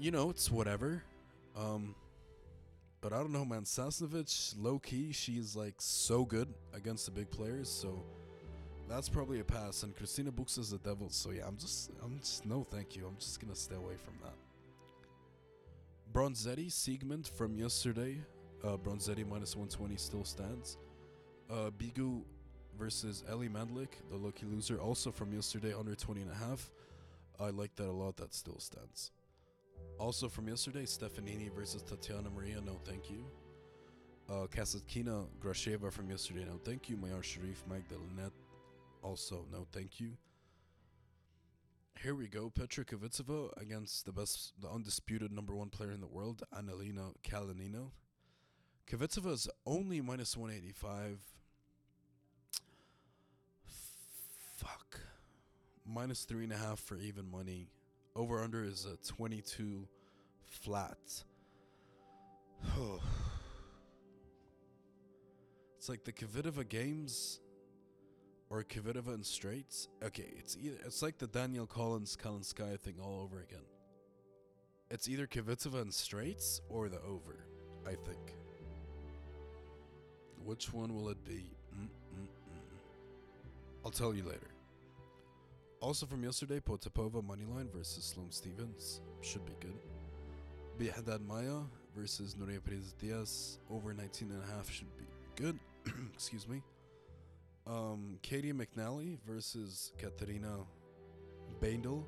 you 0.00 0.10
know, 0.10 0.30
it's 0.30 0.50
whatever. 0.50 1.02
Um, 1.56 1.94
but 3.02 3.12
I 3.12 3.18
don't 3.18 3.32
know, 3.32 3.44
man. 3.44 3.64
Sasnovich, 3.64 4.54
low 4.58 4.78
key, 4.78 5.12
she's 5.12 5.54
like 5.54 5.74
so 5.78 6.24
good 6.24 6.48
against 6.72 7.04
the 7.04 7.12
big 7.12 7.30
players, 7.30 7.68
so 7.68 8.02
that's 8.90 9.08
probably 9.08 9.40
a 9.40 9.44
pass. 9.44 9.84
And 9.84 9.96
Cristina 9.96 10.32
Bucsa 10.32 10.58
is 10.58 10.70
the 10.70 10.78
devil, 10.78 11.08
so 11.10 11.30
yeah, 11.30 11.46
I'm 11.46 11.56
just, 11.56 11.90
I'm 12.04 12.18
just 12.18 12.44
no, 12.44 12.66
thank 12.70 12.96
you. 12.96 13.06
I'm 13.06 13.16
just 13.18 13.40
gonna 13.40 13.54
stay 13.54 13.76
away 13.76 13.94
from 13.96 14.14
that. 14.24 14.34
Bronzetti, 16.12 16.66
Siegemund 16.66 17.30
from 17.30 17.56
yesterday. 17.56 18.18
Uh, 18.64 18.76
Bronzetti 18.76 19.26
minus 19.26 19.54
120 19.54 19.96
still 19.96 20.24
stands. 20.24 20.76
Uh, 21.48 21.70
Begu 21.70 22.22
versus 22.76 23.22
Ellie 23.30 23.48
Mandlik, 23.48 23.88
the 24.10 24.16
lucky 24.16 24.44
loser, 24.46 24.78
also 24.78 25.12
from 25.12 25.32
yesterday, 25.32 25.72
under 25.72 25.94
20 25.94 26.22
and 26.22 26.30
a 26.30 26.34
half. 26.34 26.72
I 27.38 27.50
like 27.50 27.74
that 27.76 27.86
a 27.86 27.92
lot. 27.92 28.16
That 28.16 28.34
still 28.34 28.58
stands. 28.58 29.12
Also 29.98 30.28
from 30.28 30.48
yesterday, 30.48 30.84
Stefanini 30.84 31.50
versus 31.54 31.82
Tatiana 31.82 32.28
Maria, 32.30 32.60
no 32.60 32.80
thank 32.84 33.08
you. 33.08 33.24
Uh, 34.28 34.46
Kasatkina 34.46 35.26
Gracheva 35.40 35.92
from 35.92 36.10
yesterday, 36.10 36.44
no 36.44 36.58
thank 36.64 36.88
you. 36.88 36.96
Mayar 36.96 37.22
Sharif 37.22 37.62
Magda 37.68 37.94
Linette, 37.94 38.32
also 39.02 39.46
no 39.50 39.66
thank 39.72 40.00
you. 40.00 40.16
Here 42.02 42.14
we 42.14 42.28
go, 42.28 42.48
Petra 42.48 42.84
Kvitova 42.84 43.50
against 43.60 44.06
the 44.06 44.12
best, 44.12 44.54
the 44.58 44.68
undisputed 44.68 45.30
number 45.32 45.54
one 45.54 45.68
player 45.68 45.92
in 45.92 46.00
the 46.00 46.06
world, 46.06 46.42
Anhelina 46.50 47.12
Kalinina. 47.22 47.90
Kvitova 48.90 49.32
is 49.32 49.48
only 49.66 50.00
minus 50.00 50.34
185. 50.34 51.20
Fuck. 54.56 55.00
Minus 55.86 56.24
three 56.24 56.44
and 56.44 56.52
a 56.54 56.56
half 56.56 56.80
for 56.80 56.96
even 56.96 57.30
money. 57.30 57.68
Over 58.16 58.42
under 58.42 58.64
is 58.64 58.86
a 58.86 58.96
22 59.06 59.86
flat. 60.46 60.96
it's 65.78 65.88
like 65.88 66.04
the 66.04 66.12
Kvitova 66.12 66.66
games 66.66 67.40
or 68.50 68.64
Kvitova 68.64 69.14
and 69.14 69.24
straights. 69.24 69.88
Okay, 70.04 70.26
it's 70.36 70.56
either 70.60 70.76
it's 70.84 71.02
like 71.02 71.18
the 71.18 71.28
Danielle 71.28 71.66
Collins 71.66 72.16
Kalinskaya 72.22 72.78
thing 72.78 72.96
all 73.02 73.20
over 73.22 73.40
again. 73.40 73.64
It's 74.90 75.08
either 75.08 75.26
Kvitova 75.26 75.80
and 75.80 75.94
straights 75.94 76.60
or 76.68 76.88
the 76.88 77.00
over, 77.02 77.46
I 77.86 77.90
think. 77.90 78.34
Which 80.44 80.72
one 80.72 80.94
will 80.94 81.10
it 81.10 81.24
be? 81.24 81.44
Mm-mm-mm. 81.74 82.26
I'll 83.84 83.92
tell 83.92 84.14
you 84.14 84.24
later. 84.24 84.50
Also 85.80 86.06
from 86.06 86.24
yesterday, 86.24 86.60
Potapova 86.60 87.22
moneyline 87.22 87.72
versus 87.72 88.04
Sloane 88.04 88.32
Stevens 88.32 89.00
should 89.22 89.46
be 89.46 89.54
good. 89.60 89.78
Behadad 90.78 91.20
Maya 91.26 91.60
versus 91.96 92.34
Nuria 92.34 92.60
Parrizas 92.60 92.94
Diaz 92.98 93.58
over 93.70 93.94
19 93.94 94.30
and 94.30 94.42
a 94.42 94.56
half 94.56 94.70
should 94.70 94.94
be 94.98 95.04
good. 95.36 95.58
Excuse 96.14 96.48
me. 96.48 96.62
Um, 97.70 98.18
Caty 98.24 98.52
McNally 98.52 99.16
versus 99.24 99.92
Katerina 99.96 100.64
Baindl. 101.62 102.02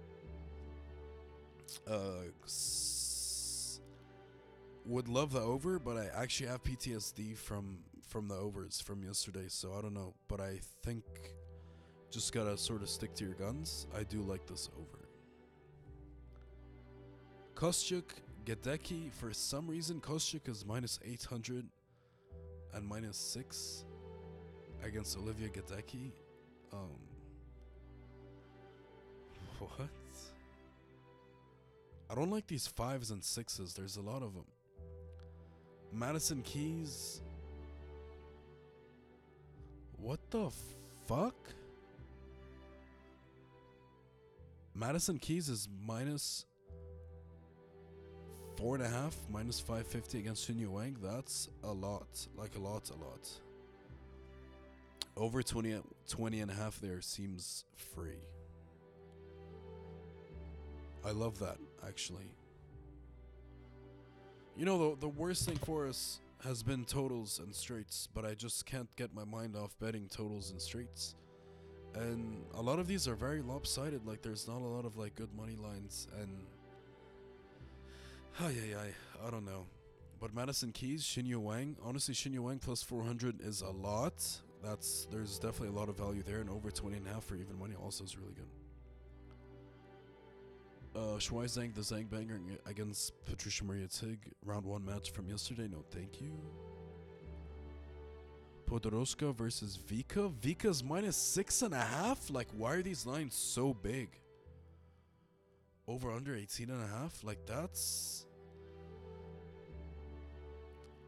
Uh, 1.89 2.25
would 4.85 5.09
love 5.09 5.33
the 5.33 5.41
over, 5.41 5.79
but 5.79 5.97
I 5.97 6.09
actually 6.17 6.49
have 6.49 6.65
PTSD 6.65 7.37
from 7.37 7.79
from 8.09 8.27
the 8.27 8.35
overs 8.35 8.81
from 8.81 9.05
yesterday, 9.05 9.45
so 9.47 9.75
I 9.79 9.83
don't 9.83 9.95
know. 9.95 10.15
But 10.27 10.41
I 10.41 10.59
think 10.83 11.05
just 12.11 12.33
gotta 12.33 12.59
sort 12.59 12.83
of 12.83 12.89
stick 12.89 13.15
to 13.15 13.25
your 13.25 13.35
guns. 13.35 13.87
I 13.97 14.03
do 14.03 14.21
like 14.21 14.45
this 14.47 14.69
over. 14.77 15.07
Kostyuk, 17.55 18.11
Gadecki, 18.45 19.13
for 19.13 19.33
some 19.33 19.69
reason, 19.69 20.01
Kostyuk 20.01 20.49
is 20.49 20.67
minus 20.67 20.99
800 21.05 21.65
and 22.75 22.85
minus 22.85 23.17
6 23.17 23.85
against 24.83 25.17
Olivia 25.17 25.49
Gadecki. 25.49 26.11
Um, 26.73 26.91
what? 29.59 29.89
I 32.11 32.15
don't 32.15 32.31
like 32.31 32.47
these 32.47 32.67
fives 32.67 33.11
and 33.11 33.23
sixes. 33.23 33.75
There's 33.75 33.97
a 33.97 34.03
lot 34.03 34.23
of 34.23 34.35
them. 34.35 34.45
Madison 35.93 36.43
Keys. 36.43 37.21
What 39.97 40.19
the 40.31 40.51
fuck? 41.07 41.35
Madison 44.75 45.19
Keys 45.19 45.49
is 45.49 45.69
minus 45.87 46.47
four 48.57 48.75
and 48.75 48.85
a 48.85 48.89
half, 48.89 49.17
minus 49.31 49.61
550 49.61 50.19
against 50.19 50.49
Xin 50.49 50.67
Wang. 50.69 50.97
That's 51.03 51.49
a 51.63 51.73
lot. 51.73 52.27
Like 52.37 52.57
a 52.57 52.61
lot, 52.61 52.91
a 52.91 52.95
lot. 52.95 53.29
Over 55.17 55.43
20, 55.43 55.81
20 56.09 56.41
and 56.41 56.51
a 56.51 56.55
half 56.55 56.81
there 56.81 57.01
seems 57.01 57.65
free. 57.77 58.21
I 61.05 61.11
love 61.11 61.39
that, 61.41 61.59
actually. 61.87 62.31
You 64.57 64.65
know, 64.65 64.91
the, 64.91 65.01
the 65.01 65.09
worst 65.09 65.47
thing 65.49 65.57
for 65.59 65.87
us 65.87 66.21
has 66.45 66.63
been 66.63 66.85
totals 66.85 67.41
and 67.43 67.55
straights, 67.55 68.09
but 68.15 68.25
I 68.25 68.35
just 68.35 68.67
can't 68.67 68.89
get 68.97 69.15
my 69.15 69.25
mind 69.25 69.57
off 69.57 69.79
betting 69.79 70.09
totals 70.09 70.51
and 70.51 70.61
straights. 70.61 71.15
And 71.95 72.45
a 72.55 72.63
lot 72.63 72.79
of 72.79 72.87
these 72.87 73.07
are 73.07 73.15
very 73.15 73.43
lopsided, 73.43 74.07
like 74.07 74.23
there's 74.23 74.49
not 74.49 74.63
a 74.63 74.67
lot 74.67 74.85
of 74.85 74.97
like 74.97 75.15
good 75.15 75.35
money 75.37 75.57
lines 75.57 76.09
and 76.21 76.47
Ay, 78.41 78.55
ay, 78.63 78.77
ay. 78.81 79.27
I 79.27 79.31
don't 79.31 79.45
know. 79.45 79.67
But 80.19 80.35
Madison 80.35 80.73
Keys, 80.73 81.03
Xin 81.03 81.35
Wang. 81.37 81.77
Honestly, 81.85 82.15
Xin 82.15 82.39
Wang 82.39 82.59
plus 82.59 82.83
400 82.83 83.41
is 83.43 83.61
a 83.61 83.71
lot. 83.71 84.15
That's 84.63 85.07
There's 85.11 85.39
definitely 85.39 85.69
a 85.69 85.79
lot 85.79 85.89
of 85.89 85.97
value 85.97 86.23
there, 86.23 86.41
and 86.41 86.49
over 86.49 86.71
20 86.71 86.97
and 86.97 87.07
a 87.07 87.11
half 87.11 87.25
for 87.25 87.35
even 87.35 87.59
money 87.59 87.75
also 87.75 88.05
is 88.05 88.17
really 88.17 88.35
good. 88.35 88.47
Uh, 90.95 91.17
Shuai 91.19 91.47
Zhang, 91.47 91.75
the 91.75 91.81
Zhang 91.81 92.09
banger 92.11 92.39
against 92.67 93.13
Patricia 93.25 93.65
Maria 93.65 93.89
Tig. 93.89 94.19
Round 94.45 94.67
one 94.67 94.85
match 94.85 95.11
from 95.11 95.27
yesterday. 95.29 95.67
No, 95.71 95.85
thank 95.91 96.21
you. 96.21 96.31
Podoroska 98.67 99.35
versus 99.35 99.79
Vika. 99.79 100.33
Vika's 100.33 100.85
minus 100.85 101.17
six 101.17 101.63
and 101.63 101.75
a 101.75 101.81
half. 101.81 102.31
Like, 102.31 102.49
why 102.57 102.75
are 102.75 102.83
these 102.83 103.07
lines 103.07 103.35
so 103.35 103.75
big? 103.75 104.09
Over 105.89 106.13
under 106.13 106.37
18 106.37 106.71
and 106.71 106.83
a 106.83 106.87
half? 106.87 107.25
Like, 107.25 107.47
that's. 107.47 108.27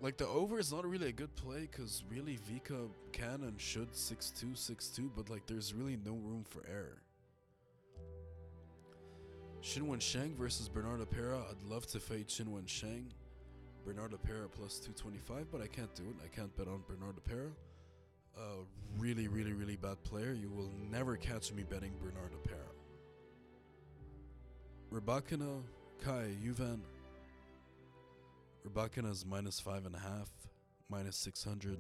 Like, 0.04 0.18
the 0.18 0.28
over 0.28 0.58
is 0.58 0.70
not 0.70 0.84
really 0.84 1.08
a 1.08 1.12
good 1.12 1.34
play 1.34 1.60
because 1.60 2.04
really 2.10 2.38
Vika 2.46 2.90
can 3.12 3.42
and 3.42 3.58
should 3.58 3.96
6 3.96 4.30
2, 4.38 4.48
6 4.54 4.88
2, 4.88 5.10
but 5.16 5.30
like, 5.30 5.46
there's 5.46 5.72
really 5.72 5.96
no 6.04 6.12
room 6.12 6.44
for 6.46 6.62
error. 6.70 6.98
Xinwen 9.62 10.02
Shang 10.02 10.34
versus 10.38 10.68
Bernarda 10.68 11.08
Pera. 11.08 11.38
I'd 11.50 11.62
love 11.66 11.86
to 11.86 12.00
fade 12.00 12.28
Xinwen 12.28 12.68
Shang. 12.68 13.06
Bernarda 13.88 14.22
Pera 14.22 14.46
plus 14.46 14.78
225, 14.78 15.46
but 15.50 15.62
I 15.62 15.68
can't 15.68 15.94
do 15.94 16.02
it. 16.02 16.16
I 16.22 16.28
can't 16.28 16.54
bet 16.54 16.68
on 16.68 16.82
Bernarda 16.86 17.24
Pera. 17.24 17.48
A 18.36 18.98
really, 18.98 19.26
really, 19.26 19.54
really 19.54 19.76
bad 19.76 20.04
player. 20.04 20.34
You 20.34 20.50
will 20.50 20.70
never 20.90 21.16
catch 21.16 21.50
me 21.50 21.62
betting 21.62 21.92
Bernarda 22.04 22.46
Pera. 22.46 22.60
Rybakina, 24.92 25.62
Kai, 26.04 26.34
Juvan. 26.44 26.80
Rybakina's 28.66 29.26
minus 29.26 29.60
five 29.60 29.84
and 29.84 29.94
a 29.94 29.98
half, 29.98 30.30
minus 30.88 31.16
600. 31.16 31.78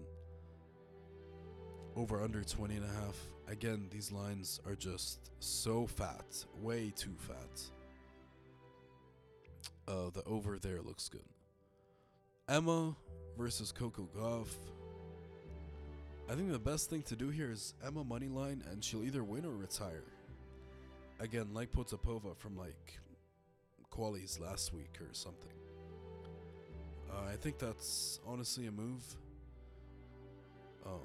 Over 1.96 2.22
under 2.22 2.42
20 2.42 2.76
and 2.76 2.84
a 2.84 2.88
half. 2.88 3.16
Again, 3.48 3.88
these 3.90 4.12
lines 4.12 4.60
are 4.66 4.74
just 4.74 5.30
so 5.40 5.86
fat, 5.86 6.44
way 6.60 6.92
too 6.94 7.14
fat. 7.18 7.62
Uh, 9.86 10.10
the 10.12 10.22
over 10.24 10.58
there 10.58 10.82
looks 10.82 11.08
good. 11.08 11.24
Emma 12.48 12.94
versus 13.38 13.72
Coco 13.72 14.08
Gauff. 14.16 14.48
I 16.28 16.34
think 16.34 16.52
the 16.52 16.58
best 16.58 16.90
thing 16.90 17.02
to 17.02 17.16
do 17.16 17.28
here 17.28 17.50
is 17.50 17.74
Emma 17.86 18.02
money 18.02 18.28
line, 18.28 18.62
and 18.70 18.82
she'll 18.82 19.04
either 19.04 19.22
win 19.24 19.44
or 19.44 19.56
retire. 19.56 20.04
Again, 21.20 21.48
like 21.54 21.70
Potapova 21.70 22.36
from 22.36 22.56
like 22.56 22.98
qualies 23.90 24.40
last 24.40 24.74
week 24.74 24.98
or 25.00 25.12
something. 25.12 25.63
Uh, 27.14 27.32
I 27.32 27.36
think 27.36 27.58
that's 27.58 28.18
honestly 28.26 28.66
a 28.66 28.72
move. 28.72 29.02
Um, 30.84 31.00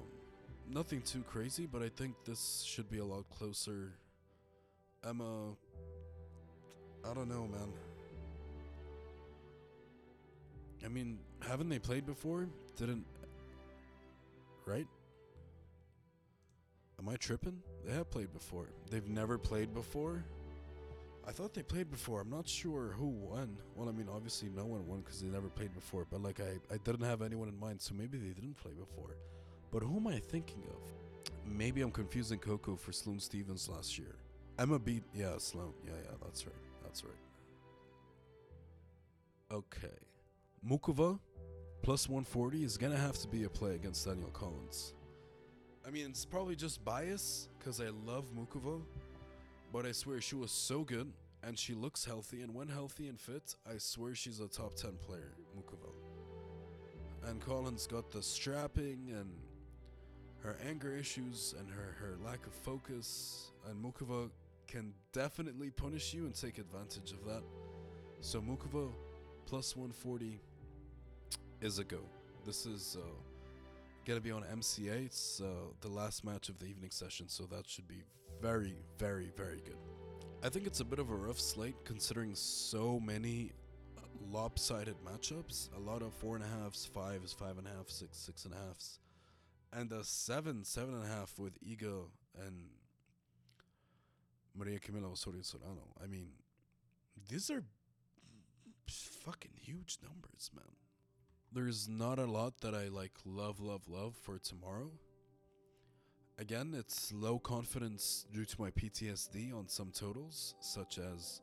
nothing 0.68 1.02
too 1.02 1.22
crazy, 1.22 1.66
but 1.70 1.82
I 1.82 1.88
think 1.88 2.14
this 2.24 2.64
should 2.66 2.90
be 2.90 2.98
a 2.98 3.04
lot 3.04 3.28
closer. 3.30 3.92
Emma, 5.06 5.52
I 7.08 7.14
don't 7.14 7.28
know, 7.28 7.46
man. 7.46 7.72
I 10.84 10.88
mean, 10.88 11.18
haven't 11.46 11.68
they 11.68 11.78
played 11.78 12.06
before? 12.06 12.48
Didn't. 12.76 13.04
Right? 14.66 14.86
Am 16.98 17.08
I 17.08 17.16
tripping? 17.16 17.62
They 17.86 17.92
have 17.92 18.10
played 18.10 18.32
before. 18.32 18.68
They've 18.90 19.08
never 19.08 19.38
played 19.38 19.72
before? 19.72 20.24
I 21.26 21.32
thought 21.32 21.54
they 21.54 21.62
played 21.62 21.90
before. 21.90 22.20
I'm 22.20 22.30
not 22.30 22.48
sure 22.48 22.94
who 22.96 23.08
won. 23.08 23.56
Well, 23.76 23.88
I 23.88 23.92
mean, 23.92 24.08
obviously 24.12 24.48
no 24.48 24.64
one 24.64 24.86
won 24.86 25.00
because 25.00 25.20
they 25.20 25.28
never 25.28 25.48
played 25.48 25.72
before. 25.74 26.06
But 26.10 26.22
like, 26.22 26.40
I, 26.40 26.58
I 26.72 26.78
didn't 26.78 27.04
have 27.04 27.22
anyone 27.22 27.48
in 27.48 27.58
mind, 27.58 27.80
so 27.80 27.94
maybe 27.94 28.18
they 28.18 28.32
didn't 28.32 28.56
play 28.56 28.72
before. 28.72 29.16
But 29.70 29.82
who 29.82 29.96
am 29.96 30.06
I 30.06 30.18
thinking 30.18 30.62
of? 30.70 31.30
Maybe 31.46 31.82
I'm 31.82 31.90
confusing 31.90 32.38
Coco 32.38 32.76
for 32.76 32.92
Sloane 32.92 33.20
Stevens 33.20 33.68
last 33.68 33.98
year. 33.98 34.16
Emma 34.58 34.78
beat, 34.78 35.04
yeah, 35.14 35.38
Sloane. 35.38 35.72
Yeah, 35.84 35.92
yeah, 36.04 36.16
that's 36.22 36.46
right. 36.46 36.54
That's 36.82 37.04
right. 37.04 37.14
Okay. 39.52 39.88
Muchova 40.66 41.18
plus 41.82 42.08
140 42.08 42.64
is 42.64 42.76
gonna 42.76 42.96
have 42.96 43.18
to 43.18 43.28
be 43.28 43.44
a 43.44 43.48
play 43.48 43.74
against 43.74 44.06
Danielle 44.06 44.30
Collins. 44.30 44.94
I 45.86 45.90
mean, 45.90 46.06
it's 46.10 46.24
probably 46.24 46.56
just 46.56 46.84
bias 46.84 47.48
because 47.58 47.80
I 47.80 47.88
love 48.06 48.26
Muchova, 48.34 48.82
but 49.72 49.86
I 49.86 49.92
swear 49.92 50.20
she 50.20 50.34
was 50.34 50.50
so 50.50 50.84
good 50.84 51.12
and 51.42 51.58
she 51.58 51.74
looks 51.74 52.04
healthy. 52.04 52.42
And 52.42 52.54
when 52.54 52.68
healthy 52.68 53.08
and 53.08 53.18
fit, 53.18 53.54
I 53.68 53.78
swear 53.78 54.14
she's 54.14 54.40
a 54.40 54.48
top 54.48 54.74
10 54.74 54.92
player, 55.00 55.32
Muchova. 55.56 55.92
And 57.28 57.40
Collins 57.40 57.86
got 57.86 58.10
the 58.10 58.22
strapping 58.22 59.12
and 59.14 59.30
her 60.42 60.56
anger 60.66 60.94
issues 60.96 61.54
and 61.58 61.68
her, 61.70 61.96
her 61.98 62.16
lack 62.24 62.46
of 62.46 62.52
focus. 62.52 63.52
And 63.68 63.82
Muchova 63.82 64.30
can 64.66 64.92
definitely 65.12 65.70
punish 65.70 66.14
you 66.14 66.24
and 66.24 66.34
take 66.34 66.58
advantage 66.58 67.12
of 67.12 67.24
that. 67.26 67.42
So 68.20 68.40
Muchova 68.40 68.90
plus 69.46 69.76
140 69.76 70.40
is 71.60 71.78
a 71.78 71.84
go. 71.84 72.00
This 72.46 72.66
is 72.66 72.96
uh, 72.98 73.06
gonna 74.06 74.20
be 74.20 74.30
on 74.30 74.42
MCA. 74.42 75.06
It's 75.06 75.40
uh, 75.40 75.46
the 75.80 75.88
last 75.88 76.24
match 76.24 76.48
of 76.48 76.58
the 76.58 76.66
evening 76.66 76.90
session, 76.90 77.28
so 77.28 77.44
that 77.44 77.68
should 77.68 77.86
be 77.86 78.02
very, 78.40 78.74
very, 78.98 79.30
very 79.36 79.60
good. 79.60 79.76
I 80.42 80.48
think 80.48 80.66
it's 80.66 80.80
a 80.80 80.84
bit 80.84 80.98
of 80.98 81.10
a 81.10 81.14
rough 81.14 81.38
slate 81.40 81.76
considering 81.84 82.34
so 82.34 82.98
many 82.98 83.52
lopsided 84.30 84.96
matchups. 85.04 85.68
A 85.76 85.80
lot 85.80 86.02
of 86.02 86.12
four 86.14 86.36
and 86.36 86.44
a 86.44 86.48
halves, 86.48 86.86
fives, 86.86 87.32
five 87.32 87.58
and 87.58 87.66
a 87.66 87.70
half, 87.70 87.88
six, 87.88 88.18
six 88.18 88.44
and 88.44 88.54
a 88.54 88.56
halves, 88.56 88.98
and 89.72 89.92
a 89.92 90.02
seven, 90.04 90.64
seven 90.64 90.94
and 90.94 91.04
a 91.04 91.08
half 91.08 91.38
with 91.38 91.58
Ego 91.62 92.10
and 92.46 92.70
Maria 94.56 94.78
Camila 94.78 95.12
Osorio 95.12 95.42
Serrano. 95.42 95.94
I 96.02 96.06
mean, 96.06 96.28
these 97.28 97.50
are 97.50 97.62
fucking 98.88 99.52
huge 99.54 99.98
numbers, 100.02 100.50
man 100.54 100.64
there's 101.52 101.88
not 101.88 102.18
a 102.18 102.26
lot 102.26 102.60
that 102.60 102.74
I 102.74 102.88
like 102.88 103.12
love, 103.24 103.60
love, 103.60 103.88
love 103.88 104.14
for 104.14 104.38
tomorrow. 104.38 104.90
Again, 106.40 106.74
it's 106.74 107.12
low 107.12 107.38
confidence 107.38 108.24
due 108.32 108.46
to 108.46 108.60
my 108.60 108.70
PTSD 108.70 109.54
on 109.54 109.68
some 109.68 109.90
totals, 109.90 110.54
such 110.60 110.98
as 110.98 111.42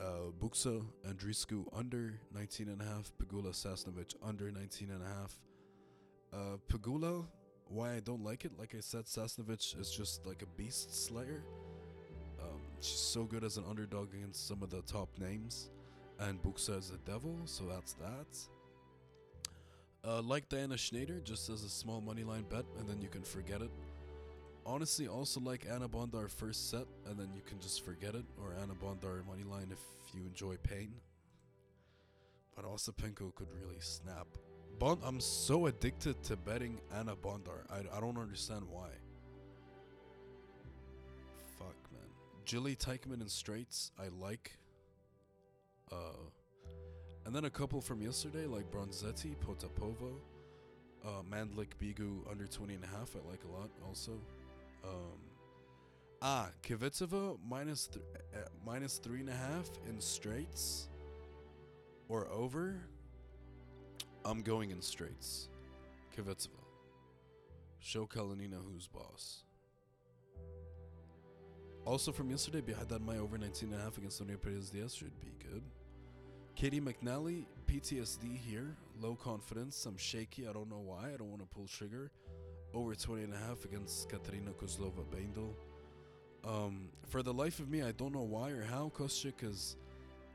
uh, 0.00 0.32
Bucsa 0.40 0.84
Andreescu 1.08 1.64
under 1.72 2.20
19 2.34 2.68
and 2.70 2.82
a 2.82 2.84
half, 2.84 3.12
Pegula 3.22 3.52
Sasnovich 3.52 4.16
under 4.20 4.50
19 4.50 4.90
and 4.90 5.00
a 5.00 5.06
half. 5.06 5.38
Uh, 6.32 6.56
Pegula, 6.68 7.24
why 7.68 7.94
I 7.94 8.00
don't 8.00 8.24
like 8.24 8.44
it, 8.44 8.58
like 8.58 8.74
I 8.76 8.80
said, 8.80 9.04
Sasnovich 9.04 9.78
is 9.80 9.92
just 9.92 10.26
like 10.26 10.42
a 10.42 10.60
beast 10.60 11.06
slayer. 11.06 11.44
Um, 12.42 12.60
she's 12.80 12.98
so 12.98 13.22
good 13.22 13.44
as 13.44 13.58
an 13.58 13.64
underdog 13.70 14.12
against 14.12 14.48
some 14.48 14.60
of 14.64 14.70
the 14.70 14.82
top 14.82 15.08
names 15.20 15.70
and 16.18 16.42
Bucsa 16.42 16.78
is 16.78 16.90
a 16.90 16.98
devil, 17.08 17.38
so 17.44 17.62
that's 17.64 17.92
that. 17.94 18.26
Uh, 20.08 20.22
like 20.22 20.48
Diana 20.48 20.74
Shnaider, 20.74 21.22
just 21.22 21.50
as 21.50 21.64
a 21.64 21.68
small 21.68 22.00
moneyline 22.00 22.48
bet, 22.48 22.64
and 22.78 22.88
then 22.88 22.98
you 23.02 23.08
can 23.08 23.20
forget 23.22 23.60
it. 23.60 23.70
Honestly, 24.64 25.06
also 25.06 25.38
like 25.38 25.66
Anna 25.70 25.86
Bondar 25.86 26.30
first 26.30 26.70
set, 26.70 26.86
and 27.06 27.18
then 27.18 27.28
you 27.34 27.42
can 27.44 27.60
just 27.60 27.84
forget 27.84 28.14
it, 28.14 28.24
or 28.42 28.54
Anna 28.62 28.72
Bondar 28.72 29.20
moneyline 29.24 29.70
if 29.70 29.80
you 30.14 30.22
enjoy 30.22 30.56
pain. 30.62 30.94
But 32.56 32.64
Ostapenko 32.64 33.34
could 33.34 33.48
really 33.62 33.80
snap. 33.80 34.26
Bond, 34.78 35.00
I'm 35.04 35.20
so 35.20 35.66
addicted 35.66 36.22
to 36.22 36.36
betting 36.36 36.80
Anna 36.98 37.14
Bondar. 37.14 37.66
I, 37.70 37.80
I 37.94 38.00
don't 38.00 38.16
understand 38.16 38.62
why. 38.70 38.88
Fuck, 41.58 41.76
man. 41.92 42.08
Jilly 42.46 42.76
Teichmann 42.76 43.20
in 43.20 43.28
straights, 43.28 43.90
I 43.98 44.08
like. 44.18 44.52
Uh, 45.92 46.30
and 47.28 47.36
then 47.36 47.44
a 47.44 47.50
couple 47.50 47.78
from 47.82 48.00
yesterday, 48.00 48.46
like 48.46 48.70
Bronzetti, 48.70 49.36
Potapova, 49.36 50.14
Uh, 51.04 51.22
Mandlik 51.30 51.76
Begu 51.78 52.26
under 52.28 52.46
20 52.46 52.74
and 52.74 52.82
a 52.84 52.86
half. 52.86 53.14
I 53.14 53.20
like 53.30 53.44
a 53.44 53.48
lot 53.48 53.68
also. 53.86 54.12
Um, 54.82 55.20
ah, 56.22 56.50
Kvitova 56.62 57.38
minus 57.46 57.86
th- 57.88 58.02
uh, 58.34 58.48
minus 58.64 58.96
three 58.96 59.20
and 59.20 59.28
a 59.28 59.34
half 59.34 59.68
in 59.86 60.00
straights 60.00 60.88
or 62.08 62.26
over. 62.28 62.80
I'm 64.24 64.40
going 64.42 64.70
in 64.70 64.80
straights. 64.80 65.50
Kvitova. 66.16 66.64
Show 67.78 68.06
Kalinina 68.06 68.58
who's 68.72 68.88
boss. 68.88 69.44
Also 71.84 72.10
from 72.10 72.30
yesterday, 72.30 72.62
behind 72.62 72.88
that 72.88 73.02
my 73.02 73.18
over 73.18 73.36
19 73.36 73.70
and 73.72 73.78
a 73.78 73.84
half 73.84 73.98
against 73.98 74.16
Sonia 74.16 74.38
Perez 74.38 74.70
Diaz 74.70 74.94
should 74.94 75.20
be 75.20 75.34
good. 75.38 75.62
Caty 76.58 76.82
McNally, 76.82 77.44
PTSD 77.68 78.36
here, 78.36 78.74
low 79.00 79.14
confidence. 79.14 79.86
I'm 79.86 79.96
shaky. 79.96 80.48
I 80.48 80.52
don't 80.52 80.68
know 80.68 80.82
why. 80.84 81.10
I 81.14 81.16
don't 81.16 81.30
want 81.30 81.40
to 81.40 81.46
pull 81.46 81.68
trigger. 81.68 82.10
Over 82.74 82.96
20 82.96 83.22
and 83.22 83.32
a 83.32 83.36
half 83.36 83.64
against 83.64 84.08
Katarina 84.08 84.50
Kozlova 84.50 85.04
Baindl. 85.08 85.54
Um, 86.44 86.88
for 87.06 87.22
the 87.22 87.32
life 87.32 87.60
of 87.60 87.70
me, 87.70 87.82
I 87.82 87.92
don't 87.92 88.12
know 88.12 88.24
why 88.24 88.50
or 88.50 88.64
how 88.64 88.90
Kostyuk 88.92 89.44
is 89.48 89.76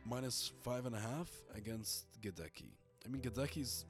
minus 0.05 0.53
five 0.61 0.85
and 0.85 0.95
a 0.95 0.99
half 0.99 1.29
against 1.55 2.05
Gadecki. 2.21 2.71
I 3.05 3.09
mean, 3.09 3.21
Gadecki's 3.21 3.83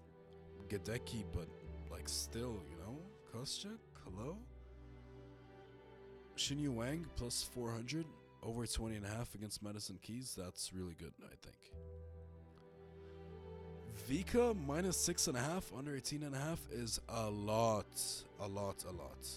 Gadecki, 0.70 1.26
but 1.32 1.48
like 1.92 2.10
still, 2.10 2.64
you 2.68 2.78
know, 2.78 2.98
Kostyuk, 3.32 3.78
hello. 4.06 4.38
Xinyu 6.36 6.70
Wang 6.70 7.06
plus 7.16 7.44
400 7.54 8.08
over 8.42 8.66
20 8.66 8.96
and 8.96 9.06
a 9.06 9.10
half 9.10 9.36
against 9.36 9.62
Madison 9.62 10.00
Keys. 10.02 10.36
That's 10.36 10.74
really 10.74 10.96
good, 10.96 11.14
I 11.24 11.36
think. 11.44 11.93
Vika 13.94 14.56
minus 14.66 14.98
six 14.98 15.28
and 15.28 15.38
a 15.38 15.40
half 15.40 15.72
under 15.78 15.96
18 15.96 16.24
and 16.24 16.36
a 16.36 16.38
half 16.38 16.60
is 16.72 17.00
a 17.10 17.30
lot, 17.30 17.86
a 18.40 18.48
lot, 18.48 18.84
a 18.88 18.92
lot. 18.92 19.28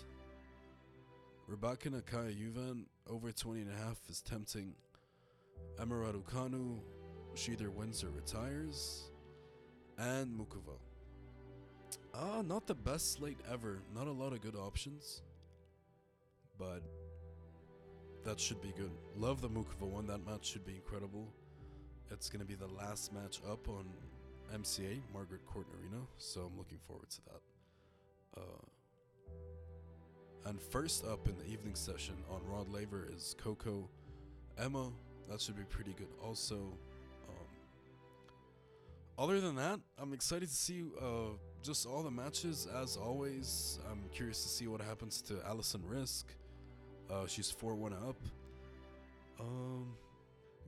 Rebecca 1.47 1.91
Nakaya 1.91 2.35
Juvan 2.35 2.85
over 3.09 3.31
20 3.31 3.61
and 3.61 3.71
a 3.71 3.85
half 3.85 3.99
is 4.09 4.21
tempting. 4.23 4.75
Emiratu 5.79 6.23
Kanu, 6.25 6.79
she 7.35 7.53
either 7.53 7.71
wins 7.71 8.03
or 8.03 8.11
retires. 8.11 9.11
And 9.99 10.39
Muchova. 10.39 10.79
Ah, 12.15 12.43
not 12.43 12.67
the 12.67 12.75
best 12.75 13.13
slate 13.13 13.39
ever. 13.51 13.79
Not 13.95 14.09
a 14.09 14.13
lot 14.13 14.33
of 14.33 14.41
good 14.41 14.57
options. 14.57 15.23
But 16.59 16.83
that 18.25 18.41
should 18.41 18.61
be 18.61 18.73
good. 18.77 18.91
Love 19.17 19.41
the 19.41 19.49
Muchova 19.49 19.87
one. 19.87 20.07
That 20.07 20.27
match 20.27 20.47
should 20.47 20.67
be 20.67 20.75
incredible. 20.75 21.29
It's 22.11 22.29
going 22.29 22.41
to 22.41 22.47
be 22.47 22.55
the 22.55 22.67
last 22.67 23.13
match 23.13 23.41
up 23.51 23.69
on 23.69 23.87
MCA, 24.55 25.01
Margaret 25.13 25.45
Court 25.47 25.67
Arena. 25.81 26.03
So 26.19 26.41
I'm 26.43 26.57
looking 26.59 26.79
forward 26.87 27.11
to 27.11 27.21
that. 27.27 27.41
Uh, 28.37 28.67
and 30.47 30.61
first 30.61 31.05
up 31.05 31.27
in 31.29 31.37
the 31.39 31.47
evening 31.47 31.75
session 31.75 32.15
on 32.31 32.41
Rod 32.49 32.69
Laver 32.73 33.09
is 33.15 33.35
Coco 33.39 33.89
Emma. 34.59 34.91
That 35.29 35.41
should 35.41 35.57
be 35.57 35.65
pretty 35.65 35.93
good. 35.93 36.09
Also, 36.23 36.55
um, 37.29 37.47
other 39.19 39.41
than 39.41 39.57
that, 39.57 39.81
I'm 39.99 40.13
excited 40.13 40.49
to 40.49 40.55
see 40.55 40.85
uh, 41.01 41.35
just 41.63 41.85
all 41.85 42.03
the 42.03 42.11
matches 42.11 42.69
as 42.81 42.97
always. 42.97 43.81
I'm 43.91 44.05
curious 44.13 44.43
to 44.45 44.49
see 44.49 44.69
what 44.69 44.81
happens 44.81 45.21
to 45.23 45.41
Alison 45.47 45.83
Riske. 45.83 46.37
Uh, 47.11 47.27
she's 47.27 47.51
4 47.51 47.75
1 47.75 47.93
up. 47.93 48.17
Um, 49.41 49.95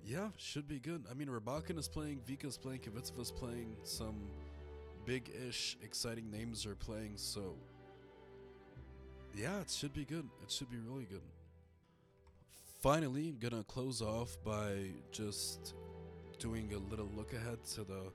yeah, 0.08 0.28
should 0.38 0.66
be 0.66 0.78
good. 0.78 1.04
I 1.10 1.14
mean, 1.14 1.28
Rabakin 1.28 1.78
is 1.78 1.86
playing, 1.86 2.20
Vika's 2.26 2.56
playing, 2.56 2.80
Kvitova's 2.80 3.30
playing, 3.30 3.76
some 3.82 4.16
big 5.04 5.30
ish 5.46 5.76
exciting 5.82 6.30
names 6.30 6.64
are 6.64 6.74
playing, 6.74 7.12
so 7.16 7.54
yeah, 9.36 9.60
it 9.60 9.70
should 9.70 9.92
be 9.92 10.06
good. 10.06 10.26
It 10.42 10.50
should 10.50 10.70
be 10.70 10.78
really 10.78 11.04
good. 11.04 11.20
Finally, 12.80 13.28
I'm 13.28 13.38
gonna 13.38 13.64
close 13.64 14.00
off 14.00 14.38
by 14.44 14.92
just 15.12 15.74
doing 16.38 16.72
a 16.72 16.78
little 16.90 17.10
look 17.14 17.34
ahead 17.34 17.62
to 17.74 17.84
the 17.84 18.10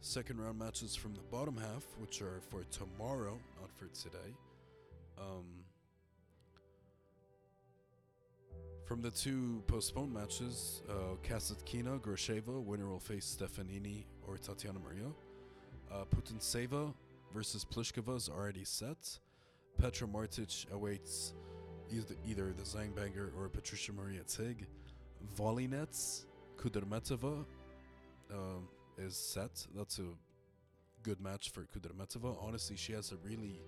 second 0.00 0.40
round 0.40 0.58
matches 0.58 0.96
from 0.96 1.14
the 1.14 1.22
bottom 1.30 1.56
half, 1.56 1.84
which 1.98 2.22
are 2.22 2.40
for 2.48 2.62
tomorrow, 2.70 3.38
not 3.60 3.70
for 3.76 3.88
today. 3.88 4.32
Um, 5.18 5.44
from 8.86 9.02
the 9.02 9.10
two 9.10 9.62
postponed 9.66 10.14
matches, 10.14 10.82
uh, 10.88 11.16
Kasatkina, 11.28 12.00
Gracheva, 12.00 12.62
winner 12.62 12.88
will 12.88 13.00
face 13.00 13.36
Stefanini 13.36 14.04
or 14.26 14.38
Tatiana 14.38 14.78
Maria. 14.78 15.10
Uh, 15.92 16.04
Putintseva 16.04 16.94
versus 17.34 17.64
Pliskova 17.64 18.16
is 18.16 18.28
already 18.28 18.64
set. 18.64 19.18
Petra 19.76 20.06
Martic 20.06 20.70
awaits 20.70 21.34
either, 21.92 22.14
either 22.28 22.52
the 22.52 22.62
Zangbanger 22.62 23.30
or 23.36 23.48
Patricia 23.48 23.92
Maria 23.92 24.22
Tig. 24.22 24.66
Volynets, 25.36 26.26
Kudermetova 26.56 27.44
uh, 28.32 28.36
is 28.98 29.16
set. 29.16 29.66
That's 29.74 29.98
a 29.98 30.06
good 31.02 31.20
match 31.20 31.50
for 31.50 31.66
Kudermetova. 31.76 32.36
Honestly, 32.40 32.76
she 32.76 32.92
has 32.92 33.10
a 33.10 33.16
really, 33.16 33.58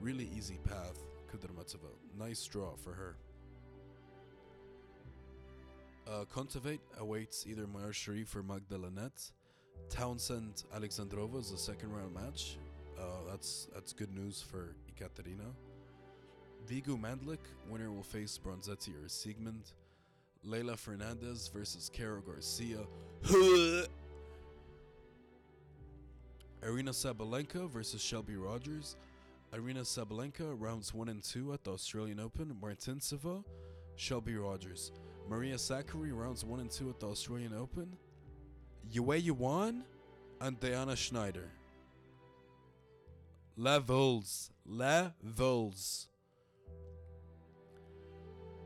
really 0.00 0.30
easy 0.34 0.58
path, 0.64 0.98
Kudermetova. 1.30 1.90
Nice 2.18 2.44
draw 2.46 2.74
for 2.76 2.94
her. 2.94 3.16
Uh, 6.08 6.24
Kontaveit 6.34 6.78
awaits 6.98 7.46
either 7.46 7.66
Mayar 7.66 7.92
Sharif 7.92 8.34
or 8.34 8.42
Magda 8.42 8.78
Linette. 8.78 9.30
Townsend 9.90 10.64
Alexandrova 10.74 11.38
is 11.38 11.50
the 11.50 11.58
second 11.58 11.92
round 11.92 12.14
match. 12.14 12.56
Uh, 12.98 13.02
that's 13.30 13.68
that's 13.74 13.92
good 13.92 14.14
news 14.14 14.40
for 14.40 14.74
Ekaterina. 14.88 15.52
Begu 16.66 16.98
Mandlik, 16.98 17.38
winner 17.68 17.90
will 17.92 18.02
face 18.02 18.38
Bronzetti 18.42 18.92
or 19.04 19.08
Siegmund. 19.08 19.72
Leylah 20.46 20.78
Fernandez 20.78 21.48
versus 21.48 21.90
Caro 21.92 22.20
Garcia. 22.20 22.78
Aryna 26.62 26.92
Sabalenka 26.92 27.68
versus 27.68 28.00
Shelby 28.00 28.36
Rogers. 28.36 28.96
Aryna 29.52 29.82
Sabalenka 29.82 30.54
rounds 30.58 30.92
1 30.92 31.08
and 31.08 31.22
2 31.22 31.52
at 31.52 31.64
the 31.64 31.72
Australian 31.72 32.20
Open. 32.20 32.56
Martincova, 32.60 33.44
Shelby 33.96 34.36
Rogers. 34.36 34.92
Maria 35.28 35.56
Sakkari 35.56 36.10
rounds 36.12 36.42
1 36.42 36.60
and 36.60 36.70
2 36.70 36.88
at 36.88 37.00
the 37.00 37.06
Australian 37.06 37.52
Open. 37.52 37.94
Yue 38.90 39.12
Yuan 39.14 39.84
and 40.40 40.58
Diana 40.58 40.92
Shnaider. 40.92 41.48
Levels. 43.56 44.50
Levels. 44.64 46.08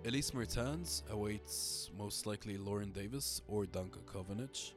Elise 0.04 0.32
Mertens 0.34 1.02
awaits 1.10 1.90
most 1.98 2.26
likely 2.26 2.56
Lauren 2.56 2.92
Davis 2.92 3.42
or 3.48 3.64
Danka 3.64 4.02
Kovinic. 4.04 4.72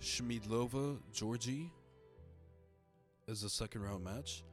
Schmiedlova 0.00 0.98
Giorgi 1.12 1.70
is 3.26 3.42
a 3.42 3.50
second 3.50 3.82
round 3.82 4.04
match. 4.04 4.44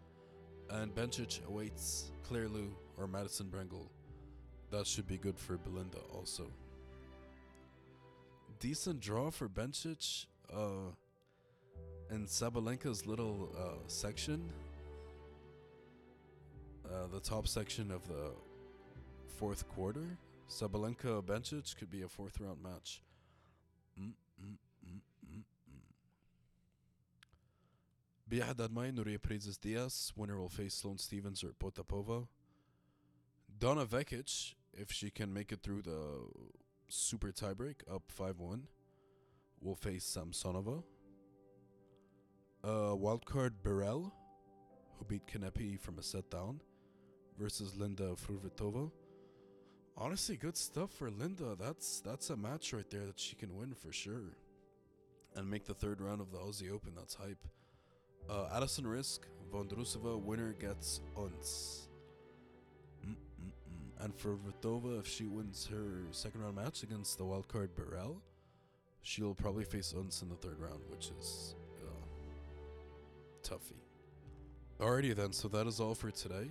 And 0.72 0.96
Bencic 0.96 1.46
awaits 1.46 2.12
Claire 2.24 2.48
Liu 2.48 2.76
or 2.98 3.08
Madison 3.08 3.52
Brengle 3.52 3.88
that 4.76 4.86
should 4.86 5.08
be 5.08 5.18
good 5.18 5.40
for 5.40 5.58
Belinda 5.58 6.00
also. 6.14 6.48
Decent 8.60 9.00
draw 9.00 9.30
for 9.32 9.48
Bencic 9.48 10.26
uh, 10.54 10.92
in 12.12 12.26
Sabalenka's 12.26 13.06
little 13.06 13.50
uh, 13.58 13.88
section. 13.88 14.50
Uh, 16.86 17.08
the 17.12 17.22
top 17.22 17.48
section 17.48 17.90
of 17.90 18.06
the 18.10 18.32
fourth 19.38 19.68
quarter. 19.70 20.18
Sabalenka 20.50 21.24
Bencic 21.24 21.78
could 21.78 21.90
be 21.90 22.02
a 22.02 22.08
fourth 22.10 22.40
round 22.42 22.62
match. 22.62 23.02
Mm, 24.00 24.12
mm, 24.42 24.58
mm, 24.86 25.02
mm 28.30 28.72
mai 28.74 28.92
Nuria 28.92 29.20
Parrizas 29.20 29.58
Diaz. 29.58 30.12
Winner 30.18 30.38
will 30.38 30.50
face 30.50 30.74
Sloane 30.74 30.98
Stevens 30.98 31.44
or 31.46 31.54
Potapova. 31.54 32.28
Donna 33.58 33.86
Vekic 33.86 34.54
if 34.76 34.92
she 34.92 35.10
can 35.10 35.34
make 35.34 35.52
it 35.52 35.62
through 35.64 35.82
the 35.82 36.28
super 36.88 37.32
tiebreak, 37.32 37.76
up 37.92 38.04
5 38.08 38.40
1, 38.40 38.68
will 39.62 39.76
face 39.76 40.06
Samsonova. 40.06 40.84
Uh, 42.64 42.96
wildcard 42.96 43.52
Burel, 43.64 44.12
who 44.98 45.06
beat 45.06 45.28
Kanepi 45.28 45.80
from 45.80 46.00
a 46.00 46.04
set 46.04 46.30
down, 46.30 46.62
versus 47.38 47.76
Linda 47.76 48.16
Fruhvirtova. 48.16 48.92
Honestly, 49.98 50.36
good 50.36 50.58
stuff 50.58 50.92
for 50.92 51.10
Linda. 51.10 51.56
That's 51.58 52.02
that's 52.02 52.30
a 52.30 52.36
match 52.36 52.74
right 52.74 52.90
there 52.90 53.06
that 53.06 53.20
she 53.20 53.36
can 53.36 53.56
win 53.56 53.74
for 53.74 53.94
sure, 53.94 54.36
and 55.36 55.50
make 55.50 55.66
the 55.66 55.74
third 55.74 56.02
round 56.02 56.22
of 56.22 56.32
the 56.32 56.38
Aussie 56.38 56.72
Open. 56.72 56.94
That's 56.96 57.14
hype. 57.16 57.48
Uh, 58.30 58.50
Alison 58.52 58.86
Riske, 58.86 59.26
Vondrusova, 59.54 60.20
winner 60.20 60.54
gets 60.54 61.02
Ons. 61.16 61.85
And 64.00 64.14
for 64.14 64.36
Vitova, 64.36 65.00
if 65.00 65.08
she 65.08 65.26
wins 65.26 65.68
her 65.72 66.02
second 66.12 66.42
round 66.42 66.56
match 66.56 66.84
against 66.84 67.18
the 67.18 67.24
wildcard 67.24 67.70
Burel, 67.70 68.18
she'll 69.02 69.34
probably 69.34 69.64
face 69.64 69.94
Ons 69.98 70.22
in 70.22 70.30
the 70.30 70.36
third 70.36 70.60
round, 70.60 70.82
which 70.90 71.12
is 71.20 71.56
uh, 71.82 72.04
toughy. 73.42 73.76
Alrighty 74.80 75.16
then, 75.16 75.32
so 75.32 75.48
that 75.48 75.66
is 75.68 75.80
all 75.80 75.96
for 75.96 76.12
today. 76.12 76.50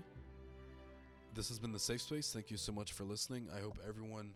This 1.34 1.49
has 1.49 1.59
been 1.59 1.72
the 1.72 1.78
Safe 1.78 2.01
Space. 2.01 2.32
Thank 2.32 2.51
you 2.51 2.57
so 2.57 2.72
much 2.72 2.92
for 2.92 3.05
listening. 3.05 3.49
I 3.55 3.61
hope 3.61 3.76
everyone 3.86 4.30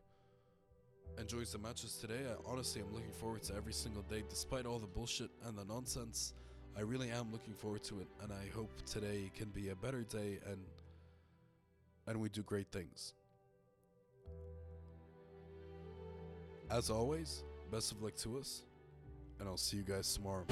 enjoys 1.18 1.52
the 1.52 1.58
matches 1.58 1.96
today. 1.96 2.20
I, 2.28 2.50
honestly, 2.52 2.82
I'm 2.82 2.92
looking 2.92 3.12
forward 3.12 3.42
to 3.44 3.54
every 3.54 3.72
single 3.72 4.02
day, 4.02 4.24
despite 4.28 4.66
all 4.66 4.78
the 4.78 4.86
bullshit 4.86 5.30
and 5.46 5.56
the 5.56 5.64
nonsense. 5.64 6.34
I 6.76 6.82
really 6.82 7.10
am 7.10 7.32
looking 7.32 7.54
forward 7.54 7.82
to 7.84 8.00
it, 8.00 8.08
and 8.22 8.32
I 8.32 8.54
hope 8.54 8.70
today 8.84 9.30
can 9.36 9.48
be 9.48 9.70
a 9.70 9.74
better 9.76 10.02
day 10.02 10.38
and 10.46 10.58
and 12.08 12.18
we 12.18 12.28
do 12.30 12.42
great 12.42 12.66
things. 12.72 13.12
As 16.70 16.90
always, 16.90 17.44
best 17.70 17.92
of 17.92 18.02
luck 18.02 18.16
to 18.16 18.38
us, 18.38 18.62
and 19.38 19.48
I'll 19.48 19.56
see 19.56 19.76
you 19.76 19.84
guys 19.84 20.12
tomorrow. 20.14 20.44